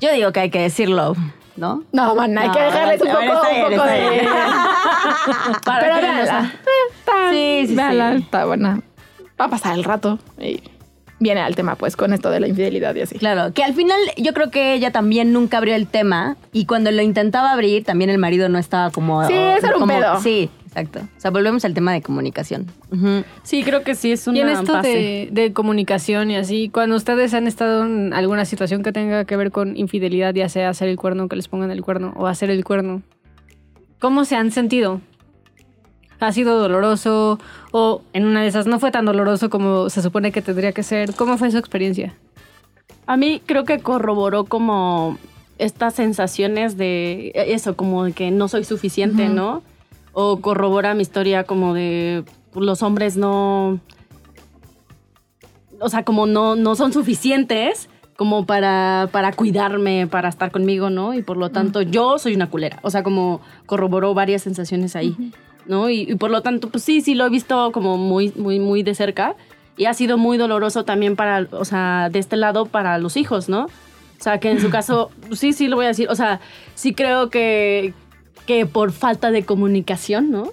Yo 0.00 0.12
digo 0.12 0.30
que 0.32 0.40
hay 0.40 0.50
que 0.50 0.60
decirlo, 0.60 1.14
¿no? 1.56 1.82
No, 1.92 2.14
man, 2.14 2.36
hay 2.38 2.50
que 2.50 2.58
No, 2.60 2.64
dejarles 2.66 3.00
un 3.02 3.08
poco, 3.08 3.20
está 3.22 3.40
un 3.40 3.54
bien, 3.54 3.62
poco 3.62 3.74
está 3.74 3.92
de. 3.92 4.10
bien. 4.10 4.26
Pero 5.64 5.94
véanla. 5.96 6.40
nos- 6.42 6.48
Eh, 6.48 6.52
Está, 6.98 7.30
Sí, 7.30 7.64
sí, 7.68 7.74
véanla, 7.74 8.12
sí. 8.16 8.22
está 8.22 8.44
buena. 8.44 8.80
Va 9.40 9.44
a 9.46 9.48
pasar 9.48 9.74
el 9.78 9.84
rato. 9.84 10.18
Y 10.38 10.62
viene 11.20 11.40
al 11.40 11.56
tema, 11.56 11.74
pues, 11.74 11.96
con 11.96 12.12
esto 12.12 12.30
de 12.30 12.40
la 12.40 12.48
infidelidad 12.48 12.94
y 12.94 13.00
así. 13.00 13.18
Claro, 13.18 13.52
que 13.52 13.64
al 13.64 13.74
final 13.74 13.98
yo 14.16 14.32
creo 14.34 14.50
que 14.50 14.74
ella 14.74 14.92
también 14.92 15.32
nunca 15.32 15.58
abrió 15.58 15.74
el 15.74 15.86
tema 15.86 16.36
y 16.52 16.66
cuando 16.66 16.90
lo 16.90 17.02
intentaba 17.02 17.52
abrir 17.52 17.84
también 17.84 18.10
el 18.10 18.18
marido 18.18 18.48
no 18.48 18.58
estaba 18.58 18.90
como... 18.90 19.24
Sí, 19.26 19.34
ese 19.34 19.66
era 19.66 19.76
un 19.76 19.80
como- 19.80 19.98
pedo. 19.98 20.20
Sí, 20.20 20.48
exacto. 20.66 21.00
O 21.00 21.20
sea, 21.20 21.30
volvemos 21.30 21.64
al 21.64 21.74
tema 21.74 21.92
de 21.92 22.02
comunicación. 22.02 22.66
Sí, 23.42 23.64
creo 23.64 23.82
que 23.82 23.94
sí 23.94 24.12
es 24.12 24.26
una 24.28 24.38
Y 24.38 24.40
en 24.42 24.48
esto 24.50 24.80
de, 24.80 25.28
de 25.32 25.52
comunicación 25.52 26.30
y 26.30 26.36
así, 26.36 26.68
cuando 26.68 26.94
ustedes 26.96 27.34
han 27.34 27.46
estado 27.46 27.84
en 27.84 28.12
alguna 28.12 28.44
situación 28.44 28.82
que 28.82 28.92
tenga 28.92 29.24
que 29.24 29.36
ver 29.36 29.50
con 29.50 29.76
infidelidad, 29.76 30.34
ya 30.34 30.48
sea 30.48 30.68
hacer 30.68 30.88
el 30.88 30.96
cuerno, 30.96 31.28
que 31.28 31.36
les 31.36 31.48
pongan 31.48 31.70
el 31.70 31.82
cuerno, 31.82 32.12
o 32.16 32.26
hacer 32.28 32.50
el 32.50 32.64
cuerno, 32.64 33.02
¿cómo 33.98 34.24
se 34.24 34.36
han 34.36 34.52
sentido? 34.52 35.00
¿Ha 36.20 36.32
sido 36.32 36.58
doloroso? 36.58 37.38
¿O 37.70 38.02
en 38.12 38.26
una 38.26 38.42
de 38.42 38.48
esas 38.48 38.66
no 38.66 38.80
fue 38.80 38.90
tan 38.90 39.04
doloroso 39.04 39.50
como 39.50 39.88
se 39.88 40.02
supone 40.02 40.32
que 40.32 40.42
tendría 40.42 40.72
que 40.72 40.82
ser? 40.82 41.14
¿Cómo 41.14 41.38
fue 41.38 41.50
su 41.50 41.58
experiencia? 41.58 42.14
A 43.06 43.16
mí 43.16 43.40
creo 43.46 43.64
que 43.64 43.78
corroboró 43.78 44.44
como 44.44 45.16
estas 45.58 45.94
sensaciones 45.94 46.76
de 46.76 47.32
eso, 47.34 47.76
como 47.76 48.04
de 48.04 48.12
que 48.12 48.30
no 48.30 48.48
soy 48.48 48.64
suficiente, 48.64 49.28
¿no? 49.28 49.62
O 50.12 50.40
corrobora 50.40 50.94
mi 50.94 51.02
historia 51.02 51.44
como 51.44 51.74
de 51.74 52.24
los 52.54 52.82
hombres 52.82 53.16
no. 53.16 53.80
O 55.80 55.88
sea, 55.88 56.04
como 56.04 56.26
no, 56.26 56.56
no 56.56 56.74
son 56.74 56.92
suficientes 56.92 57.88
como 58.16 58.46
para, 58.46 59.08
para 59.12 59.32
cuidarme, 59.32 60.08
para 60.08 60.28
estar 60.28 60.50
conmigo, 60.50 60.90
¿no? 60.90 61.14
Y 61.14 61.22
por 61.22 61.36
lo 61.36 61.50
tanto, 61.50 61.82
yo 61.82 62.18
soy 62.18 62.34
una 62.34 62.50
culera. 62.50 62.80
O 62.82 62.90
sea, 62.90 63.04
como 63.04 63.40
corroboró 63.64 64.12
varias 64.12 64.42
sensaciones 64.42 64.96
ahí, 64.96 65.32
¿no? 65.68 65.88
Y, 65.90 66.00
y 66.10 66.14
por 66.16 66.30
lo 66.30 66.42
tanto, 66.42 66.68
pues 66.70 66.82
sí, 66.82 67.00
sí 67.00 67.14
lo 67.14 67.26
he 67.26 67.30
visto 67.30 67.70
como 67.72 67.96
muy, 67.96 68.32
muy, 68.36 68.58
muy 68.58 68.82
de 68.82 68.94
cerca. 68.94 69.36
Y 69.76 69.84
ha 69.84 69.94
sido 69.94 70.18
muy 70.18 70.38
doloroso 70.38 70.84
también 70.84 71.14
para, 71.14 71.46
o 71.52 71.64
sea, 71.64 72.08
de 72.10 72.18
este 72.18 72.36
lado 72.36 72.66
para 72.66 72.98
los 72.98 73.16
hijos, 73.16 73.48
¿no? 73.48 73.66
O 73.66 73.70
sea, 74.22 74.40
que 74.40 74.50
en 74.50 74.60
su 74.60 74.70
caso, 74.78 75.10
sí, 75.32 75.52
sí 75.52 75.68
lo 75.68 75.76
voy 75.76 75.84
a 75.84 75.88
decir. 75.88 76.08
O 76.10 76.16
sea, 76.16 76.40
sí 76.74 76.94
creo 76.94 77.30
que, 77.30 77.94
que 78.46 78.66
por 78.66 78.90
falta 78.90 79.30
de 79.30 79.44
comunicación, 79.44 80.30
¿no? 80.32 80.48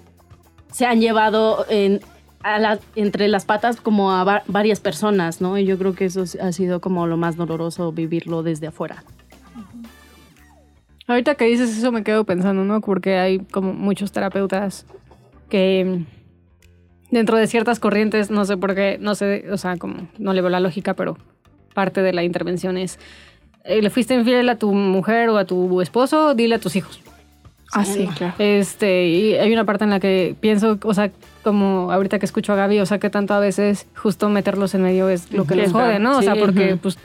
Se 0.72 0.86
han 0.86 1.00
llevado 1.02 1.66
en, 1.70 2.02
a 2.44 2.60
la- 2.60 2.80
entre 2.96 3.28
las 3.28 3.46
patas 3.46 3.82
como 3.82 4.12
a 4.12 4.24
va- 4.24 4.44
varias 4.46 4.80
personas, 4.80 5.42
¿no? 5.42 5.58
Y 5.58 5.66
yo 5.66 5.78
creo 5.80 5.96
que 5.96 6.06
eso 6.06 6.24
ha 6.42 6.52
sido 6.52 6.80
como 6.80 7.08
lo 7.08 7.18
más 7.18 7.36
doloroso 7.36 7.92
vivirlo 7.92 8.44
desde 8.44 8.68
afuera. 8.68 9.04
Ahorita 11.08 11.36
que 11.36 11.46
dices 11.46 11.78
eso 11.78 11.92
me 11.92 12.04
quedo 12.04 12.24
pensando, 12.24 12.64
¿no? 12.64 12.82
Porque 12.82 13.18
hay 13.18 13.40
como 13.40 13.74
muchos 13.74 14.12
terapeutas 14.12 14.86
que 15.50 16.04
dentro 17.12 17.38
de 17.38 17.48
ciertas 17.48 17.80
corrientes, 17.80 18.30
no 18.30 18.46
sé 18.46 18.58
por 18.58 18.76
qué, 18.76 18.98
no 19.00 19.16
sé, 19.16 19.46
o 19.52 19.58
sea, 19.58 19.78
como 19.78 20.08
no 20.18 20.34
le 20.34 20.42
veo 20.42 20.50
la 20.50 20.60
lógica, 20.60 20.94
pero 20.94 21.18
parte 21.74 22.02
de 22.02 22.14
la 22.14 22.24
intervención 22.24 22.78
es, 22.78 23.00
eh, 23.64 23.82
le 23.82 23.90
fuiste 23.90 24.14
infiel 24.14 24.50
a 24.50 24.58
tu 24.58 24.74
mujer 24.74 25.30
o 25.30 25.38
a 25.38 25.46
tu 25.46 25.82
esposo, 25.82 26.36
dile 26.36 26.56
a 26.56 26.60
tus 26.60 26.76
hijos. 26.76 27.02
Ah, 27.74 27.84
sí, 27.84 28.08
claro. 28.16 28.36
Este, 28.38 29.08
y 29.08 29.34
hay 29.34 29.52
una 29.52 29.66
parte 29.66 29.84
en 29.84 29.90
la 29.90 30.00
que 30.00 30.36
pienso, 30.40 30.78
o 30.84 30.94
sea, 30.94 31.12
como 31.44 31.92
ahorita 31.92 32.20
que 32.20 32.26
escucho 32.26 32.54
a 32.54 32.56
Gaby, 32.56 32.80
o 32.80 32.86
sea, 32.86 33.00
que 33.00 33.10
tanto 33.10 33.34
a 33.34 33.40
veces 33.40 33.88
justo 33.96 34.30
meterlos 34.30 34.74
en 34.76 34.84
medio 34.84 35.10
es 35.10 35.32
lo 35.32 35.46
que 35.46 35.56
les 35.56 35.72
jode, 35.72 36.00
¿no? 36.00 36.18
O 36.18 36.22
sea, 36.22 36.36
porque 36.36 36.78
pues 36.82 36.98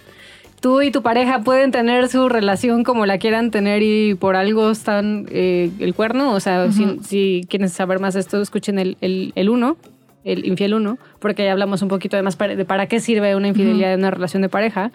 tú 0.60 0.82
y 0.82 0.90
tu 0.90 1.02
pareja 1.02 1.40
pueden 1.40 1.70
tener 1.70 2.08
su 2.08 2.28
relación 2.28 2.84
como 2.84 3.06
la 3.06 3.18
quieran 3.18 3.50
tener 3.50 3.82
y 3.82 4.14
por 4.14 4.36
algo 4.36 4.70
están 4.70 5.26
eh, 5.30 5.70
el 5.80 5.94
cuerno, 5.94 6.32
o 6.32 6.40
sea, 6.40 6.70
si, 6.70 6.98
si 7.02 7.46
quieren 7.48 7.68
saber 7.68 7.98
más 7.98 8.14
de 8.14 8.20
esto, 8.20 8.40
escuchen 8.40 8.78
el, 8.78 8.96
el, 9.00 9.32
el 9.34 9.48
uno, 9.48 9.76
el 10.24 10.46
infiel 10.46 10.74
uno, 10.74 10.98
porque 11.18 11.42
ahí 11.42 11.48
hablamos 11.48 11.82
un 11.82 11.88
poquito 11.88 12.16
de 12.16 12.22
más 12.22 12.36
para, 12.36 12.54
de 12.54 12.64
para 12.64 12.86
qué 12.86 13.00
sirve 13.00 13.34
una 13.34 13.48
infidelidad 13.48 13.94
en 13.94 14.00
una 14.00 14.10
relación 14.10 14.42
de 14.42 14.48
pareja. 14.48 14.92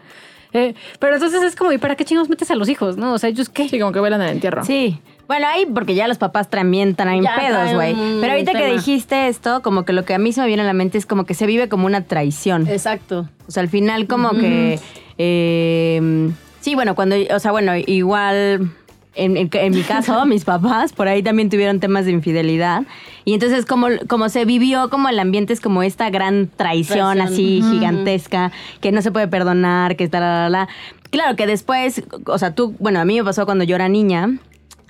Eh, 0.53 0.73
pero 0.99 1.15
entonces 1.15 1.43
es 1.43 1.53
como, 1.55 1.73
¿y 1.73 1.77
para 1.77 1.95
qué 1.95 2.05
chingos 2.05 2.29
metes 2.29 2.49
a 2.49 2.55
los 2.55 2.69
hijos, 2.69 2.95
no? 2.95 3.13
O 3.13 3.17
sea, 3.17 3.29
ellos 3.29 3.49
qué. 3.49 3.67
Sí, 3.67 3.77
como 3.77 3.91
que 3.91 3.99
vuelan 3.99 4.21
el 4.21 4.29
entierro. 4.29 4.63
Sí. 4.63 4.99
Bueno, 5.27 5.47
ahí 5.47 5.65
porque 5.65 5.95
ya 5.95 6.07
los 6.07 6.17
papás 6.17 6.49
también 6.49 6.95
traen 6.95 7.23
Ya 7.23 7.35
pedos, 7.35 7.73
güey. 7.73 7.93
Pero 8.21 8.31
ahorita 8.31 8.53
que 8.53 8.71
dijiste 8.71 9.27
esto, 9.27 9.61
como 9.61 9.83
que 9.83 9.91
lo 9.91 10.05
que 10.05 10.13
a 10.13 10.17
mí 10.17 10.31
se 10.31 10.39
me 10.39 10.47
viene 10.47 10.61
a 10.61 10.65
la 10.65 10.73
mente 10.73 10.97
es 10.97 11.05
como 11.05 11.25
que 11.25 11.33
se 11.33 11.45
vive 11.45 11.67
como 11.67 11.87
una 11.87 12.05
traición. 12.05 12.69
Exacto. 12.69 13.27
O 13.47 13.51
sea, 13.51 13.63
al 13.63 13.69
final 13.69 14.07
como 14.07 14.29
que... 14.29 14.79
eh, 15.17 16.29
sí, 16.61 16.75
bueno, 16.75 16.95
cuando... 16.95 17.15
O 17.33 17.39
sea, 17.39 17.51
bueno, 17.51 17.73
igual... 17.75 18.71
En, 19.17 19.37
en- 19.37 19.49
en 19.53 19.73
mi 19.73 19.81
caso, 19.83 20.25
mis 20.27 20.43
papás 20.43 20.91
por 20.91 21.07
ahí 21.07 21.23
también 21.23 21.49
tuvieron 21.49 21.79
temas 21.79 22.03
de 22.05 22.11
infidelidad. 22.11 22.83
Y 23.23 23.33
entonces 23.33 23.65
como, 23.65 23.87
como 24.09 24.27
se 24.27 24.43
vivió, 24.43 24.89
como 24.89 25.07
el 25.07 25.17
ambiente 25.19 25.53
es 25.53 25.61
como 25.61 25.83
esta 25.83 26.09
gran 26.09 26.49
traición, 26.53 27.15
Traición. 27.15 27.21
así 27.33 27.61
gigantesca, 27.71 28.51
que 28.81 28.91
no 28.91 29.01
se 29.01 29.13
puede 29.13 29.29
perdonar, 29.29 29.95
que 29.95 30.03
está 30.03 30.19
la, 30.19 30.43
la, 30.43 30.49
la. 30.49 30.67
Claro 31.11 31.37
que 31.37 31.47
después, 31.47 32.03
o 32.25 32.37
sea, 32.37 32.53
tú, 32.55 32.75
bueno, 32.79 32.99
a 32.99 33.05
mí 33.05 33.15
me 33.15 33.23
pasó 33.23 33.45
cuando 33.45 33.63
yo 33.63 33.75
era 33.77 33.87
niña. 33.87 34.37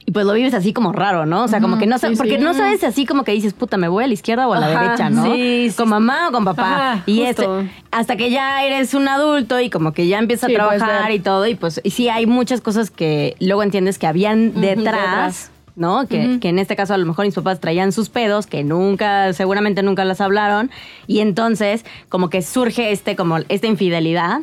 Y 0.08 0.12
pues 0.12 0.24
lo 0.26 0.34
vives 0.34 0.54
así 0.54 0.72
como 0.72 0.92
raro, 0.92 1.26
¿no? 1.26 1.44
O 1.44 1.48
sea, 1.48 1.62
como 1.62 1.80
que 1.80 1.88
no 1.88 1.98
sabes, 1.98 2.18
sí, 2.18 2.22
porque 2.22 2.38
sí. 2.38 2.44
no 2.44 2.54
sabes 2.54 2.84
así 2.84 3.08
como 3.08 3.24
que 3.24 3.32
dices, 3.32 3.54
puta, 3.54 3.78
me 3.78 3.88
voy 3.88 4.04
a 4.04 4.08
la 4.08 4.14
izquierda 4.14 4.48
o 4.48 4.54
a 4.54 4.60
la 4.60 4.68
Ajá, 4.68 4.84
derecha, 4.84 5.10
¿no? 5.10 5.34
sí, 5.34 5.70
sí, 5.72 5.76
con 5.76 5.90
mamá 5.90 6.30
o 6.30 6.32
con 6.32 6.46
papá. 6.46 6.92
Ajá, 6.92 7.04
y 7.08 7.26
justo. 7.26 7.60
este, 7.60 7.72
hasta 7.90 8.16
que 8.16 8.30
ya 8.30 8.64
eres 8.64 8.94
un 8.94 9.08
adulto 9.08 9.60
y 9.60 9.72
como 9.72 9.94
que 9.94 10.06
ya 10.08 10.20
empiezas 10.20 10.50
a 10.52 10.54
trabajar 10.54 11.12
y 11.12 11.20
todo, 11.20 11.48
y 11.48 11.56
pues 11.56 11.82
y 11.84 11.90
sí 11.90 12.08
hay 12.10 12.28
muchas 12.28 12.62
cosas 12.62 12.92
que 12.92 13.36
luego 13.40 13.64
entiendes 13.64 13.98
que 13.98 14.06
habían 14.06 14.54
detrás. 14.62 14.76
detrás. 14.78 15.52
¿No? 15.76 16.08
Que, 16.08 16.40
que 16.40 16.48
en 16.48 16.58
este 16.58 16.78
caso 16.78 16.94
a 16.94 16.98
lo 16.98 17.06
mejor 17.06 17.26
mis 17.26 17.36
papás 17.36 17.60
traían 17.60 17.92
sus 17.92 18.08
pedos, 18.08 18.48
que 18.48 18.64
nunca, 18.64 19.34
seguramente 19.34 19.84
nunca 19.84 20.06
las 20.06 20.22
hablaron. 20.22 20.72
Y 21.06 21.20
entonces, 21.20 21.84
como 22.08 22.30
que 22.30 22.42
surge 22.44 22.94
este, 22.94 23.18
como 23.18 23.40
esta 23.50 23.68
infidelidad. 23.68 24.40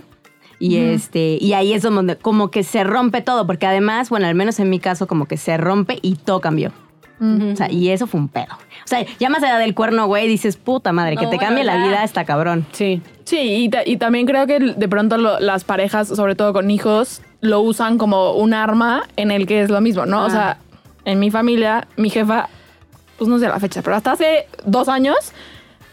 Y 0.65 0.77
este, 0.77 1.39
y 1.41 1.55
ahí 1.55 1.73
es 1.73 1.83
donde 1.83 2.17
como 2.17 2.51
que 2.51 2.63
se 2.63 2.85
rompe 2.85 3.21
todo, 3.21 3.47
porque 3.47 3.67
además, 3.67 4.11
bueno, 4.11 4.27
al 4.29 4.35
menos 4.37 4.61
en 4.61 4.71
mi 4.71 4.79
caso, 4.79 5.07
como 5.09 5.27
que 5.27 5.37
se 5.37 5.57
rompe 5.57 5.99
y 6.03 6.15
todo 6.17 6.41
cambió. 6.41 6.73
O 7.21 7.55
sea, 7.57 7.71
y 7.71 7.89
eso 7.91 8.09
fue 8.09 8.19
un 8.21 8.27
pedo. 8.29 8.53
O 8.85 8.87
sea, 8.89 9.05
ya 9.21 9.29
más 9.31 9.45
allá 9.45 9.57
del 9.59 9.75
cuerno, 9.77 10.07
güey, 10.09 10.27
dices, 10.27 10.57
puta 10.57 10.93
madre, 10.93 11.17
que 11.17 11.23
No, 11.25 11.31
te 11.31 11.37
bueno, 11.37 11.49
cambie 11.51 11.65
la 11.65 11.77
vida 11.87 12.03
está 12.03 12.25
cabrón. 12.25 12.67
Sí. 12.73 13.01
Sí, 13.25 13.39
y, 13.39 13.69
ta- 13.69 13.83
y 13.87 13.97
también 13.97 14.27
creo 14.27 14.45
que 14.49 14.59
de 14.59 14.89
pronto 14.89 15.19
lo- 15.19 15.39
las 15.39 15.63
parejas, 15.63 16.09
sobre 16.09 16.35
todo 16.35 16.53
con 16.53 16.69
hijos, 16.69 17.23
lo 17.41 17.61
usan 17.61 17.97
como 17.97 18.33
un 18.33 18.55
arma 18.55 19.05
en 19.17 19.31
el 19.31 19.47
que 19.47 19.63
es 19.63 19.71
lo 19.71 19.81
mismo, 19.81 20.05
¿no? 20.05 20.23
O 20.23 20.27
Ah. 20.27 20.31
sea, 20.31 20.59
en 21.05 21.21
mi 21.21 21.31
familia, 21.31 21.87
mi 21.97 22.11
jefa, 22.11 22.49
pues 23.19 23.29
no 23.31 23.39
sé 23.39 23.47
la 23.47 23.61
fecha, 23.61 23.83
pero 23.83 23.95
hasta 23.95 24.13
hace 24.13 24.47
dos 24.67 24.89
años, 24.89 25.17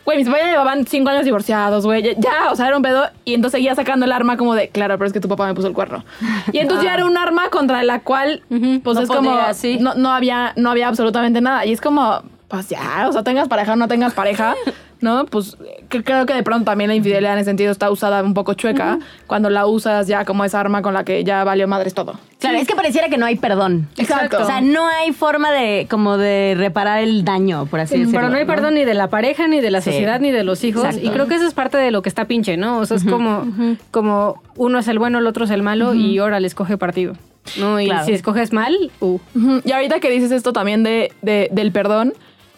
güey, 0.10 0.18
mis 0.18 0.28
papás 0.28 0.42
ya 0.42 0.50
llevaban 0.50 0.88
cinco 0.88 1.10
años 1.12 1.24
divorciados, 1.24 1.86
güey, 1.86 2.02
ya, 2.02 2.14
ya, 2.18 2.52
o 2.52 2.56
sea, 2.56 2.66
era 2.66 2.76
un 2.76 2.82
pedo, 2.82 3.08
y 3.26 3.36
entonces 3.36 3.60
seguía 3.60 3.76
sacando 3.76 4.08
el 4.08 4.12
arma 4.12 4.38
como 4.38 4.56
de, 4.56 4.70
claro, 4.70 4.98
pero 4.98 5.06
es 5.06 5.14
que 5.14 5.20
tu 5.20 5.28
papá 5.28 5.46
me 5.46 5.54
puso 5.54 5.68
el 5.68 5.74
cuerno. 5.76 6.04
Y 6.52 6.58
entonces 6.58 6.84
ya 6.84 6.96
era 6.96 7.06
un 7.06 7.16
arma 7.16 7.50
contra 7.50 7.84
la 7.84 8.00
cual, 8.00 8.42
pues 8.50 8.96
No 8.98 9.02
es 9.04 9.08
como, 9.08 9.38
sí. 9.54 9.78
no, 9.80 9.94
no 9.94 10.10
había, 10.12 10.54
no 10.56 10.72
había 10.72 10.88
absolutamente 10.88 11.42
nada. 11.42 11.64
Y 11.68 11.74
es 11.74 11.80
como, 11.80 12.24
pues 12.48 12.70
ya, 12.70 13.06
o 13.08 13.14
sea, 13.14 13.24
tengas 13.24 13.48
pareja 13.48 13.74
o 13.74 13.76
no 13.76 13.88
tengas 13.88 14.16
pareja, 14.16 14.56
¿no? 15.02 15.26
Pues 15.26 15.58
que 15.90 16.04
creo 16.04 16.26
que 16.26 16.34
de 16.34 16.44
pronto 16.44 16.66
también 16.66 16.90
la 16.90 16.96
infidelidad 16.96 17.34
en 17.34 17.40
ese 17.40 17.46
sentido 17.50 17.72
está 17.72 17.90
usada 17.90 18.22
un 18.24 18.34
poco 18.34 18.54
chueca 18.54 19.00
cuando 19.28 19.50
la 19.50 19.66
usas 19.66 20.08
ya 20.08 20.26
como 20.26 20.44
esa 20.46 20.60
arma 20.60 20.82
con 20.82 20.94
la 20.94 21.04
que 21.04 21.24
ya 21.24 21.44
valió 21.44 21.68
madres 21.68 21.94
todo. 21.94 22.20
Claro, 22.40 22.58
es 22.58 22.68
que 22.68 22.76
pareciera 22.76 23.10
que 23.10 23.18
no 23.18 23.26
hay 23.26 23.36
perdón. 23.38 23.88
Exacto. 23.98 24.38
O 24.42 24.46
sea, 24.46 24.62
no 24.62 24.88
hay 24.88 25.12
forma 25.12 25.52
de 25.52 25.88
como 25.90 26.18
de 26.18 26.56
reparar 26.58 27.00
el 27.00 27.24
daño, 27.26 27.66
por 27.66 27.80
así 27.80 27.96
decirlo. 27.98 28.20
Pero 28.20 28.30
no 28.30 28.38
hay 28.38 28.46
perdón 28.46 28.76
ni 28.76 28.86
de 28.86 28.94
la 28.94 29.10
pareja, 29.10 29.48
ni 29.48 29.62
de 29.62 29.72
la 29.72 29.82
Sí. 29.82 29.92
sociedad, 29.92 30.20
ni 30.20 30.32
de 30.32 30.44
los 30.44 30.64
hijos. 30.64 30.84
Exacto. 30.86 31.06
Y 31.08 31.10
creo 31.12 31.28
que 31.28 31.36
eso 31.36 31.48
es 31.48 31.54
parte 31.54 31.78
de 31.78 31.92
lo 31.92 32.02
que 32.02 32.10
está 32.10 32.26
pinche, 32.26 32.56
¿no? 32.58 32.80
O 32.80 32.86
sea, 32.86 32.98
es 32.98 33.04
como, 33.04 33.46
como 33.92 34.42
uno 34.56 34.80
es 34.80 34.88
el 34.88 35.00
bueno, 35.00 35.20
el 35.20 35.28
otro 35.28 35.46
es 35.46 35.52
el 35.52 35.64
malo 35.64 35.94
y 35.94 36.18
ahora 36.20 36.40
le 36.40 36.48
escoge 36.48 36.78
partido. 36.78 37.14
¿no? 37.58 37.80
Y 37.80 37.86
Claro. 37.86 38.06
si 38.06 38.12
escoges 38.12 38.54
mal, 38.54 38.76
uh. 39.00 39.18
Y 39.66 39.72
ahorita 39.72 40.00
que 40.00 40.10
dices 40.12 40.32
esto 40.32 40.54
también 40.54 40.84
de, 40.84 41.12
de- 41.22 41.50
del 41.52 41.72
perdón, 41.72 42.14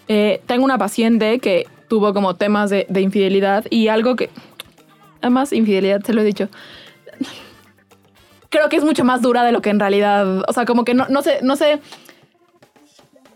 eh, 0.10 0.42
tengo 0.48 0.66
una 0.66 0.78
paciente 0.78 1.40
que 1.40 1.66
tuvo 1.92 2.14
como 2.14 2.36
temas 2.36 2.70
de, 2.70 2.86
de 2.88 3.02
infidelidad 3.02 3.66
y 3.70 3.90
algo 3.90 4.16
que, 4.16 4.30
además 5.20 5.52
infidelidad, 5.52 6.02
se 6.02 6.14
lo 6.14 6.22
he 6.22 6.24
dicho, 6.24 6.48
creo 8.48 8.70
que 8.70 8.78
es 8.78 8.86
mucho 8.86 9.04
más 9.04 9.22
dura 9.22 9.44
de 9.44 9.52
lo 9.52 9.62
que 9.62 9.72
en 9.72 9.80
realidad, 9.82 10.46
o 10.48 10.54
sea, 10.54 10.64
como 10.64 10.86
que 10.86 10.94
no, 10.94 11.08
no 11.10 11.22
sé, 11.22 11.40
no 11.42 11.58
sé, 11.58 11.82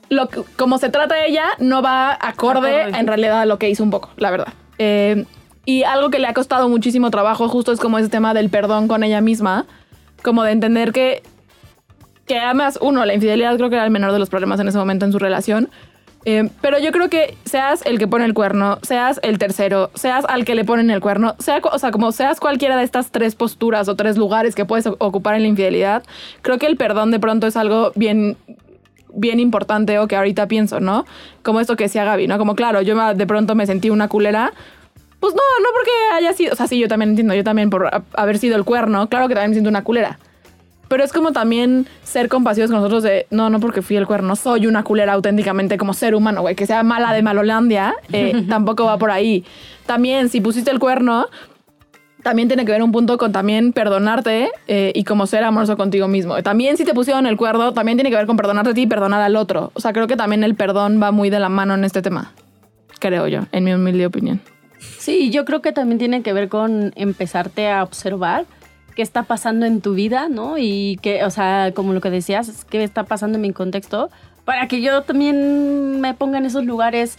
lo, 0.08 0.30
como 0.56 0.78
se 0.78 0.88
trata 0.88 1.26
ella, 1.26 1.48
no 1.60 1.82
va 1.82 2.14
acorde, 2.14 2.84
Acorde. 2.84 2.98
en 2.98 3.08
realidad 3.08 3.42
a 3.42 3.46
lo 3.46 3.60
que 3.60 3.70
hizo 3.70 3.84
un 3.84 3.92
poco, 3.92 4.12
la 4.16 4.32
verdad. 4.32 4.54
Eh, 4.78 5.26
y 5.66 5.84
algo 5.84 6.10
que 6.10 6.20
le 6.20 6.28
ha 6.28 6.34
costado 6.34 6.70
muchísimo 6.70 7.12
trabajo 7.12 7.50
justo 7.50 7.74
es 7.74 7.82
como 7.82 8.00
ese 8.00 8.08
tema 8.08 8.34
del 8.34 8.50
perdón 8.50 8.88
con 8.88 9.04
ella 9.04 9.20
misma, 9.20 9.66
como 10.24 10.44
de 10.44 10.54
entender 10.54 10.94
que 10.94 11.24
que 12.26 12.40
además, 12.40 12.80
uno, 12.82 13.06
la 13.06 13.14
infidelidad 13.14 13.58
creo 13.58 13.70
que 13.70 13.76
era 13.76 13.84
el 13.84 13.92
menor 13.92 14.14
de 14.14 14.20
los 14.20 14.30
problemas 14.30 14.62
en 14.62 14.70
ese 14.70 14.78
momento 14.78 15.06
en 15.06 15.12
su 15.12 15.20
relación. 15.20 15.70
Eh, 16.26 16.50
pero 16.60 16.80
yo 16.80 16.92
creo 16.92 17.08
que 17.08 17.38
seas 17.46 17.86
el 17.86 18.00
que 18.00 18.08
pone 18.08 18.26
el 18.26 18.34
cuerno, 18.34 18.80
seas 18.82 19.20
el 19.22 19.38
tercero, 19.38 19.92
seas 19.94 20.26
al 20.28 20.44
que 20.44 20.56
le 20.56 20.66
ponen 20.66 20.90
el 20.90 21.00
cuerno, 21.00 21.36
sea, 21.38 21.62
o 21.72 21.78
sea, 21.78 21.92
como 21.92 22.12
seas 22.12 22.40
cualquiera 22.40 22.76
de 22.78 22.84
estas 22.84 23.12
tres 23.12 23.36
posturas 23.36 23.88
o 23.88 23.96
tres 23.96 24.18
lugares 24.18 24.56
que 24.56 24.66
puedes 24.66 24.88
ocupar 24.88 25.36
en 25.36 25.44
la 25.44 25.48
infidelidad, 25.50 26.04
creo 26.42 26.58
que 26.58 26.66
el 26.66 26.78
perdón 26.78 27.12
de 27.12 27.20
pronto 27.20 27.46
es 27.46 27.56
algo 27.56 27.92
bien 27.96 28.38
bien 29.18 29.40
importante 29.40 29.98
o 30.00 30.08
que 30.08 30.16
ahorita 30.16 30.48
pienso, 30.48 30.80
¿no? 30.80 31.06
Como 31.42 31.62
esto 31.62 31.76
que 31.76 31.86
decía 31.86 32.04
Gaby, 32.04 32.28
¿no? 32.28 32.38
Como 32.38 32.56
claro, 32.56 32.82
yo 32.82 33.14
de 33.14 33.28
pronto 33.28 33.56
me 33.56 33.66
sentí 33.66 33.90
una 33.90 34.10
culera. 34.10 34.52
Pues 35.20 35.34
no, 35.34 35.42
no 35.62 35.70
porque 35.74 35.92
haya 36.16 36.34
sido, 36.34 36.54
o 36.54 36.56
sea, 36.56 36.68
sí, 36.68 36.78
yo 36.80 36.88
también 36.88 37.12
entiendo, 37.12 37.34
yo 37.34 37.44
también 37.44 37.70
por 37.70 37.90
haber 38.14 38.38
sido 38.38 38.58
el 38.58 38.66
cuerno, 38.66 39.08
claro 39.08 39.28
que 39.28 39.36
también 39.36 39.52
me 39.52 39.56
siento 39.56 39.70
una 39.70 39.84
culera. 39.84 40.20
Pero 40.88 41.04
es 41.04 41.12
como 41.12 41.32
también 41.32 41.88
ser 42.04 42.30
compasivos 42.30 42.70
con 42.70 42.80
nosotros 42.80 43.04
de, 43.04 43.28
no, 43.32 43.50
no 43.50 43.60
porque 43.60 43.82
fui 43.82 43.96
el 43.96 44.06
cuerno, 44.06 44.36
soy 44.36 44.68
una 44.68 44.84
culera 44.84 45.14
auténticamente 45.14 45.78
como 45.78 45.94
ser 45.94 46.16
humano, 46.16 46.42
güey, 46.42 46.56
que 46.56 46.68
sea 46.68 46.84
mala 46.84 47.14
de 47.14 47.22
Malolandia, 47.22 47.96
eh, 48.12 48.46
tampoco 48.50 48.86
va 48.86 48.98
por 48.98 49.12
ahí. 49.12 49.44
También, 49.86 50.30
si 50.30 50.42
pusiste 50.42 50.72
el 50.72 50.80
cuerno, 50.80 51.28
también 52.26 52.48
tiene 52.48 52.66
que 52.66 52.72
ver 52.72 52.82
un 52.82 52.92
punto 52.92 53.20
con 53.20 53.32
también 53.32 53.72
perdonarte 53.72 54.50
eh, 54.68 54.92
y 54.96 55.04
como 55.04 55.28
ser 55.28 55.44
amoroso 55.44 55.78
contigo 55.78 56.08
mismo. 56.08 56.42
También 56.42 56.76
si 56.76 56.84
te 56.84 56.96
pusieron 56.96 57.28
el 57.28 57.38
cuerno, 57.38 57.74
también 57.74 57.98
tiene 57.98 58.10
que 58.10 58.16
ver 58.16 58.26
con 58.26 58.36
perdonarte 58.36 58.72
a 58.72 58.74
ti 58.74 58.82
y 58.82 58.88
perdonar 58.88 59.22
al 59.22 59.36
otro. 59.36 59.72
O 59.76 59.80
sea, 59.80 59.94
creo 59.94 60.08
que 60.08 60.16
también 60.16 60.44
el 60.44 60.56
perdón 60.56 61.00
va 61.00 61.12
muy 61.12 61.30
de 61.30 61.40
la 61.40 61.50
mano 61.50 61.76
en 61.76 61.84
este 61.84 62.02
tema. 62.02 62.34
Creo 63.00 63.28
yo, 63.28 63.42
en 63.52 63.64
mi 63.64 63.74
humilde 63.74 64.08
opinión. 64.08 64.42
Sí, 64.98 65.30
yo 65.30 65.46
creo 65.46 65.62
que 65.62 65.72
también 65.72 66.00
tiene 66.00 66.24
que 66.24 66.34
ver 66.34 66.50
con 66.50 66.94
empezarte 66.96 67.70
a 67.70 67.84
observar 67.84 68.46
qué 68.96 69.02
está 69.02 69.24
pasando 69.24 69.66
en 69.66 69.82
tu 69.82 69.94
vida, 69.94 70.30
¿no? 70.30 70.58
Y 70.58 70.98
que, 71.02 71.24
o 71.24 71.30
sea, 71.30 71.72
como 71.76 71.94
lo 71.94 72.02
que 72.02 72.10
decías, 72.10 72.66
qué 72.66 72.84
está 72.84 73.04
pasando 73.04 73.38
en 73.38 73.42
mi 73.42 73.52
contexto, 73.52 74.10
para 74.46 74.68
que 74.68 74.82
yo 74.82 75.02
también 75.04 76.00
me 76.02 76.14
ponga 76.14 76.38
en 76.38 76.46
esos 76.46 76.66
lugares 76.66 77.18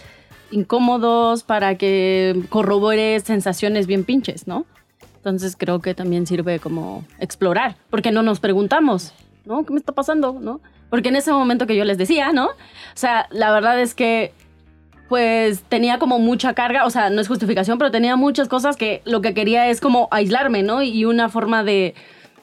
incómodos, 0.51 1.43
para 1.43 1.77
que 1.77 2.45
corrobore 2.49 3.21
sensaciones 3.21 3.87
bien 3.87 4.05
pinches, 4.05 4.47
¿no? 4.47 4.65
Entonces 5.17 5.57
creo 5.59 5.81
que 5.81 5.95
también 5.95 6.27
sirve 6.27 6.61
como 6.61 7.05
explorar, 7.19 7.77
porque 7.91 8.13
no 8.13 8.23
nos 8.23 8.41
preguntamos, 8.41 9.13
¿no? 9.45 9.65
¿Qué 9.65 9.73
me 9.73 9.79
está 9.79 9.93
pasando, 9.93 10.39
no? 10.41 10.61
Porque 10.89 11.09
en 11.09 11.17
ese 11.17 11.33
momento 11.33 11.67
que 11.67 11.77
yo 11.77 11.85
les 11.85 11.99
decía, 11.99 12.33
¿no? 12.33 12.47
O 12.47 12.55
sea, 12.95 13.27
la 13.31 13.51
verdad 13.51 13.81
es 13.81 13.95
que 13.95 14.33
pues 15.09 15.63
tenía 15.63 15.99
como 15.99 16.19
mucha 16.19 16.55
carga, 16.55 16.85
o 16.85 16.91
sea, 16.91 17.11
no 17.11 17.21
es 17.21 17.29
justificación, 17.29 17.79
pero 17.79 17.91
tenía 17.91 18.17
muchas 18.17 18.49
cosas 18.49 18.77
que 18.77 19.03
lo 19.05 19.21
que 19.21 19.35
quería 19.35 19.69
es 19.69 19.81
como 19.81 20.09
aislarme, 20.11 20.63
¿no? 20.63 20.83
Y 20.83 21.05
una 21.05 21.29
forma 21.29 21.63
de, 21.63 21.95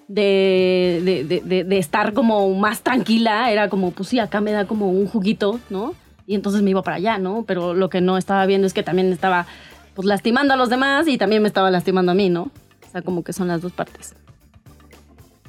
de, 0.08 1.42
de, 1.44 1.78
estar 1.78 2.14
como 2.14 2.54
más 2.56 2.82
tranquila 2.82 3.52
era 3.52 3.70
como, 3.70 3.92
pues 3.92 4.10
sí, 4.10 4.20
acá 4.20 4.42
me 4.42 4.52
da 4.52 4.66
como 4.66 4.90
un 4.90 5.08
juguito, 5.08 5.60
¿no? 5.70 5.94
Y 6.26 6.36
entonces 6.36 6.62
me 6.62 6.70
iba 6.70 6.84
para 6.84 6.98
allá, 6.98 7.18
¿no? 7.18 7.44
Pero 7.46 7.74
lo 7.74 7.90
que 7.90 8.00
no 8.00 8.18
estaba 8.18 8.46
viendo 8.46 8.66
es 8.66 8.74
que 8.74 8.84
también 8.84 9.12
estaba 9.12 9.46
pues 9.94 10.08
lastimando 10.08 10.54
a 10.54 10.58
los 10.58 10.70
demás 10.70 11.08
y 11.08 11.18
también 11.18 11.42
me 11.42 11.48
estaba 11.48 11.70
lastimando 11.70 12.14
a 12.14 12.16
mí, 12.16 12.30
¿no? 12.30 12.44
O 12.44 12.92
sea, 12.92 13.02
como 13.02 13.24
que 13.24 13.34
son 13.34 13.50
las 13.50 13.62
dos 13.62 13.74
partes. 13.74 14.16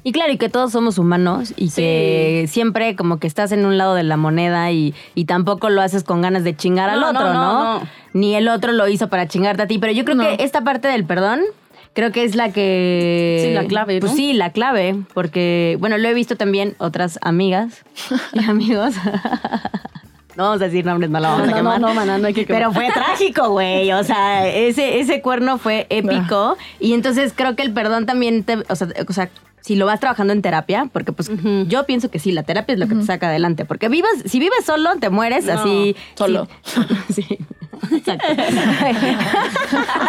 Y 0.07 0.11
claro, 0.11 0.31
y 0.31 0.37
que 0.37 0.49
todos 0.49 0.71
somos 0.71 0.99
humanos 0.99 1.51
y 1.57 1.71
que 1.71 2.45
siempre 2.47 2.95
como 2.95 3.17
que 3.17 3.25
estás 3.25 3.51
en 3.51 3.65
un 3.65 3.79
lado 3.79 3.95
de 3.95 4.03
la 4.03 4.17
moneda 4.17 4.69
y, 4.71 4.93
y 5.15 5.25
tampoco 5.25 5.71
lo 5.71 5.81
haces 5.81 6.03
con 6.03 6.21
ganas 6.21 6.43
de 6.43 6.55
chingar 6.55 6.91
al 6.91 7.03
otro, 7.03 7.33
no. 7.33 7.81
Ni 8.13 8.35
el 8.35 8.47
otro 8.47 8.71
lo 8.71 8.87
hizo 8.87 9.09
para 9.09 9.27
chingarte 9.27 9.63
a 9.63 9.67
ti. 9.67 9.79
Pero 9.79 9.91
yo 9.93 10.05
creo 10.05 10.15
que 10.19 10.43
esta 10.43 10.63
parte 10.63 10.89
del 10.89 11.05
perdón, 11.05 11.41
creo 11.93 12.11
que 12.11 12.23
es 12.23 12.35
la 12.35 12.51
que... 12.51 13.45
Sí, 13.47 13.53
la 13.55 13.65
clave, 13.65 13.99
Pues 13.99 14.11
sí, 14.11 14.33
la 14.33 14.51
clave. 14.51 14.95
Porque, 15.15 15.75
bueno, 15.79 15.97
lo 15.97 16.07
he 16.07 16.13
visto 16.13 16.35
también 16.35 16.75
otras 16.77 17.17
amigas 17.23 17.83
y 18.33 18.43
amigos. 18.47 18.93
No 20.35 20.43
vamos 20.43 20.61
a 20.61 20.65
decir 20.65 20.85
nombres, 20.85 21.09
no 21.09 21.19
la 21.19 21.29
vamos 21.29 21.47
a 21.47 21.51
No, 21.51 21.79
no, 21.79 21.87
quemar. 21.87 22.05
no, 22.05 22.17
no 22.19 22.27
hay 22.27 22.33
que 22.35 22.45
Pero 22.45 22.71
fue 22.71 22.89
trágico, 22.93 23.49
güey. 23.49 23.91
O 23.93 24.03
sea, 24.03 24.47
ese, 24.47 24.99
ese 24.99 25.21
cuerno 25.21 25.57
fue 25.57 25.87
épico. 25.89 26.57
Y 26.79 26.93
entonces 26.93 27.33
creo 27.35 27.55
que 27.55 27.63
el 27.63 27.73
perdón 27.73 28.05
también 28.05 28.43
te. 28.43 28.57
O 28.69 28.75
sea, 28.75 28.87
o 29.07 29.13
sea, 29.13 29.29
si 29.65 29.75
lo 29.75 29.87
vas 29.87 29.99
trabajando 29.99 30.31
en 30.31 30.43
terapia, 30.43 30.91
porque 30.93 31.11
pues 31.11 31.31
yo 31.67 31.87
pienso 31.87 32.11
que 32.11 32.19
sí, 32.19 32.31
la 32.31 32.43
terapia 32.43 32.73
es 32.73 32.79
lo 32.79 32.87
que 32.87 32.93
te 32.93 33.03
saca 33.03 33.29
adelante. 33.29 33.65
Porque 33.65 33.89
vivas, 33.89 34.11
si 34.25 34.37
vives 34.37 34.63
solo, 34.63 34.91
te 34.99 35.09
mueres 35.09 35.49
así. 35.49 35.95
solo. 36.13 36.47
Sí. 37.11 37.25
Sí. 37.89 37.95
Exacto. 37.97 38.25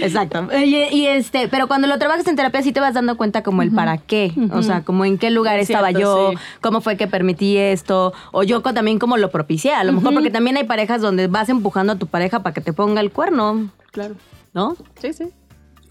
Exacto. 0.00 0.48
Y, 0.64 0.76
y 0.94 1.06
este, 1.06 1.48
pero 1.48 1.66
cuando 1.66 1.86
lo 1.88 1.98
trabajas 1.98 2.26
en 2.26 2.36
terapia 2.36 2.62
sí 2.62 2.72
te 2.72 2.80
vas 2.80 2.94
dando 2.94 3.16
cuenta 3.16 3.42
como 3.42 3.62
el 3.62 3.70
para 3.72 3.98
qué. 3.98 4.32
O 4.52 4.62
sea, 4.62 4.82
como 4.82 5.04
en 5.04 5.18
qué 5.18 5.30
lugar 5.30 5.58
Es 5.58 5.70
estaba 5.70 5.88
cierto, 5.88 6.00
yo, 6.00 6.30
sí. 6.32 6.38
cómo 6.60 6.80
fue 6.80 6.96
que 6.96 7.06
permití 7.06 7.56
esto, 7.56 8.12
o 8.32 8.42
yo 8.42 8.60
también 8.62 8.98
cómo 8.98 9.16
lo 9.16 9.30
propicié. 9.30 9.74
A 9.74 9.84
lo 9.84 9.92
mejor 9.92 10.14
porque 10.14 10.30
también 10.30 10.56
hay 10.56 10.64
parejas 10.64 11.00
donde 11.00 11.26
vas 11.26 11.48
empujando 11.48 11.94
a 11.94 11.96
tu 11.96 12.06
pareja 12.06 12.42
para 12.42 12.54
que 12.54 12.60
te 12.60 12.72
ponga 12.72 13.00
el 13.00 13.10
cuerno, 13.10 13.70
Claro. 13.92 14.14
¿no? 14.52 14.76
Sí, 15.00 15.12
sí. 15.12 15.24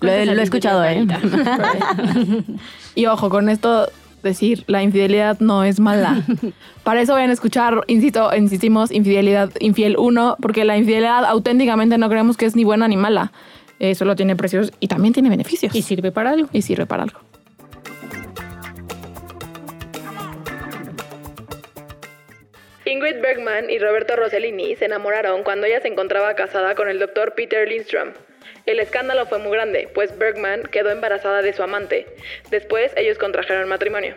Lo, 0.04 0.12
he- 0.12 0.26
lo 0.26 0.40
he 0.40 0.44
escuchado, 0.44 0.84
¿eh? 0.86 1.06
Y 2.96 3.06
ojo, 3.08 3.30
con 3.30 3.50
esto 3.50 3.88
decir, 4.22 4.64
la 4.68 4.84
infidelidad 4.84 5.40
no 5.40 5.64
es 5.64 5.80
mala. 5.80 6.24
Para 6.84 7.02
eso 7.02 7.14
vayan 7.14 7.30
a 7.30 7.34
escuchar, 7.34 7.82
insisto, 7.88 8.30
insistimos, 8.36 8.92
infidelidad, 8.92 9.50
infiel 9.60 9.96
1, 9.98 10.38
porque 10.42 10.64
la 10.64 10.78
infidelidad 10.78 11.26
auténticamente 11.26 11.98
no 11.98 12.08
creemos 12.10 12.38
que 12.38 12.46
es 12.46 12.56
ni 12.56 12.64
buena 12.64 12.88
ni 12.88 12.96
mala. 12.98 13.32
Eh, 13.80 13.96
solo 13.96 14.16
tiene 14.16 14.36
precios 14.36 14.72
y 14.80 14.88
también 14.88 15.14
tiene 15.14 15.30
beneficios. 15.30 15.76
Y 15.76 15.82
sirve 15.82 16.12
para 16.12 16.30
algo. 16.32 16.48
y 16.54 16.62
sirve 16.62 16.86
para 16.86 17.04
algo. 17.04 17.20
Ingrid 22.86 23.22
Bergman 23.22 23.70
y 23.70 23.80
Roberto 23.80 24.16
Rossellini 24.16 24.76
se 24.76 24.86
enamoraron 24.86 25.44
cuando 25.44 25.66
ella 25.68 25.80
se 25.82 25.88
encontraba 25.88 26.34
casada 26.36 26.76
con 26.76 26.90
el 26.90 27.00
doctor 27.00 27.34
Peter 27.34 27.68
Lindstrom. 27.68 28.10
El 28.66 28.80
escándalo 28.80 29.26
fue 29.26 29.40
muy 29.40 29.52
grande, 29.52 29.90
pues 29.94 30.18
Bergman 30.18 30.64
quedó 30.64 30.90
embarazada 30.90 31.42
de 31.42 31.52
su 31.52 31.64
amante. 31.64 32.08
Después 32.50 32.94
ellos 32.96 33.18
contrajeron 33.18 33.68
matrimonio. 33.68 34.16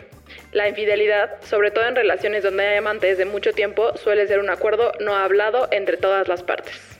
La 0.53 0.69
infidelidad, 0.69 1.41
sobre 1.43 1.69
todo 1.71 1.85
en 1.85 1.95
relaciones 1.97 2.43
donde 2.43 2.65
hay 2.65 2.77
amantes 2.77 3.17
de 3.17 3.25
mucho 3.25 3.51
tiempo, 3.51 3.97
suele 3.97 4.25
ser 4.25 4.39
un 4.39 4.49
acuerdo 4.49 4.93
no 5.01 5.15
hablado 5.15 5.67
entre 5.71 5.97
todas 5.97 6.29
las 6.29 6.43
partes. 6.43 6.97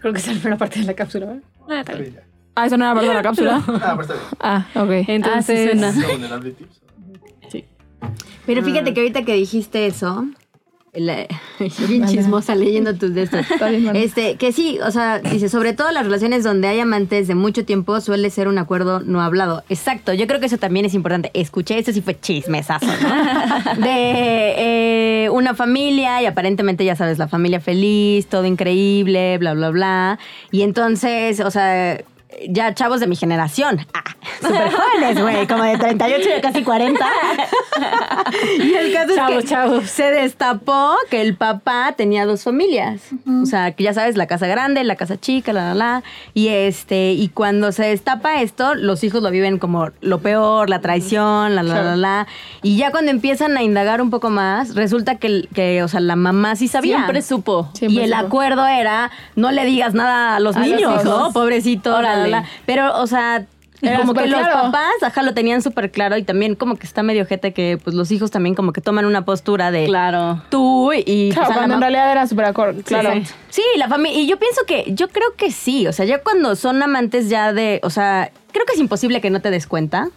Creo 0.00 0.12
que 0.14 0.18
esa 0.18 0.32
fue 0.34 0.50
la 0.50 0.56
parte 0.56 0.80
de 0.80 0.86
la 0.86 0.94
cápsula. 0.94 1.26
¿verdad? 1.26 1.42
Ah, 1.68 1.80
está 1.80 1.94
bien. 1.94 2.20
Ah, 2.54 2.66
eso 2.66 2.76
no 2.76 2.84
era 2.86 2.94
parte 2.94 3.08
de 3.08 3.14
la 3.14 3.22
cápsula. 3.28 3.62
Ah, 3.66 3.96
pero 3.98 4.00
está 4.00 4.14
bien. 4.14 4.26
Ah, 4.40 4.66
ok. 4.76 4.90
Entonces, 5.08 5.70
suena. 5.70 5.88
Es 5.90 6.06
vulnerability. 6.06 6.66
Pero 8.54 8.64
fíjate 8.66 8.94
que 8.94 9.00
ahorita 9.00 9.22
que 9.24 9.34
dijiste 9.34 9.86
eso, 9.86 10.26
la- 10.92 11.26
bien 11.88 12.06
chismosa 12.06 12.54
leyendo 12.56 12.94
tus 12.94 13.14
de 13.14 13.22
estos. 13.22 13.46
Este, 13.94 14.34
que 14.36 14.50
sí, 14.52 14.78
o 14.84 14.90
sea, 14.90 15.20
dice, 15.20 15.48
sobre 15.48 15.72
todo 15.72 15.90
las 15.92 16.04
relaciones 16.04 16.42
donde 16.42 16.66
hay 16.68 16.80
amantes 16.80 17.28
de 17.28 17.34
mucho 17.34 17.64
tiempo 17.64 18.00
suele 18.00 18.28
ser 18.30 18.48
un 18.48 18.58
acuerdo 18.58 19.00
no 19.00 19.20
hablado. 19.20 19.62
Exacto, 19.68 20.12
yo 20.12 20.26
creo 20.26 20.40
que 20.40 20.46
eso 20.46 20.58
también 20.58 20.84
es 20.86 20.94
importante. 20.94 21.30
Escuché, 21.34 21.78
eso 21.78 21.92
sí 21.92 22.00
fue 22.00 22.18
chismesazo, 22.18 22.86
¿no? 22.86 23.74
De 23.84 25.24
eh, 25.24 25.30
una 25.30 25.54
familia 25.54 26.20
y 26.22 26.26
aparentemente 26.26 26.84
ya 26.84 26.96
sabes, 26.96 27.18
la 27.18 27.28
familia 27.28 27.60
feliz, 27.60 28.26
todo 28.26 28.44
increíble, 28.46 29.38
bla, 29.38 29.54
bla, 29.54 29.70
bla. 29.70 30.18
Y 30.50 30.62
entonces, 30.62 31.38
o 31.40 31.50
sea, 31.52 32.00
ya 32.48 32.74
chavos 32.74 33.00
de 33.00 33.06
mi 33.06 33.16
generación, 33.16 33.86
ah, 33.94 34.04
súper 34.40 34.70
jóvenes, 34.70 35.20
güey, 35.20 35.46
como 35.46 35.64
de 35.64 35.76
38 35.78 36.28
y 36.38 36.40
casi 36.40 36.62
40. 36.62 37.04
y 38.58 38.74
el 38.74 38.92
caso 38.92 39.14
Chavos, 39.14 39.36
es 39.36 39.42
que 39.44 39.48
chavos. 39.48 39.90
se 39.90 40.10
destapó 40.10 40.94
que 41.10 41.20
el 41.22 41.36
papá 41.36 41.94
tenía 41.96 42.26
dos 42.26 42.44
familias. 42.44 43.00
O 43.42 43.46
sea, 43.46 43.72
que 43.72 43.84
ya 43.84 43.94
sabes, 43.94 44.16
la 44.16 44.26
casa 44.26 44.46
grande, 44.46 44.84
la 44.84 44.96
casa 44.96 45.18
chica, 45.18 45.52
la, 45.52 45.68
la, 45.68 45.74
la. 45.74 46.02
Y 46.34 46.48
este, 46.48 47.12
y 47.12 47.28
cuando 47.28 47.72
se 47.72 47.84
destapa 47.84 48.40
esto, 48.40 48.74
los 48.74 49.04
hijos 49.04 49.22
lo 49.22 49.30
viven 49.30 49.58
como 49.58 49.90
lo 50.00 50.20
peor, 50.20 50.70
la 50.70 50.80
traición, 50.80 51.54
la, 51.54 51.62
la, 51.62 51.82
la, 51.82 51.96
la. 51.96 52.26
Y 52.62 52.76
ya 52.76 52.90
cuando 52.90 53.10
empiezan 53.10 53.56
a 53.56 53.62
indagar 53.62 54.00
un 54.00 54.10
poco 54.10 54.30
más, 54.30 54.74
resulta 54.74 55.16
que, 55.16 55.48
que 55.54 55.82
o 55.82 55.88
sea, 55.88 56.00
la 56.00 56.16
mamá 56.16 56.56
sí 56.56 56.68
sabía. 56.68 56.96
Siempre 56.96 57.22
supo. 57.22 57.68
Siempre 57.74 58.02
y 58.02 58.04
el 58.04 58.12
supo. 58.12 58.26
acuerdo 58.26 58.66
era, 58.66 59.10
no 59.36 59.50
le 59.50 59.64
digas 59.64 59.94
nada 59.94 60.36
a 60.36 60.40
los 60.40 60.56
A 60.56 60.60
niños. 60.60 61.04
¿no? 61.04 61.32
Pobrecito. 61.32 61.96
Órale. 61.96 62.29
Pero, 62.66 62.96
o 63.00 63.06
sea, 63.06 63.46
Era 63.82 64.00
como 64.00 64.12
que 64.12 64.26
los 64.26 64.38
claro. 64.40 64.62
papás, 64.64 64.92
ajá, 65.02 65.22
lo 65.22 65.32
tenían 65.32 65.62
súper 65.62 65.90
claro 65.90 66.16
y 66.18 66.22
también 66.22 66.54
como 66.54 66.76
que 66.76 66.86
está 66.86 67.02
medio 67.02 67.24
gente 67.24 67.52
que 67.54 67.78
pues 67.82 67.96
los 67.96 68.10
hijos 68.10 68.30
también 68.30 68.54
como 68.54 68.72
que 68.74 68.80
toman 68.82 69.06
una 69.06 69.24
postura 69.24 69.70
de 69.70 69.86
Claro. 69.86 70.42
tú 70.50 70.92
y... 70.92 71.30
Claro, 71.32 71.46
pues, 71.46 71.48
la 71.48 71.54
cuando 71.54 71.74
en 71.76 71.80
realidad 71.80 72.12
era 72.12 72.26
súper 72.26 72.44
acorde. 72.44 72.82
Claro. 72.82 73.12
Sí, 73.14 73.22
Sí, 73.48 73.62
la 73.78 73.88
familia. 73.88 74.20
Y 74.20 74.26
yo 74.26 74.38
pienso 74.38 74.60
que, 74.66 74.84
yo 74.94 75.08
creo 75.08 75.34
que 75.36 75.50
sí. 75.50 75.86
O 75.86 75.92
sea, 75.92 76.04
ya 76.04 76.22
cuando 76.22 76.56
son 76.56 76.82
amantes 76.82 77.28
ya 77.30 77.52
de, 77.54 77.80
o 77.82 77.88
sea, 77.90 78.30
creo 78.52 78.66
que 78.66 78.74
es 78.74 78.78
imposible 78.80 79.20
que 79.22 79.30
no 79.30 79.40
te 79.40 79.50
des 79.50 79.66
cuenta 79.66 80.08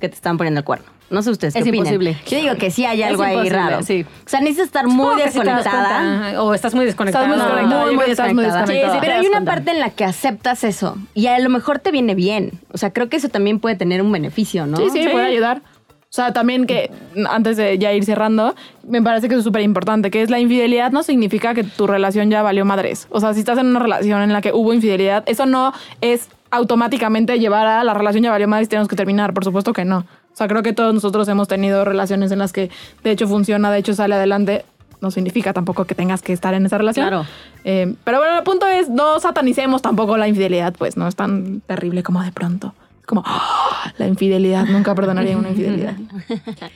que 0.00 0.08
te 0.08 0.14
están 0.14 0.38
poniendo 0.38 0.60
el 0.60 0.64
cuerno. 0.64 0.86
No 1.10 1.22
sé 1.22 1.30
ustedes 1.30 1.54
qué 1.54 1.60
Es 1.60 1.64
opinan. 1.64 1.78
imposible. 1.94 2.16
Yo 2.28 2.38
digo 2.38 2.54
que 2.56 2.70
sí 2.70 2.84
hay 2.84 3.02
algo 3.02 3.22
ahí 3.24 3.48
raro. 3.50 3.82
sí. 3.82 4.06
O 4.24 4.28
sea, 4.28 4.40
necesitas 4.40 4.66
estar 4.66 4.86
muy 4.86 5.16
desconectada. 5.20 6.40
O 6.42 6.54
estás 6.54 6.74
muy 6.74 6.84
desconectada. 6.84 7.24
Estás 7.26 7.38
muy 7.38 7.46
No, 7.46 7.54
desconectada. 7.54 7.84
muy, 7.84 7.94
muy 7.96 7.96
muy 7.96 8.08
desconectada. 8.10 8.60
desconectada. 8.60 8.92
Sí, 8.92 8.98
sí, 8.98 8.98
Pero 9.00 9.20
hay 9.20 9.26
una 9.26 9.44
parte 9.44 9.70
en 9.72 9.80
la 9.80 9.90
que 9.90 10.04
aceptas 10.04 10.64
eso 10.64 10.96
y 11.14 11.26
a 11.26 11.38
lo 11.40 11.48
mejor 11.50 11.80
te 11.80 11.90
viene 11.90 12.14
bien. 12.14 12.52
O 12.72 12.78
sea, 12.78 12.92
creo 12.92 13.08
que 13.08 13.16
eso 13.16 13.28
también 13.28 13.58
puede 13.60 13.76
tener 13.76 14.02
un 14.02 14.12
beneficio, 14.12 14.66
¿no? 14.66 14.76
Sí, 14.76 14.90
sí, 14.92 15.08
puede 15.10 15.26
ayudar. 15.26 15.62
O 16.02 16.12
sea, 16.12 16.32
también 16.32 16.66
que 16.66 16.90
antes 17.28 17.56
de 17.56 17.78
ya 17.78 17.92
ir 17.92 18.04
cerrando, 18.04 18.54
me 18.86 19.00
parece 19.00 19.28
que 19.28 19.36
es 19.36 19.44
súper 19.44 19.62
importante, 19.62 20.10
que 20.10 20.22
es 20.22 20.30
la 20.30 20.40
infidelidad 20.40 20.90
no 20.90 21.04
significa 21.04 21.54
que 21.54 21.62
tu 21.62 21.86
relación 21.86 22.30
ya 22.30 22.42
valió 22.42 22.64
madres. 22.64 23.06
O 23.10 23.20
sea, 23.20 23.32
si 23.32 23.40
estás 23.40 23.58
en 23.58 23.66
una 23.66 23.78
relación 23.78 24.20
en 24.22 24.32
la 24.32 24.40
que 24.40 24.52
hubo 24.52 24.72
infidelidad, 24.74 25.22
eso 25.26 25.46
no 25.46 25.72
es 26.00 26.28
automáticamente 26.50 27.38
llevar 27.38 27.66
a 27.68 27.84
la 27.84 27.94
relación 27.94 28.24
ya 28.24 28.30
valió 28.32 28.48
madres 28.48 28.66
y 28.66 28.70
tenemos 28.70 28.88
que 28.88 28.96
terminar. 28.96 29.32
Por 29.32 29.44
supuesto 29.44 29.72
que 29.72 29.84
no. 29.84 30.04
O 30.40 30.42
sea, 30.42 30.48
creo 30.48 30.62
que 30.62 30.72
todos 30.72 30.94
nosotros 30.94 31.28
hemos 31.28 31.48
tenido 31.48 31.84
relaciones 31.84 32.32
en 32.32 32.38
las 32.38 32.50
que 32.54 32.70
de 33.04 33.10
hecho 33.10 33.28
funciona, 33.28 33.70
de 33.70 33.78
hecho 33.78 33.92
sale 33.92 34.14
adelante. 34.14 34.64
No 35.02 35.10
significa 35.10 35.52
tampoco 35.52 35.84
que 35.84 35.94
tengas 35.94 36.22
que 36.22 36.32
estar 36.32 36.54
en 36.54 36.64
esa 36.64 36.78
relación. 36.78 37.08
Claro. 37.08 37.26
Eh, 37.64 37.94
pero 38.04 38.20
bueno, 38.20 38.38
el 38.38 38.42
punto 38.42 38.66
es, 38.66 38.88
no 38.88 39.20
satanicemos 39.20 39.82
tampoco 39.82 40.16
la 40.16 40.28
infidelidad, 40.28 40.72
pues 40.72 40.96
no 40.96 41.06
es 41.08 41.14
tan 41.14 41.60
terrible 41.60 42.02
como 42.02 42.22
de 42.22 42.32
pronto. 42.32 42.72
Es 43.00 43.06
como, 43.06 43.22
¡ah! 43.26 43.92
la 43.98 44.06
infidelidad, 44.06 44.64
nunca 44.64 44.94
perdonaría 44.94 45.36
una 45.36 45.50
infidelidad. 45.50 45.94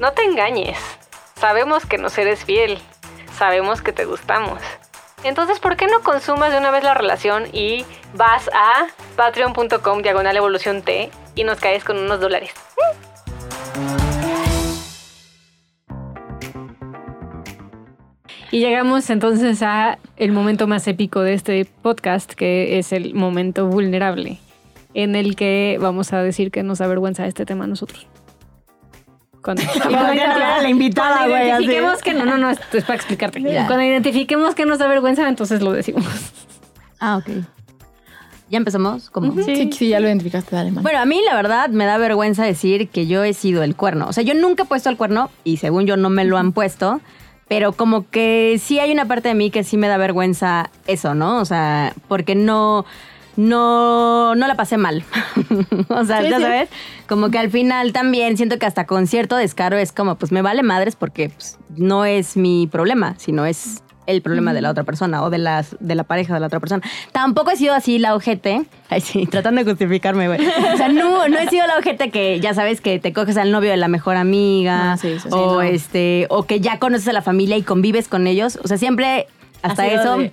No 0.00 0.10
te 0.10 0.24
engañes. 0.24 0.78
Sabemos 1.36 1.86
que 1.86 1.96
nos 1.96 2.18
eres 2.18 2.44
fiel. 2.44 2.78
Sabemos 3.38 3.82
que 3.82 3.92
te 3.92 4.04
gustamos. 4.04 4.58
Entonces, 5.24 5.60
¿por 5.60 5.76
qué 5.76 5.86
no 5.86 6.00
consumas 6.00 6.50
de 6.50 6.58
una 6.58 6.70
vez 6.70 6.82
la 6.82 6.94
relación 6.94 7.44
y 7.52 7.84
vas 8.14 8.50
a 8.52 8.88
patreon.com 9.16 10.02
diagonal 10.02 10.36
evolución 10.36 10.82
T 10.82 11.10
y 11.36 11.44
nos 11.44 11.60
caes 11.60 11.84
con 11.84 11.96
unos 11.96 12.20
dólares? 12.20 12.50
Y 18.50 18.58
llegamos 18.58 19.08
entonces 19.08 19.62
a 19.62 19.98
el 20.16 20.32
momento 20.32 20.66
más 20.66 20.86
épico 20.86 21.20
de 21.20 21.32
este 21.34 21.64
podcast, 21.64 22.32
que 22.32 22.78
es 22.78 22.92
el 22.92 23.14
momento 23.14 23.66
vulnerable, 23.66 24.40
en 24.92 25.14
el 25.14 25.36
que 25.36 25.78
vamos 25.80 26.12
a 26.12 26.22
decir 26.22 26.50
que 26.50 26.62
nos 26.62 26.82
avergüenza 26.82 27.26
este 27.26 27.46
tema 27.46 27.64
a 27.64 27.68
nosotros. 27.68 28.06
Cuando, 29.42 29.62
la 29.90 30.68
invitada, 30.68 31.16
cuando 31.16 31.30
güey, 31.30 31.50
así. 31.50 31.64
identifiquemos 31.64 32.02
que 32.02 32.14
no, 32.14 32.24
no, 32.24 32.38
no, 32.38 32.50
esto 32.50 32.78
es 32.78 32.84
para 32.84 32.96
explicarte. 32.96 33.42
Ya. 33.42 33.66
Cuando 33.66 33.84
identifiquemos 33.84 34.54
que 34.54 34.66
nos 34.66 34.78
da 34.78 34.86
vergüenza, 34.86 35.28
entonces 35.28 35.62
lo 35.62 35.72
decimos. 35.72 36.04
Ah, 37.00 37.16
ok. 37.16 37.44
¿Ya 38.48 38.58
empezamos? 38.58 39.08
¿Cómo? 39.10 39.32
Sí, 39.42 39.70
sí, 39.72 39.88
ya 39.88 39.98
lo 39.98 40.08
identificaste, 40.08 40.54
dale, 40.54 40.70
man. 40.70 40.82
Bueno, 40.82 41.00
a 41.00 41.06
mí 41.06 41.20
la 41.26 41.34
verdad 41.34 41.70
me 41.70 41.86
da 41.86 41.96
vergüenza 41.96 42.44
decir 42.44 42.88
que 42.88 43.06
yo 43.06 43.24
he 43.24 43.32
sido 43.32 43.62
el 43.62 43.74
cuerno. 43.74 44.06
O 44.08 44.12
sea, 44.12 44.22
yo 44.22 44.34
nunca 44.34 44.64
he 44.64 44.66
puesto 44.66 44.90
el 44.90 44.98
cuerno 44.98 45.30
y 45.42 45.56
según 45.56 45.86
yo 45.86 45.96
no 45.96 46.10
me 46.10 46.24
lo 46.26 46.36
han 46.36 46.52
puesto, 46.52 47.00
pero 47.48 47.72
como 47.72 48.08
que 48.10 48.60
sí 48.62 48.78
hay 48.78 48.92
una 48.92 49.06
parte 49.06 49.28
de 49.28 49.34
mí 49.34 49.50
que 49.50 49.64
sí 49.64 49.78
me 49.78 49.88
da 49.88 49.96
vergüenza 49.96 50.70
eso, 50.86 51.14
¿no? 51.14 51.38
O 51.38 51.44
sea, 51.46 51.94
porque 52.08 52.34
no 52.34 52.84
no 53.36 54.34
no 54.34 54.46
la 54.46 54.54
pasé 54.56 54.76
mal. 54.76 55.04
o 55.88 56.04
sea, 56.04 56.22
Sí, 56.22 56.30
ya 56.30 56.36
sí. 56.36 56.42
sabes, 56.42 56.68
como 57.08 57.30
que 57.30 57.38
al 57.38 57.50
final 57.50 57.92
también 57.92 58.36
siento 58.36 58.58
que 58.58 58.66
hasta 58.66 58.86
con 58.86 59.06
cierto 59.06 59.36
descaro 59.36 59.76
es 59.76 59.92
como 59.92 60.16
pues 60.16 60.32
me 60.32 60.42
vale 60.42 60.62
madres 60.62 60.96
porque 60.96 61.30
pues, 61.30 61.58
no 61.76 62.04
es 62.04 62.36
mi 62.36 62.66
problema, 62.66 63.14
sino 63.18 63.44
es 63.46 63.82
el 64.06 64.20
problema 64.20 64.52
de 64.52 64.60
la 64.62 64.70
otra 64.70 64.82
persona 64.82 65.22
o 65.22 65.30
de 65.30 65.38
las 65.38 65.76
de 65.78 65.94
la 65.94 66.02
pareja 66.02 66.34
de 66.34 66.40
la 66.40 66.46
otra 66.48 66.58
persona. 66.58 66.82
Tampoco 67.12 67.52
he 67.52 67.56
sido 67.56 67.72
así 67.72 68.00
la 68.00 68.16
ojete. 68.16 68.64
Ay, 68.90 69.00
sí, 69.00 69.26
tratando 69.30 69.62
de 69.62 69.70
justificarme, 69.70 70.26
güey. 70.26 70.40
O 70.74 70.76
sea, 70.76 70.88
no, 70.88 71.28
no 71.28 71.38
he 71.38 71.48
sido 71.48 71.66
la 71.68 71.78
ojete 71.78 72.10
que 72.10 72.40
ya 72.40 72.52
sabes 72.52 72.80
que 72.80 72.98
te 72.98 73.12
coges 73.12 73.36
al 73.36 73.52
novio 73.52 73.70
de 73.70 73.76
la 73.76 73.86
mejor 73.88 74.16
amiga 74.16 74.92
Ah, 74.92 74.96
sí, 74.96 75.14
sí, 75.20 75.20
sí, 75.20 75.28
o 75.30 75.54
no. 75.54 75.62
este 75.62 76.26
o 76.30 76.42
que 76.42 76.58
ya 76.60 76.80
conoces 76.80 77.06
a 77.08 77.12
la 77.12 77.22
familia 77.22 77.56
y 77.56 77.62
convives 77.62 78.08
con 78.08 78.26
ellos. 78.26 78.58
O 78.64 78.66
sea, 78.68 78.76
siempre 78.76 79.28
hasta 79.62 79.86
eso 79.86 80.18
de- 80.18 80.32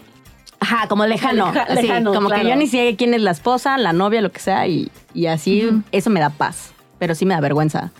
Ajá, 0.59 0.87
como 0.87 1.05
lejano. 1.05 1.47
Leja- 1.53 1.63
así, 1.63 1.81
lejano, 1.87 2.13
como 2.13 2.29
que 2.29 2.45
yo 2.47 2.55
ni 2.55 2.67
sé 2.67 2.95
quién 2.97 3.13
es 3.13 3.21
la 3.21 3.31
esposa, 3.31 3.77
la 3.77 3.93
novia, 3.93 4.21
lo 4.21 4.31
que 4.31 4.39
sea, 4.39 4.67
y, 4.67 4.91
y 5.13 5.27
así 5.27 5.69
eso 5.91 6.09
me 6.09 6.19
da 6.19 6.29
paz. 6.29 6.71
Pero 6.99 7.15
sí 7.15 7.25
me 7.25 7.33
da 7.33 7.39
vergüenza. 7.39 7.91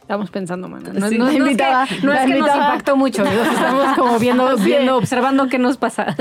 Estamos 0.00 0.30
pensando, 0.30 0.68
mana. 0.68 0.90
No, 0.92 1.08
Sí, 1.08 1.18
no- 1.18 1.24
no 1.24 1.30
es 1.30 1.36
invitada, 1.36 1.86
que, 1.88 2.00
no 2.02 2.12
la 2.12 2.22
es 2.24 2.30
que 2.32 2.38
nos 2.38 2.48
impactó 2.54 2.96
mucho. 2.96 3.24
Estamos 3.52 3.96
como 3.98 4.18
viendo, 4.20 4.56
viendo, 4.58 4.96
observando 4.96 5.48
qué 5.48 5.58
nos 5.58 5.76
pasa. 5.76 6.14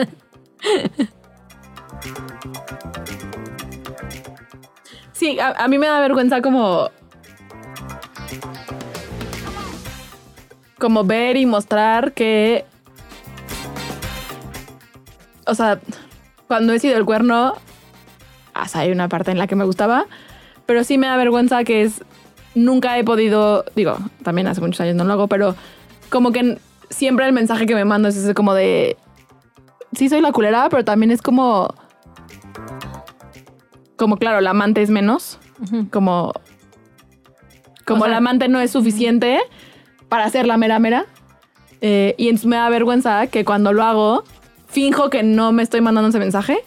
Sí, 5.13 5.39
a, 5.39 5.49
a 5.63 5.67
mí 5.67 5.77
me 5.77 5.87
da 5.87 5.99
vergüenza 5.99 6.41
como. 6.41 6.89
Como 10.79 11.03
ver 11.03 11.37
y 11.37 11.45
mostrar 11.45 12.13
que. 12.13 12.65
O 15.45 15.55
sea, 15.55 15.79
cuando 16.47 16.73
he 16.73 16.79
sido 16.79 16.97
el 16.97 17.05
cuerno. 17.05 17.55
O 18.61 18.67
sea, 18.67 18.81
hay 18.81 18.91
una 18.91 19.07
parte 19.09 19.31
en 19.31 19.37
la 19.37 19.47
que 19.47 19.55
me 19.55 19.65
gustaba. 19.65 20.05
Pero 20.65 20.83
sí 20.83 20.97
me 20.97 21.07
da 21.07 21.17
vergüenza 21.17 21.63
que 21.63 21.83
es. 21.83 22.03
Nunca 22.55 22.97
he 22.97 23.03
podido. 23.03 23.65
Digo, 23.75 23.97
también 24.23 24.47
hace 24.47 24.61
muchos 24.61 24.79
años 24.81 24.95
no 24.95 25.03
lo 25.03 25.13
hago, 25.13 25.27
pero 25.27 25.55
como 26.09 26.31
que 26.31 26.57
siempre 26.89 27.25
el 27.25 27.33
mensaje 27.33 27.65
que 27.65 27.75
me 27.75 27.83
mando 27.85 28.07
es 28.07 28.15
ese 28.15 28.33
como 28.33 28.53
de. 28.53 28.97
Sí, 29.93 30.09
soy 30.09 30.21
la 30.21 30.31
culera, 30.31 30.67
pero 30.69 30.83
también 30.85 31.11
es 31.11 31.21
como 31.21 31.73
como 33.95 34.17
claro, 34.17 34.41
la 34.41 34.49
amante 34.51 34.81
es 34.81 34.89
menos, 34.89 35.39
como 35.91 36.33
como 37.85 38.01
O 38.01 38.03
sea- 38.05 38.11
la 38.11 38.17
amante 38.17 38.47
no 38.49 38.59
es 38.59 38.71
suficiente 38.71 39.39
para 40.09 40.29
ser 40.29 40.47
la 40.47 40.57
mera 40.57 40.79
mera. 40.79 41.05
eh, 41.81 42.15
y 42.17 42.27
entonces 42.29 42.47
me 42.47 42.55
da 42.55 42.67
vergüenza 42.69 43.27
que 43.27 43.45
cuando 43.45 43.71
lo 43.71 43.83
hago, 43.83 44.23
finjo 44.75 45.09
que 45.09 45.23
no 45.23 45.53
me 45.53 45.63
estoy 45.63 45.79
mandando 45.79 46.09
ese 46.09 46.19
mensaje, 46.19 46.57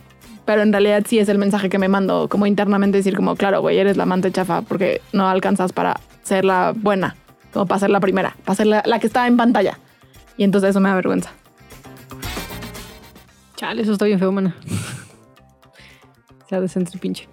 pero 0.46 0.62
en 0.62 0.72
realidad 0.72 1.04
sí 1.06 1.18
es 1.18 1.28
el 1.28 1.36
mensaje 1.36 1.68
que 1.68 1.78
me 1.78 1.88
mando, 1.88 2.26
como 2.30 2.46
internamente 2.46 2.96
decir 2.96 3.14
como, 3.14 3.36
claro, 3.36 3.60
güey, 3.60 3.76
eres 3.76 3.98
la 3.98 4.04
amante 4.04 4.32
chafa 4.32 4.62
porque 4.62 5.02
no 5.12 5.28
alcanzas 5.28 5.74
para 5.74 6.00
ser 6.22 6.46
la 6.46 6.72
buena, 6.74 7.16
como 7.52 7.66
para 7.66 7.80
ser 7.80 7.90
la 7.90 8.00
primera, 8.00 8.34
para 8.46 8.56
ser 8.56 8.66
la, 8.66 8.82
la 8.86 8.98
que 8.98 9.08
está 9.08 9.26
en 9.26 9.36
pantalla. 9.36 9.78
Y 10.38 10.44
entonces 10.44 10.70
eso 10.70 10.80
me 10.80 10.88
da 10.88 10.94
vergüenza. 10.94 11.30
Chale, 13.56 13.82
eso 13.82 13.92
está 13.92 14.06
bien 14.06 14.18
feo, 14.18 14.32
mana. 14.32 14.56
sea 16.48 16.62
decente 16.62 16.96
pinche. 16.98 17.28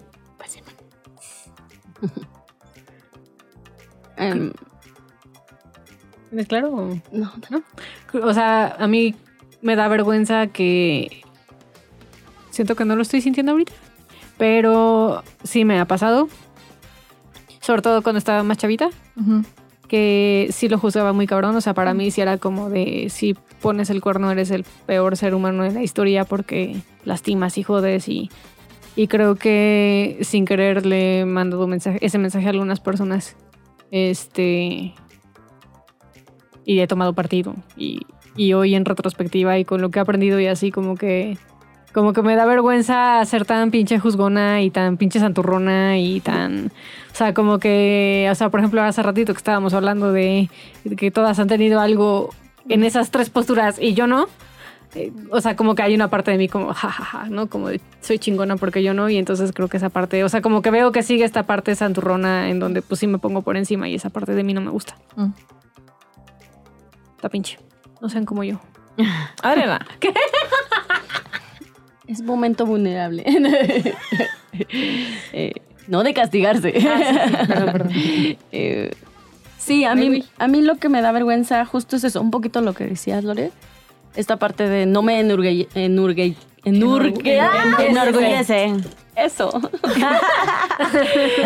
Em, 4.18 4.52
¿Es 6.32 6.46
claro? 6.48 6.70
o- 6.74 7.00
no, 7.12 7.32
O 8.22 8.34
sea, 8.34 8.76
a 8.78 8.86
mí 8.86 9.14
me 9.62 9.76
da 9.76 9.88
vergüenza 9.88 10.46
que 10.48 11.22
siento 12.50 12.74
que 12.74 12.84
no 12.84 12.96
lo 12.96 13.02
estoy 13.02 13.20
sintiendo 13.20 13.52
ahorita. 13.52 13.72
Pero 14.38 15.22
sí 15.44 15.64
me 15.64 15.78
ha 15.80 15.86
pasado. 15.86 16.28
Sobre 17.60 17.82
todo 17.82 18.02
cuando 18.02 18.18
estaba 18.18 18.42
más 18.42 18.58
chavita. 18.58 18.90
Que 19.88 20.48
sí 20.50 20.68
lo 20.68 20.78
juzgaba 20.78 21.12
muy 21.12 21.26
cabrón. 21.26 21.56
O 21.56 21.60
sea, 21.60 21.74
para 21.74 21.94
mí 21.94 22.10
sí 22.10 22.20
era 22.20 22.38
como 22.38 22.70
de 22.70 23.08
si 23.10 23.34
pones 23.60 23.90
el 23.90 24.00
cuerno 24.00 24.30
eres 24.30 24.50
el 24.50 24.64
peor 24.86 25.16
ser 25.16 25.34
humano 25.34 25.62
de 25.62 25.72
la 25.72 25.82
historia 25.82 26.24
porque 26.24 26.76
lastimas 27.04 27.58
y 27.58 27.62
jodes 27.62 28.08
y... 28.08 28.30
Y 28.98 29.08
creo 29.08 29.34
que 29.34 30.18
sin 30.22 30.46
querer 30.46 30.86
le 30.86 31.20
he 31.20 31.24
mandado 31.26 31.66
mensaje, 31.66 31.98
ese 32.00 32.16
mensaje 32.16 32.46
a 32.46 32.50
algunas 32.50 32.80
personas. 32.80 33.36
Este. 33.90 34.94
Y 36.64 36.80
he 36.80 36.86
tomado 36.86 37.12
partido. 37.12 37.54
Y 37.76 38.06
y 38.36 38.52
hoy 38.52 38.74
en 38.74 38.84
retrospectiva 38.84 39.58
y 39.58 39.64
con 39.64 39.80
lo 39.80 39.90
que 39.90 39.98
he 39.98 40.02
aprendido 40.02 40.38
y 40.40 40.46
así 40.46 40.70
como 40.70 40.96
que 40.96 41.38
como 41.92 42.12
que 42.12 42.20
me 42.20 42.36
da 42.36 42.44
vergüenza 42.44 43.24
ser 43.24 43.46
tan 43.46 43.70
pinche 43.70 43.98
juzgona 43.98 44.60
y 44.60 44.70
tan 44.70 44.98
pinche 44.98 45.18
santurrona 45.18 45.98
y 45.98 46.20
tan 46.20 46.66
o 47.10 47.14
sea 47.14 47.32
como 47.32 47.58
que 47.58 48.28
o 48.30 48.34
sea 48.34 48.50
por 48.50 48.60
ejemplo 48.60 48.82
hace 48.82 49.02
ratito 49.02 49.32
que 49.32 49.38
estábamos 49.38 49.72
hablando 49.72 50.12
de, 50.12 50.50
que 50.96 51.10
todas 51.10 51.38
han 51.38 51.48
tenido 51.48 51.80
algo 51.80 52.30
en 52.68 52.84
esas 52.84 53.10
tres 53.10 53.30
posturas 53.30 53.78
y 53.80 53.94
yo 53.94 54.06
no 54.06 54.28
eh, 54.94 55.12
o 55.30 55.40
sea, 55.42 55.56
como 55.56 55.74
que 55.74 55.82
hay 55.82 55.94
una 55.94 56.08
parte 56.08 56.30
de 56.30 56.38
mí 56.38 56.48
como, 56.48 56.72
jajaja, 56.72 57.28
¿no? 57.28 57.48
Como 57.48 57.68
de, 57.68 57.82
soy 58.00 58.18
chingona 58.18 58.56
porque 58.56 58.82
yo 58.82 58.94
no, 58.94 59.10
y 59.10 59.18
entonces 59.18 59.52
creo 59.52 59.68
que 59.68 59.76
esa 59.76 59.90
parte, 59.90 60.24
o 60.24 60.28
sea, 60.28 60.40
como 60.40 60.62
que 60.62 60.70
veo 60.70 60.90
que 60.90 61.02
sigue 61.02 61.24
esta 61.24 61.42
parte 61.42 61.74
santurrona 61.74 62.48
en 62.48 62.60
donde 62.60 62.80
pues 62.80 63.00
sí 63.00 63.06
me 63.06 63.18
pongo 63.18 63.42
por 63.42 63.58
encima 63.58 63.88
y 63.88 63.94
esa 63.94 64.08
parte 64.08 64.32
de 64.32 64.42
mí 64.42 64.54
no 64.54 64.62
me 64.62 64.70
gusta. 64.70 64.96
Mm. 65.16 65.32
Está 67.16 67.28
pinche. 67.28 67.58
No 68.00 68.08
sean 68.08 68.24
como 68.24 68.44
yo. 68.44 68.60
Adriana. 69.42 69.86
Es 72.06 72.22
momento 72.22 72.66
vulnerable. 72.66 73.24
Eh, 75.34 75.52
no 75.86 76.02
de 76.02 76.14
castigarse. 76.14 76.72
Perdón, 76.72 77.72
perdón. 77.72 77.90
Eh, 78.52 78.90
sí, 79.58 79.84
a 79.84 79.94
mí, 79.94 80.24
a 80.38 80.48
mí 80.48 80.62
lo 80.62 80.76
que 80.76 80.88
me 80.88 81.02
da 81.02 81.12
vergüenza 81.12 81.62
justo 81.66 81.96
es 81.96 82.04
eso, 82.04 82.22
un 82.22 82.30
poquito 82.30 82.62
lo 82.62 82.72
que 82.72 82.84
decías, 82.86 83.22
Lore. 83.22 83.50
Esta 84.14 84.38
parte 84.38 84.66
de 84.66 84.86
no 84.86 85.02
me 85.02 85.20
enurgue... 85.20 85.68
enurgue 85.74 86.36
enurgue- 86.64 87.38
Enorgullece. 87.86 88.72
Eso. 89.14 89.50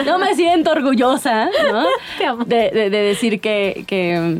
no 0.06 0.18
me 0.20 0.34
siento 0.36 0.70
orgullosa, 0.70 1.46
¿no? 1.46 1.84
Te 2.16 2.26
amo. 2.26 2.44
De, 2.44 2.70
de- 2.70 2.90
de 2.90 2.98
decir 3.02 3.40
que, 3.40 3.84
que, 3.88 4.38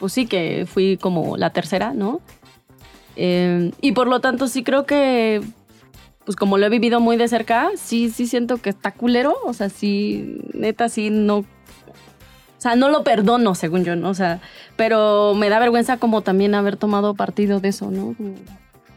pues 0.00 0.14
sí, 0.14 0.26
que 0.26 0.66
fui 0.66 0.96
como 0.96 1.36
la 1.36 1.50
tercera, 1.50 1.92
¿no? 1.94 2.20
Eh, 3.16 3.70
y 3.82 3.92
por 3.92 4.08
lo 4.08 4.20
tanto 4.20 4.48
sí 4.48 4.64
creo 4.64 4.86
que, 4.86 5.42
pues 6.24 6.36
como 6.36 6.56
lo 6.56 6.66
he 6.66 6.70
vivido 6.70 7.00
muy 7.00 7.16
de 7.18 7.28
cerca, 7.28 7.68
sí, 7.76 8.08
sí 8.08 8.26
siento 8.26 8.56
que 8.56 8.70
está 8.70 8.92
culero. 8.92 9.36
O 9.44 9.52
sea, 9.52 9.68
sí, 9.68 10.40
neta, 10.54 10.88
sí, 10.88 11.10
no... 11.10 11.38
O 11.38 12.62
sea, 12.62 12.76
no 12.76 12.88
lo 12.88 13.04
perdono, 13.04 13.54
según 13.54 13.84
yo, 13.84 13.96
¿no? 13.96 14.10
O 14.10 14.14
sea, 14.14 14.40
pero 14.76 15.34
me 15.34 15.48
da 15.48 15.58
vergüenza 15.58 15.96
como 15.96 16.22
también 16.22 16.54
haber 16.54 16.76
tomado 16.76 17.14
partido 17.14 17.60
de 17.60 17.68
eso, 17.68 17.90
¿no? 17.90 18.14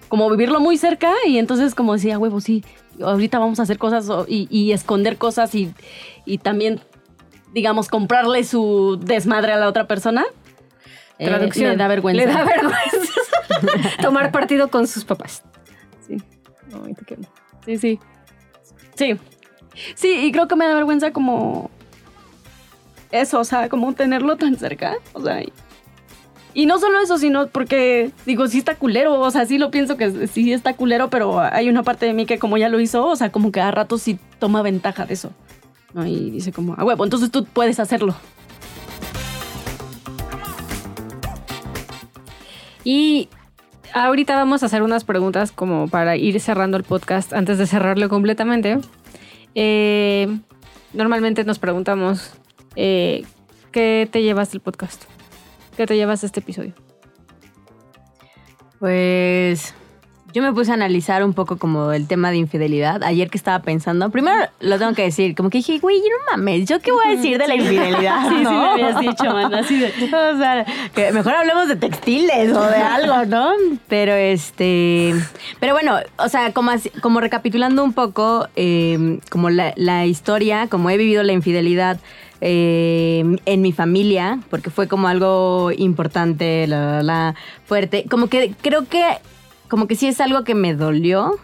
Como, 0.09 0.29
vivirlo 0.29 0.59
muy 0.59 0.77
cerca 0.77 1.11
y 1.25 1.37
entonces 1.37 1.73
como 1.73 1.93
decía, 1.93 2.19
huevo, 2.19 2.41
sí, 2.41 2.63
ahorita 3.01 3.39
vamos 3.39 3.59
a 3.59 3.63
hacer 3.63 3.77
cosas 3.77 4.07
y, 4.27 4.47
y 4.49 4.73
esconder 4.73 5.17
cosas 5.17 5.55
y, 5.55 5.73
y 6.25 6.39
también, 6.39 6.81
digamos, 7.53 7.87
comprarle 7.87 8.43
su 8.43 8.99
desmadre 9.01 9.53
a 9.53 9.57
la 9.57 9.69
otra 9.69 9.87
persona. 9.87 10.25
Eh, 11.19 11.25
Traducción. 11.27 11.71
me 11.71 11.77
da 11.77 11.87
vergüenza. 11.87 12.25
Le 12.25 12.31
da 12.31 12.43
vergüenza 12.43 13.21
tomar 14.01 14.31
partido 14.31 14.69
con 14.69 14.87
sus 14.87 15.05
papás. 15.05 15.43
Sí. 16.07 16.17
Ay, 16.85 16.93
te 16.93 17.05
quiero. 17.05 17.23
Sí, 17.65 17.77
sí. 17.77 17.99
Sí. 18.95 19.17
Sí, 19.95 20.25
y 20.25 20.31
creo 20.31 20.47
que 20.47 20.55
me 20.55 20.67
da 20.67 20.75
vergüenza 20.75 21.11
como 21.11 21.71
eso, 23.11 23.39
o 23.39 23.43
sea, 23.43 23.69
como 23.69 23.93
tenerlo 23.93 24.37
tan 24.37 24.55
cerca. 24.57 24.95
O 25.13 25.21
sea, 25.21 25.41
y, 25.41 25.51
y 26.53 26.65
no 26.65 26.77
solo 26.79 26.99
eso, 26.99 27.17
sino 27.17 27.47
porque, 27.47 28.11
digo, 28.25 28.47
sí 28.47 28.59
está 28.59 28.75
culero, 28.75 29.19
o 29.19 29.31
sea, 29.31 29.45
sí 29.45 29.57
lo 29.57 29.71
pienso 29.71 29.97
que 29.97 30.27
sí 30.27 30.51
está 30.53 30.73
culero, 30.75 31.09
pero 31.09 31.39
hay 31.39 31.69
una 31.69 31.83
parte 31.83 32.05
de 32.05 32.13
mí 32.13 32.25
que 32.25 32.37
como 32.39 32.57
ya 32.57 32.69
lo 32.69 32.79
hizo, 32.79 33.05
o 33.05 33.15
sea, 33.15 33.31
como 33.31 33.51
que 33.51 33.61
a 33.61 33.71
ratos 33.71 34.01
sí 34.01 34.19
toma 34.39 34.61
ventaja 34.61 35.05
de 35.05 35.13
eso. 35.13 35.31
¿no? 35.93 36.05
Y 36.05 36.31
dice 36.31 36.51
como, 36.51 36.75
ah, 36.77 36.83
huevo, 36.83 37.03
entonces 37.03 37.31
tú 37.31 37.45
puedes 37.45 37.79
hacerlo. 37.79 38.15
Y 42.83 43.29
ahorita 43.93 44.35
vamos 44.35 44.63
a 44.63 44.65
hacer 44.65 44.81
unas 44.81 45.03
preguntas 45.03 45.51
como 45.51 45.87
para 45.87 46.15
ir 46.17 46.39
cerrando 46.39 46.77
el 46.77 46.83
podcast 46.83 47.33
antes 47.33 47.57
de 47.57 47.67
cerrarlo 47.67 48.09
completamente. 48.09 48.79
Eh, 49.55 50.27
normalmente 50.93 51.43
nos 51.43 51.59
preguntamos, 51.59 52.33
eh, 52.75 53.23
¿qué 53.71 54.07
te 54.11 54.21
llevas 54.21 54.51
del 54.51 54.61
podcast? 54.61 55.03
¿Qué 55.77 55.85
te 55.85 55.95
llevas 55.95 56.21
de 56.21 56.27
este 56.27 56.39
episodio? 56.39 56.73
Pues 58.79 59.73
yo 60.33 60.41
me 60.41 60.51
puse 60.51 60.71
a 60.71 60.73
analizar 60.73 61.23
un 61.23 61.33
poco 61.33 61.57
como 61.57 61.91
el 61.91 62.07
tema 62.07 62.31
de 62.31 62.37
infidelidad. 62.37 63.03
Ayer 63.03 63.29
que 63.29 63.37
estaba 63.37 63.59
pensando, 63.59 64.09
primero 64.09 64.35
lo 64.61 64.79
tengo 64.79 64.93
que 64.93 65.03
decir, 65.03 65.35
como 65.35 65.49
que 65.49 65.59
dije, 65.59 65.79
güey, 65.79 65.99
no 65.99 66.31
mames, 66.31 66.67
¿yo 66.67 66.79
qué 66.79 66.91
voy 66.91 67.05
a 67.05 67.09
decir 67.11 67.37
de 67.37 67.47
la 67.47 67.55
infidelidad? 67.55 68.23
Sí, 68.29 68.35
sí, 68.37 68.43
me 68.43 68.71
habías 68.71 68.99
dicho, 68.99 69.25
man, 69.25 69.53
así 69.53 69.77
de... 69.77 69.87
O 70.33 70.37
sea, 70.37 70.65
que 70.95 71.11
mejor 71.11 71.33
hablemos 71.33 71.67
de 71.67 71.75
textiles 71.75 72.55
o 72.55 72.63
de 72.63 72.77
algo, 72.77 73.25
¿no? 73.25 73.51
Pero 73.87 74.13
este. 74.13 75.13
Pero 75.59 75.73
bueno, 75.73 75.97
o 76.17 76.29
sea, 76.29 76.51
como, 76.53 76.71
así- 76.71 76.89
como 77.01 77.19
recapitulando 77.19 77.83
un 77.83 77.93
poco, 77.93 78.47
eh, 78.55 79.19
como 79.29 79.49
la, 79.49 79.73
la 79.75 80.05
historia, 80.05 80.67
como 80.67 80.89
he 80.89 80.97
vivido 80.97 81.21
la 81.23 81.33
infidelidad 81.33 81.99
eh, 82.41 83.23
en 83.45 83.61
mi 83.61 83.71
familia, 83.71 84.39
porque 84.49 84.69
fue 84.69 84.87
como 84.87 85.07
algo 85.07 85.71
importante, 85.75 86.67
la, 86.67 86.97
la, 86.97 87.03
la, 87.03 87.35
fuerte. 87.65 88.05
Como 88.09 88.27
que 88.27 88.53
creo 88.61 88.87
que. 88.87 89.03
Como 89.73 89.87
que 89.87 89.95
sí 89.95 90.05
es 90.05 90.21
algo 90.21 90.43
que 90.43 90.53
me 90.53 90.75
dolió. 90.75 91.39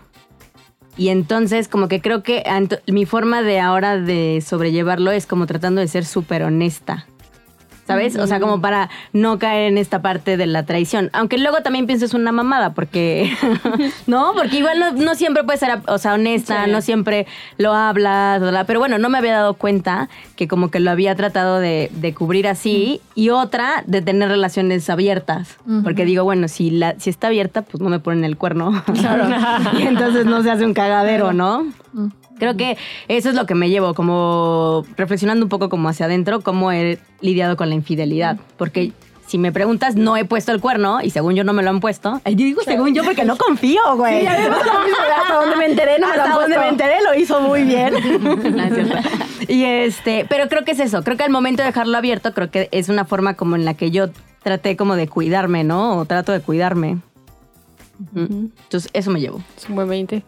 Y 0.95 1.09
entonces, 1.09 1.67
como 1.67 1.87
que 1.87 1.99
creo 1.99 2.21
que 2.21 2.43
mi 2.85 3.07
forma 3.07 3.41
de 3.41 3.59
ahora 3.59 3.97
de 3.97 4.43
sobrellevarlo 4.45 5.09
es 5.09 5.25
como 5.25 5.47
tratando 5.47 5.81
de 5.81 5.87
ser 5.87 6.05
súper 6.05 6.43
honesta. 6.43 7.07
¿Sabes? 7.89 8.15
O 8.17 8.27
sea, 8.27 8.39
como 8.39 8.61
para 8.61 8.89
no 9.13 9.39
caer 9.39 9.71
en 9.71 9.77
esta 9.79 10.01
parte 10.01 10.37
de 10.37 10.45
la 10.45 10.63
traición. 10.63 11.09
Aunque 11.11 11.39
luego 11.39 11.57
también 11.63 11.87
pienso 11.87 12.05
es 12.05 12.13
una 12.13 12.31
mamada, 12.31 12.73
porque. 12.73 13.31
no, 14.07 14.33
porque 14.35 14.57
igual 14.57 14.79
no, 14.79 14.91
no 14.91 15.15
siempre 15.15 15.43
puedes 15.43 15.59
ser, 15.59 15.79
o 15.87 15.97
sea, 15.97 16.13
honesta, 16.13 16.65
Sí. 16.65 16.71
no 16.71 16.81
siempre 16.81 17.25
lo 17.57 17.73
hablas, 17.73 18.39
bla, 18.41 18.51
bla. 18.51 18.63
pero 18.65 18.79
bueno, 18.79 18.99
no 18.99 19.09
me 19.09 19.17
había 19.17 19.33
dado 19.33 19.55
cuenta 19.55 20.07
que 20.35 20.47
como 20.47 20.69
que 20.69 20.79
lo 20.79 20.91
había 20.91 21.15
tratado 21.15 21.59
de, 21.59 21.89
de 21.93 22.13
cubrir 22.13 22.47
así. 22.47 23.01
Y 23.15 23.29
otra, 23.31 23.83
de 23.87 24.01
tener 24.01 24.29
relaciones 24.29 24.89
abiertas. 24.89 25.57
Porque 25.83 26.05
digo, 26.05 26.23
bueno, 26.23 26.47
si, 26.47 26.69
la, 26.69 26.93
si 26.99 27.09
está 27.09 27.27
abierta, 27.27 27.63
pues 27.63 27.81
no 27.81 27.89
me 27.89 27.99
ponen 27.99 28.23
el 28.23 28.37
cuerno. 28.37 28.83
y 29.79 29.81
entonces 29.81 30.25
no 30.25 30.43
se 30.43 30.51
hace 30.51 30.63
un 30.65 30.73
cagadero, 30.75 31.33
¿no? 31.33 31.65
Creo 32.39 32.57
que 32.57 32.77
eso 33.07 33.29
es 33.29 33.35
lo 33.35 33.45
que 33.45 33.55
me 33.55 33.69
llevo, 33.69 33.93
como 33.93 34.85
reflexionando 34.97 35.45
un 35.45 35.49
poco 35.49 35.69
como 35.69 35.89
hacia 35.89 36.07
adentro, 36.07 36.41
cómo 36.41 36.71
he 36.71 36.97
lidiado 37.21 37.57
con 37.57 37.69
la 37.69 37.75
infidelidad. 37.75 38.37
Porque 38.57 38.93
si 39.27 39.37
me 39.37 39.51
preguntas, 39.51 39.95
no 39.95 40.17
he 40.17 40.25
puesto 40.25 40.51
el 40.51 40.59
cuerno 40.59 41.01
y 41.03 41.11
según 41.11 41.35
yo 41.35 41.43
no 41.43 41.53
me 41.53 41.61
lo 41.61 41.69
han 41.69 41.79
puesto. 41.79 42.19
Yo 42.25 42.35
digo 42.35 42.61
según 42.63 42.95
yo 42.95 43.03
porque 43.03 43.25
no 43.25 43.37
confío, 43.37 43.81
güey. 43.95 44.25
Hasta 44.25 45.35
donde 45.35 45.55
me 45.55 45.65
enteré, 45.67 45.99
no 45.99 46.07
me 46.07 46.15
lo 46.15 46.23
Hasta 46.23 46.33
han 46.33 46.41
donde 46.41 46.57
me 46.57 46.67
enteré 46.69 46.95
lo 47.03 47.13
hizo 47.13 47.39
muy 47.39 47.63
bien. 47.63 47.93
No, 48.23 48.37
cierto. 48.73 48.95
y 49.47 49.63
este, 49.65 50.25
pero 50.27 50.49
creo 50.49 50.65
que 50.65 50.71
es 50.71 50.79
eso. 50.79 51.03
Creo 51.03 51.15
que 51.15 51.23
al 51.23 51.29
momento 51.29 51.61
de 51.61 51.67
dejarlo 51.67 51.95
abierto, 51.95 52.33
creo 52.33 52.49
que 52.49 52.69
es 52.71 52.89
una 52.89 53.05
forma 53.05 53.35
como 53.35 53.55
en 53.55 53.65
la 53.65 53.75
que 53.75 53.91
yo 53.91 54.09
traté 54.41 54.75
como 54.75 54.95
de 54.95 55.07
cuidarme, 55.07 55.63
¿no? 55.63 55.99
O 55.99 56.05
trato 56.05 56.31
de 56.31 56.39
cuidarme. 56.39 56.97
Ujú. 58.15 58.49
Entonces, 58.63 58.89
eso 58.93 59.11
me 59.11 59.19
llevo. 59.19 59.41
Es 59.55 59.69
un 59.69 59.75
buen 59.75 59.89
20. 59.89 60.23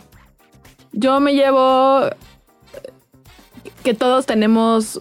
Yo 0.94 1.20
me 1.20 1.34
llevo 1.34 2.02
que 3.84 3.94
todos 3.94 4.26
tenemos, 4.26 5.00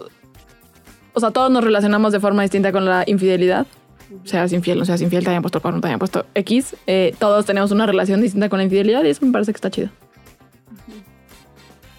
o 1.13 1.19
sea, 1.19 1.31
todos 1.31 1.51
nos 1.51 1.63
relacionamos 1.63 2.11
de 2.11 2.19
forma 2.19 2.41
distinta 2.43 2.71
con 2.71 2.85
la 2.85 3.03
infidelidad. 3.07 3.67
Seas 4.25 4.51
infiel, 4.53 4.77
no 4.79 4.85
seas 4.85 5.01
infiel, 5.01 5.23
te 5.23 5.29
hayan 5.29 5.41
puesto 5.41 5.59
el 5.59 5.61
cuerno, 5.61 5.79
te 5.81 5.87
hayan 5.87 5.99
puesto 5.99 6.25
X. 6.35 6.75
eh, 6.87 7.15
todos 7.19 7.45
tenemos 7.45 7.71
una 7.71 7.85
relación 7.85 8.21
distinta 8.21 8.49
con 8.49 8.57
la 8.57 8.63
infidelidad 8.65 9.03
y 9.03 9.09
eso 9.09 9.25
me 9.25 9.31
parece 9.31 9.51
que 9.53 9.57
está 9.57 9.69
chido. 9.71 9.89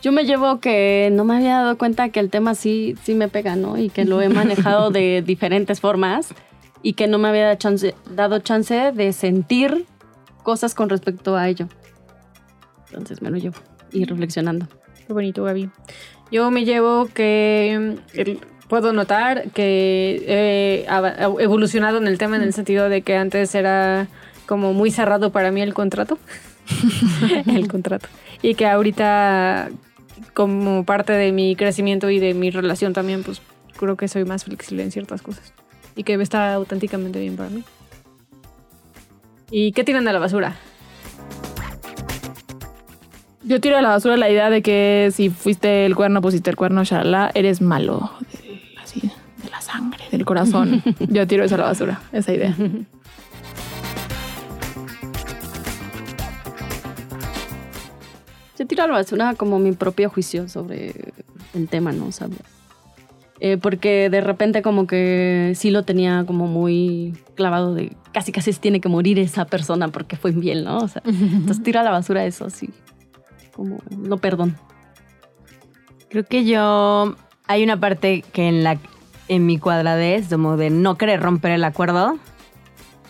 Yo 0.03 0.11
me 0.11 0.25
llevo 0.25 0.59
que 0.59 1.11
no 1.13 1.25
me 1.25 1.37
había 1.37 1.59
dado 1.59 1.79
cuenta 1.79 2.09
que 2.09 2.19
el 2.21 2.29
tema 2.29 2.55
sí, 2.57 2.97
sí 3.05 3.15
me 3.15 3.29
pega, 3.29 3.55
¿no? 3.57 3.79
Y 3.79 3.89
que 3.89 4.05
lo 4.05 4.21
he 4.21 4.29
manejado 4.29 4.91
de 4.91 5.23
diferentes 5.27 5.81
formas 5.81 6.35
y 6.83 6.95
que 6.95 7.07
no 7.07 7.19
me 7.19 7.29
había 7.29 7.57
chance- 7.57 7.95
dado 8.11 8.41
chance 8.41 8.91
de 8.93 9.13
sentir 9.13 9.87
cosas 10.43 10.75
con 10.75 10.89
respecto 10.89 11.37
a 11.37 11.49
ello. 11.49 11.69
Entonces 12.89 13.23
me 13.23 13.31
lo 13.31 13.37
llevo 13.39 13.57
y 13.93 14.05
reflexionando. 14.05 14.67
Qué 15.07 15.13
bonito, 15.13 15.45
Gaby. 15.45 15.71
Yo 16.31 16.51
me 16.51 16.65
llevo 16.65 17.09
que 17.13 17.97
mm, 18.15 18.69
puedo 18.69 18.93
notar 18.93 19.51
que 19.51 20.25
he 20.27 20.87
evolucionado 21.43 21.99
en 21.99 22.07
el 22.07 22.19
tema 22.19 22.37
en 22.37 22.43
el 22.43 22.55
sentido 22.55 22.89
de 22.89 23.03
que 23.03 23.17
antes 23.17 23.55
era 23.55 24.09
como 24.47 24.73
muy 24.73 24.91
cerrado 24.91 25.31
para 25.31 25.51
mí 25.51 25.61
el 25.61 25.75
contrato. 25.75 26.19
el 27.47 27.69
contrato. 27.69 28.09
Y 28.41 28.55
que 28.55 28.67
ahorita, 28.67 29.69
como 30.35 30.85
parte 30.85 31.13
de 31.13 31.33
mi 31.33 31.55
crecimiento 31.55 32.11
y 32.11 32.19
de 32.19 32.35
mi 32.35 32.51
relación 32.51 32.93
también, 32.93 33.23
pues 33.23 33.43
creo 33.77 33.97
que 33.97 34.09
soy 34.09 34.25
más 34.25 34.45
flexible 34.45 34.83
en 34.83 34.91
ciertas 34.91 35.23
cosas. 35.23 35.53
Y 35.95 36.05
que 36.05 36.15
está 36.15 36.55
auténticamente 36.55 37.21
bien 37.21 37.37
para 37.37 37.51
mí. 37.51 37.63
¿Y 39.51 39.73
qué 39.73 39.85
tiran 39.85 40.09
a 40.09 40.13
la 40.15 40.19
basura? 40.19 40.57
Yo 43.45 43.61
tiro 43.61 43.77
a 43.77 43.83
la 43.83 43.89
basura 43.89 44.17
la 44.17 44.31
idea 44.31 44.51
de 44.51 44.63
que 44.63 45.11
si 45.13 45.29
fuiste 45.29 45.85
el 45.85 45.97
cuerno, 45.97 46.23
pusiste 46.23 46.49
el 46.49 46.57
cuerno, 46.57 46.85
shalala, 46.85 47.33
eres 47.35 47.61
malo. 47.61 48.13
Así, 48.81 49.01
de 49.01 49.51
la 49.51 49.61
sangre, 49.61 50.05
del 50.13 50.25
corazón. 50.25 50.81
Yo 51.09 51.27
tiro 51.27 51.45
eso 51.45 51.57
a 51.57 51.59
la 51.59 51.65
basura, 51.65 52.01
esa 52.13 52.33
idea. 52.33 52.55
Yo 58.59 58.67
tiro 58.69 58.85
a 58.85 58.87
la 58.87 58.93
basura 58.93 59.35
como 59.35 59.59
mi 59.59 59.73
propio 59.73 60.09
juicio 60.09 60.49
sobre 60.49 61.13
el 61.53 61.69
tema, 61.69 61.91
¿no? 61.91 62.07
O 62.07 62.11
eh, 63.41 63.57
porque 63.57 64.09
de 64.09 64.21
repente 64.21 64.63
como 64.63 64.87
que 64.87 65.55
sí 65.57 65.73
lo 65.73 65.83
tenía 65.83 66.23
como 66.29 66.47
muy 66.47 67.19
clavado 67.35 67.75
de 67.75 67.97
casi 68.13 68.31
casi 68.31 68.53
tiene 68.53 68.81
que 68.81 68.89
morir 68.89 69.19
esa 69.19 69.47
persona 69.47 69.89
porque 69.89 70.15
fue 70.15 70.31
bien, 70.31 70.63
¿no? 70.63 70.79
O 70.79 70.87
sea, 70.87 71.03
entonces 71.07 71.61
tira 71.65 71.81
a 71.81 71.85
la 71.85 71.91
basura 71.91 72.25
eso, 72.25 72.49
sí. 72.51 72.71
Como, 73.55 73.79
no 73.97 74.19
perdón. 74.19 74.57
Creo 76.09 76.25
que 76.25 76.45
yo 76.45 77.17
hay 77.47 77.65
una 77.65 77.79
parte 77.79 78.25
que 78.33 78.49
en 78.49 78.65
la 78.65 78.79
en 79.29 79.47
mi 79.47 79.59
cuadradez 79.59 80.29
como 80.29 80.57
de 80.57 80.71
no 80.71 80.97
querer 80.97 81.21
romper 81.21 81.53
el 81.53 81.65
acuerdo 81.65 82.19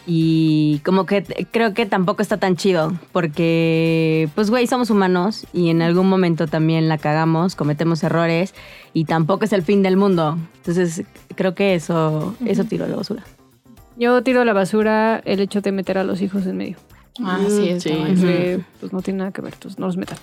y 0.07 0.81
como 0.85 1.07
que 1.07 1.23
creo 1.51 1.75
que 1.75 1.87
tampoco 1.87 2.23
está 2.23 2.37
tan 2.37 2.57
chido 2.57 2.93
porque 3.13 4.29
pues 4.35 4.51
güey 4.51 4.67
somos 4.67 4.91
humanos 4.91 5.47
y 5.53 5.71
en 5.71 5.81
algún 5.81 6.09
momento 6.09 6.47
también 6.47 6.89
la 6.89 6.99
cagamos 6.99 7.55
cometemos 7.57 8.03
errores 8.03 8.55
y 8.93 9.05
tampoco 9.05 9.45
es 9.45 9.53
el 9.53 9.63
fin 9.63 9.83
del 9.83 9.97
mundo 9.97 10.39
entonces 10.57 11.05
creo 11.35 11.55
que 11.55 11.75
eso 11.75 12.35
eso 12.45 12.65
tiro 12.65 12.85
a 12.85 12.89
la 12.89 12.97
basura 12.97 13.23
Yo 13.97 14.23
tiro 14.23 14.41
a 14.41 14.45
la 14.45 14.53
basura 14.53 15.21
el 15.25 15.41
hecho 15.41 15.61
de 15.61 15.71
meter 15.71 15.99
a 15.99 16.05
los 16.05 16.23
hijos 16.23 16.47
en 16.47 16.57
medio. 16.57 16.77
Ah, 17.23 17.39
sí, 17.49 17.69
está 17.71 17.91
Sí. 17.91 17.95
mal. 17.97 18.15
Que, 18.15 18.61
pues 18.81 18.93
no 18.93 19.03
tiene 19.03 19.19
nada 19.19 19.33
que 19.33 19.43
ver, 19.43 19.53
entonces 19.55 19.79
no 19.79 19.87
los 19.87 19.97
metan. 19.97 20.19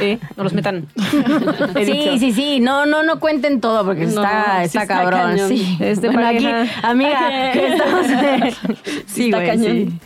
¿Eh? 0.00 0.18
No 0.36 0.44
los 0.44 0.52
metan. 0.54 0.86
Sí 1.84 2.18
sí 2.18 2.32
sí 2.32 2.60
no 2.60 2.86
no 2.86 3.02
no 3.02 3.20
cuenten 3.20 3.60
todo 3.60 3.84
porque 3.84 4.02
No, 4.06 4.22
está 4.22 4.60
sí 4.60 4.64
está 4.78 4.82
está 4.82 4.86
cabrón 4.86 5.20
cañón. 5.32 5.48
sí 5.48 5.76
Es 5.80 6.00
de 6.00 6.08
Bueno, 6.08 6.26
aquí 6.28 6.46
amiga 6.82 7.50
que 7.52 7.66
estamos 7.74 8.06
sí 9.06 9.24
Está 9.26 9.36
güey 9.38 9.48
cañón. 9.48 9.76
sí. 9.90 9.98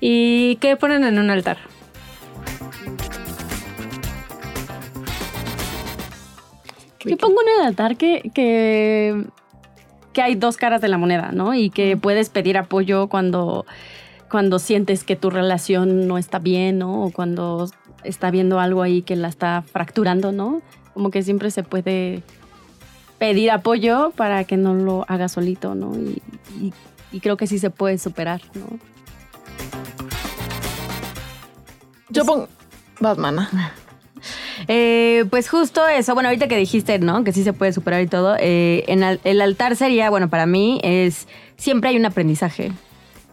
¿Y 0.00 0.56
qué 0.56 0.76
ponen 0.76 1.04
en 1.04 1.18
un 1.18 1.30
altar? 1.30 1.56
Yo 7.04 7.16
pongo 7.16 7.40
en 7.42 7.60
el 7.60 7.66
altar 7.68 7.96
que, 7.96 8.30
que, 8.34 9.24
que 10.12 10.22
hay 10.22 10.34
dos 10.34 10.56
caras 10.56 10.80
de 10.80 10.88
la 10.88 10.98
moneda, 10.98 11.30
¿no? 11.32 11.54
Y 11.54 11.70
que 11.70 11.96
puedes 11.96 12.30
pedir 12.30 12.58
apoyo 12.58 13.08
cuando, 13.08 13.64
cuando 14.30 14.58
sientes 14.58 15.04
que 15.04 15.16
tu 15.16 15.30
relación 15.30 16.06
no 16.08 16.18
está 16.18 16.38
bien, 16.38 16.78
¿no? 16.78 17.04
O 17.04 17.10
cuando 17.10 17.68
está 18.04 18.30
viendo 18.30 18.58
algo 18.60 18.82
ahí 18.82 19.02
que 19.02 19.16
la 19.16 19.28
está 19.28 19.62
fracturando, 19.62 20.32
¿no? 20.32 20.62
Como 20.94 21.10
que 21.10 21.22
siempre 21.22 21.50
se 21.50 21.62
puede 21.62 22.22
pedir 23.18 23.50
apoyo 23.50 24.12
para 24.16 24.44
que 24.44 24.56
no 24.56 24.74
lo 24.74 25.04
haga 25.08 25.28
solito, 25.28 25.74
¿no? 25.74 25.94
Y, 25.96 26.22
y- 26.60 26.72
y 27.12 27.20
creo 27.20 27.36
que 27.36 27.46
sí 27.46 27.58
se 27.58 27.70
puede 27.70 27.98
superar, 27.98 28.42
¿no? 28.54 28.66
Yo 32.10 32.24
pongo. 32.24 32.48
Batman. 33.00 33.46
Eh, 34.68 35.24
pues 35.30 35.48
justo 35.48 35.86
eso, 35.86 36.14
bueno, 36.14 36.28
ahorita 36.30 36.48
que 36.48 36.56
dijiste, 36.56 36.98
¿no? 36.98 37.22
Que 37.24 37.32
sí 37.32 37.44
se 37.44 37.52
puede 37.52 37.72
superar 37.72 38.00
y 38.02 38.06
todo, 38.06 38.36
eh, 38.40 38.84
en 38.88 39.04
al- 39.04 39.20
el 39.22 39.40
altar 39.40 39.76
sería, 39.76 40.08
bueno, 40.10 40.28
para 40.30 40.46
mí 40.46 40.80
es, 40.82 41.28
siempre 41.56 41.90
hay 41.90 41.96
un 41.96 42.06
aprendizaje, 42.06 42.72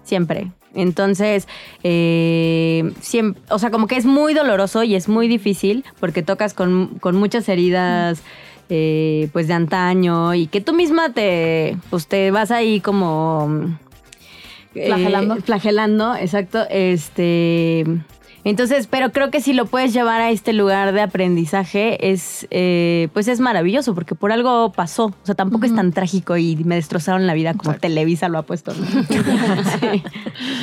siempre. 0.04 0.52
Entonces, 0.76 1.48
eh, 1.84 2.92
siem- 3.02 3.36
o 3.50 3.60
sea, 3.60 3.70
como 3.70 3.88
que 3.88 3.96
es 3.96 4.06
muy 4.06 4.34
doloroso 4.34 4.84
y 4.84 4.96
es 4.96 5.08
muy 5.08 5.28
difícil 5.28 5.84
porque 6.00 6.24
tocas 6.24 6.54
con, 6.54 6.98
con 7.00 7.16
muchas 7.16 7.48
heridas, 7.48 8.24
eh, 8.70 9.30
pues 9.34 9.48
de 9.48 9.54
antaño 9.54 10.34
y 10.34 10.48
que 10.48 10.62
tú 10.62 10.74
misma 10.74 11.14
te, 11.14 11.78
pues 11.92 12.08
te 12.08 12.32
vas 12.32 12.50
ahí 12.50 12.80
como... 12.80 13.78
eh, 14.74 14.88
Flagelando. 14.88 15.36
flagelando, 15.38 16.16
exacto. 16.16 16.66
Este... 16.70 17.86
Entonces, 18.46 18.88
pero 18.88 19.12
creo 19.12 19.32
que 19.32 19.40
si 19.40 19.54
lo 19.54 19.66
puedes 19.66 19.94
llevar 19.94 20.20
a 20.22 20.30
este 20.30 20.52
lugar 20.52 20.92
de 20.92 21.02
aprendizaje 21.02 22.12
es, 22.12 22.46
eh, 22.52 23.08
pues 23.14 23.28
es 23.30 23.40
maravilloso 23.40 23.96
porque 23.96 24.16
por 24.16 24.32
algo 24.34 24.72
pasó. 24.72 25.06
O 25.06 25.26
sea, 25.26 25.34
tampoco 25.36 25.66
es 25.66 25.74
tan 25.74 25.94
trágico 25.94 26.36
y 26.36 26.58
me 26.58 26.76
destrozaron 26.76 27.26
la 27.26 27.34
vida 27.34 27.54
como 27.54 27.74
Televisa 27.76 28.28
lo 28.28 28.38
ha 28.38 28.44
puesto. 28.44 28.74
¿no? 28.74 28.86
Sí. 29.80 30.04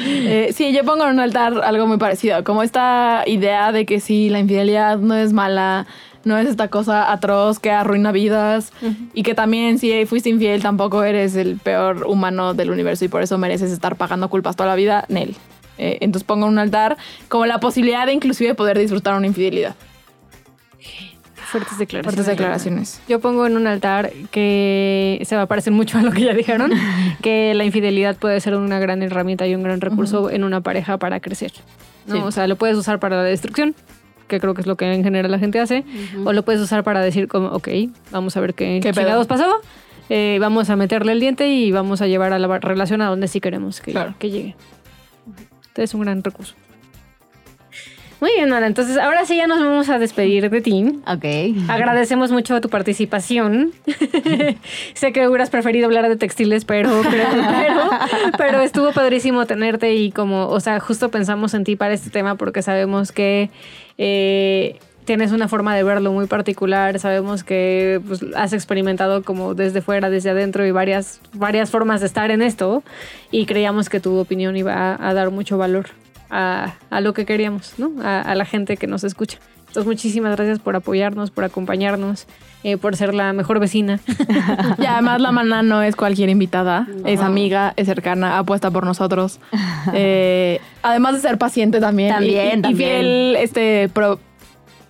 Eh, 0.07 0.53
sí, 0.55 0.73
yo 0.73 0.85
pongo 0.85 1.05
en 1.05 1.11
un 1.11 1.21
altar 1.21 1.61
algo 1.65 1.87
muy 1.87 1.99
parecido, 1.99 2.45
como 2.45 2.63
esta 2.63 3.23
idea 3.27 3.73
de 3.73 3.87
que 3.87 4.01
sí, 4.01 4.29
la 4.29 4.39
infidelidad 4.39 4.99
no 4.99 5.15
es 5.15 5.33
mala, 5.33 5.87
no 6.25 6.37
es 6.37 6.49
esta 6.49 6.69
cosa 6.69 7.11
atroz 7.13 7.59
que 7.59 7.71
arruina 7.71 8.13
vidas 8.13 8.73
y 9.15 9.23
que 9.23 9.35
también 9.35 9.79
si 9.79 10.05
fuiste 10.07 10.29
infiel 10.29 10.63
tampoco 10.63 11.03
eres 11.03 11.35
el 11.37 11.57
peor 11.57 12.05
humano 12.07 12.55
del 12.55 12.71
universo 12.71 13.05
y 13.05 13.09
por 13.09 13.23
eso 13.23 13.39
mereces 13.39 13.73
estar 13.73 13.97
pagando 13.97 14.29
culpas 14.29 14.57
toda 14.57 14.69
la 14.69 14.77
vida, 14.77 15.05
Nel. 15.09 15.37
Eh, 15.83 15.97
entonces 16.03 16.25
pongo 16.27 16.45
en 16.47 16.53
un 16.53 16.59
altar 16.59 16.99
como 17.29 17.47
la 17.47 17.59
posibilidad 17.59 18.05
de 18.05 18.13
inclusive 18.13 18.55
poder 18.55 18.79
disfrutar 18.79 19.17
una 19.17 19.27
infidelidad. 19.27 19.75
Fuertes 21.47 21.79
declaraciones. 21.79 22.05
Fuertes 22.15 22.27
declaraciones. 22.27 23.03
Yo 23.09 23.19
pongo 23.19 23.47
en 23.47 23.57
un 23.57 23.67
altar 23.67 24.13
que 24.31 25.21
se 25.25 25.35
va 25.37 25.43
a 25.43 25.47
parecer 25.47 25.73
mucho 25.73 25.99
a 25.99 26.03
lo 26.03 26.13
que 26.13 26.21
ya 26.21 26.35
dijeron, 26.35 26.71
que 27.23 27.55
la 27.55 27.65
infidelidad 27.65 28.17
puede 28.17 28.39
ser 28.41 28.55
una 28.55 28.79
gran 28.79 29.03
herramienta 29.03 29.47
y 29.49 29.55
un 29.55 29.63
gran 29.63 29.81
recurso 29.81 30.31
en 30.31 30.45
una 30.45 30.61
pareja 30.61 30.99
para 30.99 31.19
crecer. 31.19 31.53
¿no? 32.07 32.15
Sí. 32.15 32.21
O 32.25 32.31
sea, 32.31 32.47
lo 32.47 32.57
puedes 32.57 32.77
usar 32.77 33.01
para 33.01 33.17
la 33.17 33.25
destrucción, 33.25 33.75
que 34.29 34.39
creo 34.39 34.55
que 34.55 34.61
es 34.61 34.67
lo 34.67 34.77
que 34.77 34.93
en 34.93 35.03
general 35.03 35.31
la 35.31 35.39
gente 35.41 35.59
hace, 35.59 35.85
o 36.25 36.33
lo 36.33 36.45
puedes 36.45 36.61
usar 36.61 36.85
para 36.85 37.01
decir 37.01 37.27
como, 37.27 37.49
ok, 37.49 37.69
vamos 38.13 38.37
a 38.37 38.41
ver 38.41 38.55
qué, 38.55 38.79
¿Qué 38.81 38.93
pedo? 38.93 39.03
chingados 39.03 39.27
pasó, 39.27 39.61
eh, 40.09 40.39
vamos 40.41 40.71
a 40.71 40.77
meterle 40.77 41.13
el 41.13 41.21
diente 41.21 41.49
y 41.49 41.73
vamos 41.73 42.01
a 42.01 42.07
llevar 42.07 42.33
a 42.33 42.39
la 42.39 42.59
relación 42.59 43.01
a 43.03 43.09
donde 43.09 43.27
sí 43.27 43.41
queremos 43.41 43.81
que, 43.81 43.91
Claro. 43.91 44.15
que 44.19 44.31
llegue. 44.31 44.55
Entonces 45.71 45.91
es 45.91 45.95
un 45.95 46.03
gran 46.03 46.23
recurso. 46.23 46.55
Muy 48.21 48.33
bien, 48.33 48.51
Nora. 48.51 48.67
Entonces, 48.67 48.99
ahora 48.99 49.25
sí 49.25 49.37
ya 49.37 49.47
nos 49.47 49.61
vamos 49.61 49.89
a 49.89 49.99
despedir 49.99 50.51
de 50.51 50.61
ti. 50.61 50.85
Ok. 51.07 51.25
Agradecemos 51.69 52.31
mucho 52.31 52.61
tu 52.61 52.69
participación. 52.69 53.73
sé 54.95 55.13
que 55.13 55.27
hubieras 55.27 55.49
preferido 55.49 55.87
hablar 55.87 56.07
de 56.09 56.17
textiles, 56.17 56.67
pero, 56.67 57.01
pero, 57.11 57.25
pero, 57.31 57.91
pero 58.37 58.61
estuvo 58.61 58.93
padrísimo 58.93 59.47
tenerte 59.47 59.95
y 59.95 60.13
como, 60.13 60.49
o 60.49 60.61
sea, 60.61 60.81
justo 60.81 61.11
pensamos 61.11 61.55
en 61.55 61.65
ti 61.65 61.77
para 61.77 61.95
este 61.95 62.11
tema 62.11 62.35
porque 62.35 62.61
sabemos 62.61 63.11
que 63.11 63.49
eh, 63.97 64.79
tienes 65.11 65.33
una 65.33 65.49
forma 65.49 65.75
de 65.75 65.83
verlo 65.83 66.13
muy 66.13 66.27
particular, 66.29 66.97
sabemos 67.01 67.43
que 67.43 68.01
pues, 68.07 68.25
has 68.37 68.53
experimentado 68.53 69.25
como 69.25 69.55
desde 69.57 69.81
fuera, 69.83 70.09
desde 70.09 70.31
adentro 70.31 70.65
y 70.65 70.71
varias, 70.71 71.21
varias 71.35 71.69
formas 71.69 71.99
de 72.01 72.07
estar 72.07 72.31
en 72.31 72.43
esto 72.43 72.85
y 73.33 73.45
creíamos 73.45 73.89
que 73.89 73.99
tu 73.99 74.17
opinión 74.19 74.57
iba 74.57 74.73
a, 74.73 75.09
a 75.09 75.13
dar 75.13 75.33
mucho 75.33 75.59
valor 75.59 75.87
a, 76.31 76.75
a 76.91 77.01
lo 77.01 77.13
que 77.13 77.27
queríamos, 77.27 77.75
¿no? 77.77 77.91
A, 78.05 78.21
a 78.21 78.37
la 78.37 78.45
gente 78.45 78.77
que 78.77 78.87
nos 78.87 79.03
escucha. 79.03 79.39
Entonces, 79.67 79.85
muchísimas 79.87 80.37
gracias 80.37 80.61
por 80.61 80.77
apoyarnos, 80.77 81.33
por 81.33 81.43
acompañarnos, 81.43 82.27
eh, 82.63 82.77
por 82.77 82.95
ser 82.97 83.13
la 83.13 83.33
mejor 83.33 83.59
vecina. 83.59 83.99
Y 84.79 84.87
además 84.87 85.21
la 85.21 85.33
mana 85.33 85.63
no 85.65 85.83
es 85.83 85.97
cualquier 85.97 86.29
invitada, 86.29 86.87
es 87.05 87.19
amiga, 87.21 87.73
es 87.77 87.87
cercana, 87.87 88.39
apuesta 88.39 88.71
por 88.71 88.85
nosotros. 88.85 89.41
Eh, 89.93 90.61
además 90.83 91.15
de 91.15 91.21
ser 91.21 91.37
paciente 91.37 91.81
también. 91.81 92.13
También, 92.15 92.37
y, 92.37 92.55
y- 92.55 92.59
y 92.59 92.63
también. 92.63 92.77
fiel, 92.77 93.37
este, 93.41 93.89
pro- 93.93 94.21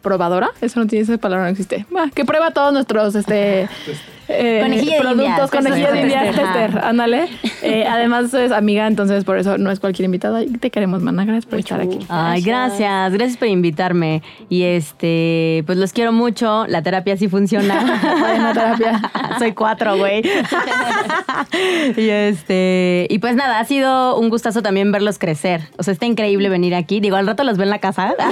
probadora, 0.03 0.51
eso 0.61 0.81
no 0.81 0.87
tiene 0.87 1.05
esa 1.05 1.19
palabra, 1.19 1.45
no 1.45 1.51
existe. 1.51 1.87
Bah, 1.91 2.11
que 2.15 2.25
prueba 2.25 2.51
todos 2.51 2.73
nuestros, 2.73 3.15
este... 3.15 3.69
eh, 4.31 4.61
Conejillo 4.63 4.93
de 4.93 5.01
productos, 5.01 5.29
indias, 5.29 5.51
conejillo 5.51 5.93
de 5.93 6.27
tester, 6.27 6.79
ajá. 6.79 6.89
ándale. 6.89 7.29
Eh, 7.63 7.85
además 7.89 8.33
es 8.35 8.53
amiga, 8.53 8.87
entonces 8.87 9.25
por 9.25 9.39
eso 9.39 9.59
no 9.59 9.71
es 9.71 9.81
cualquier 9.81 10.07
invitada. 10.07 10.43
Te 10.61 10.71
queremos, 10.71 11.03
mana, 11.03 11.25
gracias 11.25 11.47
por 11.47 11.59
estar 11.59 11.81
aquí. 11.81 11.99
Ay, 12.09 12.43
gracias, 12.43 13.13
gracias 13.13 13.37
por 13.37 13.49
invitarme. 13.49 14.23
Y 14.49 14.63
este, 14.63 15.63
pues 15.67 15.79
los 15.79 15.93
quiero 15.93 16.13
mucho. 16.13 16.67
La 16.67 16.83
terapia 16.83 17.17
sí 17.17 17.29
funciona. 17.29 18.01
Terapia. 18.55 19.11
Soy 19.39 19.53
cuatro, 19.53 19.97
güey. 19.97 20.23
y 21.97 22.09
este, 22.09 23.07
y 23.11 23.19
pues 23.19 23.37
nada, 23.37 23.59
ha 23.59 23.65
sido 23.65 24.19
un 24.19 24.29
gustazo 24.29 24.63
también 24.63 24.93
verlos 24.93 25.19
crecer. 25.19 25.63
O 25.79 25.83
sea, 25.83 25.93
está 25.93 26.07
increíble 26.07 26.49
venir 26.49 26.75
aquí. 26.75 27.01
Digo, 27.01 27.17
al 27.17 27.27
rato 27.27 27.45
los 27.45 27.57
veo 27.57 27.65
en 27.65 27.71
la 27.71 27.79
casa. 27.79 28.15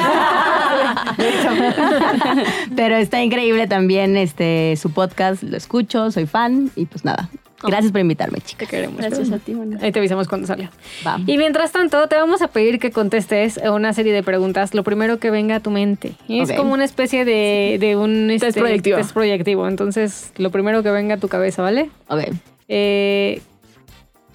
Pero 2.77 2.97
está 2.97 3.23
increíble 3.23 3.67
también 3.67 4.17
este 4.17 4.77
su 4.77 4.93
podcast, 4.93 5.43
lo 5.43 5.57
escucho, 5.57 5.88
soy 5.89 6.27
fan 6.27 6.71
y 6.77 6.87
pues 6.87 7.05
nada. 7.05 7.29
Gracias 7.63 7.91
por 7.91 8.01
invitarme, 8.01 8.39
chicas. 8.41 8.69
Te 8.69 8.77
queremos. 8.77 8.99
Gracias 8.99 9.33
a 9.33 9.39
ti, 9.39 9.53
Mona. 9.53 9.79
Ahí 9.83 9.91
te 9.91 9.99
avisamos 9.99 10.29
cuando 10.29 10.47
salga. 10.47 10.71
Va. 11.05 11.19
Y 11.27 11.39
mientras 11.39 11.73
tanto, 11.73 12.07
te 12.07 12.15
vamos 12.15 12.41
a 12.41 12.49
pedir 12.49 12.79
que 12.79 12.93
contestes 12.93 13.59
una 13.69 13.93
serie 13.93 14.13
de 14.13 14.23
preguntas. 14.23 14.75
Lo 14.75 14.85
primero 14.85 15.19
que 15.19 15.31
venga 15.33 15.57
a 15.57 15.61
tu 15.61 15.71
mente. 15.71 16.15
Es 16.29 16.53
como 16.53 16.73
una 16.73 16.85
especie 16.85 17.25
de, 17.25 17.79
de 17.81 17.97
un 17.97 18.29
Test 18.29 18.45
este, 18.45 18.61
proyectivo. 18.61 18.99
test 18.99 19.13
proyectivo. 19.13 19.67
Entonces, 19.67 20.33
lo 20.37 20.51
primero 20.51 20.85
que 20.85 20.93
venga 20.93 21.17
a 21.17 21.19
tu 21.19 21.27
cabeza, 21.29 21.63
¿vale? 21.63 21.91
Ok. 22.07 22.21
Eh, 22.69 23.43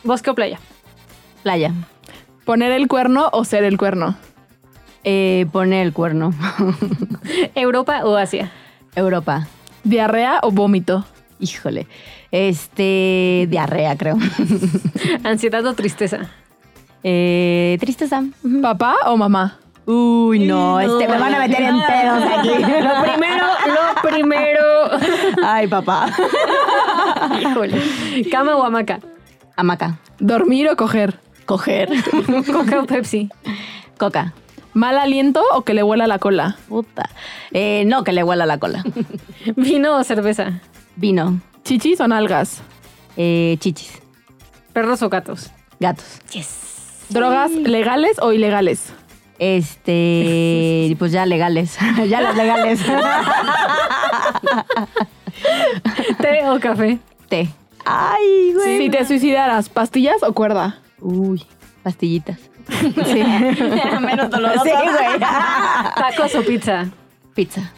¿Bosque 0.03 0.29
o 0.29 0.35
playa? 0.35 0.59
Playa. 1.43 1.71
¿Poner 2.43 2.73
el 2.73 2.89
cuerno 2.89 3.29
o 3.31 3.45
ser 3.45 3.63
el 3.63 3.77
cuerno? 3.77 4.17
Eh, 5.05 5.45
pone 5.53 5.81
el 5.81 5.93
cuerno. 5.93 6.33
¿Europa 7.55 8.01
o 8.03 8.17
Asia? 8.17 8.51
Europa. 8.95 9.47
¿Diarrea 9.85 10.39
o 10.43 10.51
vómito? 10.51 11.05
Híjole. 11.43 11.87
Este, 12.31 13.47
diarrea, 13.49 13.97
creo. 13.97 14.17
¿Ansiedad 15.23 15.65
o 15.65 15.73
tristeza? 15.73 16.19
Eh, 17.03 17.77
tristeza. 17.81 18.23
¿Papá 18.61 18.95
o 19.07 19.17
mamá? 19.17 19.59
Uy, 19.85 20.39
no, 20.39 20.79
este, 20.79 21.05
me 21.05 21.19
van 21.19 21.35
a 21.35 21.39
meter 21.39 21.61
en 21.61 21.75
pedos 21.75 22.23
aquí. 22.37 22.47
Lo 22.81 23.03
primero, 23.03 23.45
lo 23.67 24.09
primero. 24.09 24.63
Ay, 25.43 25.67
papá. 25.67 26.09
Híjole. 27.41 27.81
¿Cama 28.31 28.55
o 28.55 28.63
hamaca? 28.63 29.01
Hamaca. 29.57 29.99
¿Dormir 30.19 30.69
o 30.69 30.77
coger? 30.77 31.19
Coger. 31.45 31.89
¿Coca 32.53 32.79
o 32.79 32.85
Pepsi? 32.85 33.29
Coca. 33.97 34.33
¿Mal 34.73 34.97
aliento 34.97 35.43
o 35.53 35.63
que 35.63 35.73
le 35.73 35.83
huela 35.83 36.07
la 36.07 36.19
cola? 36.19 36.55
Puta. 36.69 37.09
Eh, 37.51 37.83
no, 37.85 38.05
que 38.05 38.13
le 38.13 38.23
huela 38.23 38.45
la 38.45 38.57
cola. 38.57 38.83
¿Vino 39.57 39.97
o 39.97 40.03
cerveza? 40.05 40.61
Vino. 40.95 41.39
¿Chichis 41.63 41.99
o 41.99 42.07
nalgas? 42.07 42.61
Eh, 43.17 43.57
chichis. 43.59 44.01
¿Perros 44.73 45.01
o 45.01 45.09
gatos? 45.09 45.51
Gatos. 45.79 46.19
¿Drogas 47.09 47.51
legales 47.51 48.17
o 48.21 48.31
ilegales? 48.33 48.93
Este, 49.39 50.95
pues 50.99 51.11
ya 51.11 51.25
legales. 51.25 51.77
ya 52.07 52.21
las 52.21 52.35
legales. 52.35 52.79
¿Té 56.21 56.49
o 56.49 56.59
café? 56.59 56.99
Té. 57.29 57.49
Ay, 57.85 58.53
güey. 58.53 58.77
Si 58.77 58.89
te 58.89 59.05
suicidaras, 59.05 59.69
¿pastillas 59.69 60.23
o 60.23 60.33
cuerda? 60.33 60.79
Uy, 60.99 61.45
pastillitas. 61.83 62.39
Sí. 62.79 63.23
Menos 64.01 64.29
doloroso. 64.29 64.63
Sí, 64.63 64.71
güey. 64.71 65.19
¿Tacos 65.19 66.35
o 66.35 66.43
pizza? 66.43 66.85
Pizza. 67.35 67.73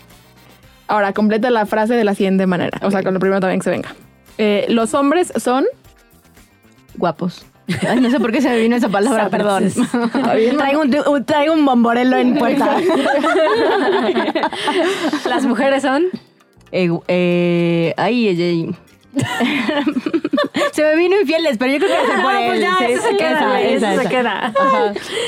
Ahora, 0.88 1.14
completa 1.14 1.50
la 1.50 1.66
frase 1.66 1.94
de 1.96 2.04
la 2.04 2.14
siguiente 2.16 2.46
manera. 2.48 2.80
O 2.84 2.92
sea, 2.92 3.02
con 3.04 3.14
lo 3.14 3.20
primero 3.20 3.40
también 3.40 3.60
que 3.60 3.64
se 3.66 3.70
venga. 3.72 3.96
Eh, 4.38 4.66
los 4.70 4.94
hombres 4.94 5.34
son... 5.38 5.66
Guapos. 6.96 7.46
Ay, 7.90 8.00
no 8.00 8.12
sé 8.12 8.20
por 8.20 8.32
qué 8.32 8.42
se 8.42 8.50
me 8.50 8.60
vino 8.60 8.76
esa 8.76 8.90
palabra, 8.90 9.30
perdón. 9.30 9.72
Traigo, 10.58 10.82
un, 10.82 10.96
un- 11.08 11.26
traigo 11.26 11.54
un 11.56 11.66
bomborelo 11.66 12.16
en 12.18 12.36
puerta. 12.38 12.78
¿Las 15.28 15.46
mujeres 15.46 15.82
son? 15.82 16.04
Eh, 16.72 16.90
eh, 17.08 17.94
ay, 17.98 18.28
ay, 18.28 18.42
ay. 18.42 18.76
se 20.74 20.84
me 20.84 20.96
vino 20.98 21.20
infieles, 21.20 21.58
pero 21.58 21.72
yo 21.74 21.80
creo 21.80 21.90
que 22.06 22.22
por 22.22 22.32
Ah, 22.34 22.42
él. 22.44 22.48
pues 22.50 22.60
ya, 22.62 22.78
Sí, 22.80 22.86
eso 22.94 23.02
se 23.04 23.18
queda, 23.18 23.62
esa, 23.62 24.02
se 24.02 24.10
queda. 24.10 24.54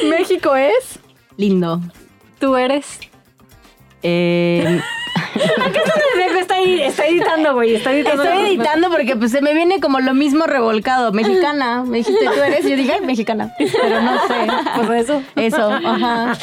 México 0.09 0.55
es... 0.55 0.99
Lindo. 1.37 1.81
¿Tú 2.39 2.55
eres? 2.55 2.99
Eh, 4.03 4.79
Está, 6.39 6.55
ahí- 6.55 6.81
está 6.81 7.05
editando, 7.05 7.53
güey. 7.53 7.75
Está 7.75 7.91
editando. 7.91 8.23
estoy 8.23 8.45
editando 8.47 8.89
porque 8.89 9.15
pues 9.15 9.31
se 9.31 9.41
me 9.41 9.53
viene 9.53 9.79
como 9.79 9.99
lo 9.99 10.13
mismo 10.13 10.45
revolcado. 10.45 11.11
Mexicana. 11.11 11.83
Me 11.83 11.97
dijiste, 11.97 12.25
tú 12.25 12.41
eres. 12.41 12.65
Y 12.65 12.69
yo 12.71 12.75
dije, 12.77 12.93
ay, 12.93 13.01
mexicana. 13.05 13.53
Pero 13.57 14.01
no 14.01 14.13
sé. 14.27 14.47
Pues 14.85 15.03
eso. 15.03 15.21
Eso, 15.35 15.71
ajá. 15.71 16.33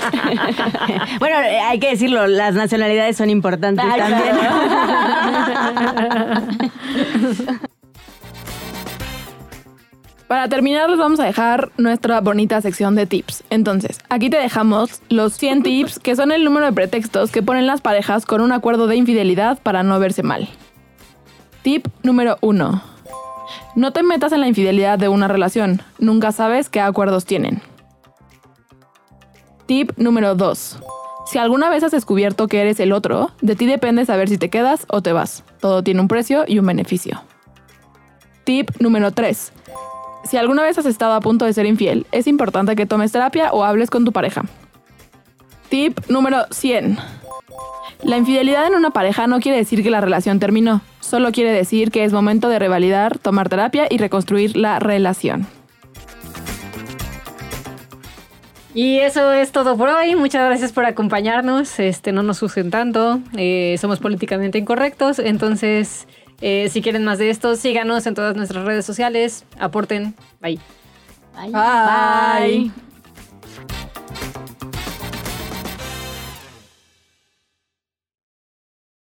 bueno, 1.18 1.36
hay 1.68 1.78
que 1.78 1.90
decirlo, 1.90 2.26
las 2.26 2.54
nacionalidades 2.54 3.16
son 3.16 3.30
importantes 3.30 3.84
Ay, 3.88 4.00
también. 4.00 4.36
Para 10.28 10.48
terminar, 10.48 10.88
les 10.88 10.98
vamos 10.98 11.20
a 11.20 11.24
dejar 11.24 11.70
nuestra 11.76 12.20
bonita 12.20 12.60
sección 12.60 12.94
de 12.94 13.06
tips. 13.06 13.44
Entonces, 13.50 14.00
aquí 14.08 14.30
te 14.30 14.38
dejamos 14.38 15.02
los 15.10 15.34
100 15.34 15.62
tips, 15.64 15.98
que 15.98 16.16
son 16.16 16.32
el 16.32 16.44
número 16.44 16.66
de 16.66 16.72
pretextos 16.72 17.30
que 17.30 17.42
ponen 17.42 17.66
las 17.66 17.80
parejas 17.80 18.24
con 18.24 18.40
un 18.40 18.52
acuerdo 18.52 18.86
de 18.86 18.96
infidelidad 18.96 19.58
para 19.62 19.82
no 19.82 19.98
verse 20.00 20.22
mal. 20.22 20.48
Tip 21.62 21.86
número 22.02 22.36
1. 22.40 22.82
No 23.76 23.92
te 23.92 24.02
metas 24.02 24.32
en 24.32 24.40
la 24.40 24.48
infidelidad 24.48 24.98
de 24.98 25.08
una 25.08 25.28
relación. 25.28 25.82
Nunca 25.98 26.32
sabes 26.32 26.68
qué 26.68 26.80
acuerdos 26.80 27.24
tienen. 27.24 27.60
Tip 29.66 29.92
número 29.96 30.34
2. 30.34 30.78
Si 31.26 31.38
alguna 31.38 31.70
vez 31.70 31.82
has 31.82 31.92
descubierto 31.92 32.48
que 32.48 32.60
eres 32.60 32.80
el 32.80 32.92
otro, 32.92 33.30
de 33.40 33.56
ti 33.56 33.64
depende 33.64 34.04
saber 34.04 34.28
si 34.28 34.36
te 34.36 34.50
quedas 34.50 34.86
o 34.88 35.00
te 35.00 35.12
vas. 35.12 35.42
Todo 35.58 35.82
tiene 35.82 36.00
un 36.00 36.08
precio 36.08 36.44
y 36.46 36.58
un 36.58 36.66
beneficio. 36.66 37.22
Tip 38.44 38.70
número 38.78 39.10
3. 39.12 39.53
Si 40.24 40.36
alguna 40.38 40.62
vez 40.62 40.78
has 40.78 40.86
estado 40.86 41.12
a 41.14 41.20
punto 41.20 41.44
de 41.44 41.52
ser 41.52 41.66
infiel, 41.66 42.06
es 42.10 42.26
importante 42.26 42.74
que 42.76 42.86
tomes 42.86 43.12
terapia 43.12 43.52
o 43.52 43.62
hables 43.62 43.90
con 43.90 44.04
tu 44.04 44.12
pareja. 44.12 44.42
Tip 45.68 45.98
número 46.08 46.46
100. 46.50 46.98
La 48.02 48.16
infidelidad 48.16 48.66
en 48.66 48.74
una 48.74 48.90
pareja 48.90 49.26
no 49.26 49.40
quiere 49.40 49.58
decir 49.58 49.82
que 49.82 49.90
la 49.90 50.00
relación 50.00 50.40
terminó, 50.40 50.82
solo 51.00 51.32
quiere 51.32 51.52
decir 51.52 51.90
que 51.90 52.04
es 52.04 52.12
momento 52.12 52.48
de 52.48 52.58
revalidar, 52.58 53.18
tomar 53.18 53.48
terapia 53.48 53.86
y 53.88 53.98
reconstruir 53.98 54.56
la 54.56 54.78
relación. 54.78 55.46
Y 58.74 58.98
eso 58.98 59.32
es 59.32 59.52
todo 59.52 59.76
por 59.76 59.88
hoy. 59.88 60.16
Muchas 60.16 60.44
gracias 60.44 60.72
por 60.72 60.84
acompañarnos. 60.84 61.78
Este, 61.78 62.10
no 62.10 62.24
nos 62.24 62.42
usen 62.42 62.70
tanto. 62.70 63.20
Eh, 63.36 63.76
somos 63.80 64.00
políticamente 64.00 64.58
incorrectos. 64.58 65.20
Entonces, 65.20 66.08
eh, 66.40 66.68
si 66.70 66.82
quieren 66.82 67.04
más 67.04 67.18
de 67.18 67.30
esto, 67.30 67.56
síganos 67.56 68.06
en 68.06 68.14
todas 68.14 68.36
nuestras 68.36 68.64
redes 68.64 68.84
sociales. 68.84 69.44
Aporten. 69.58 70.14
Bye. 70.40 70.58
Bye. 71.52 72.93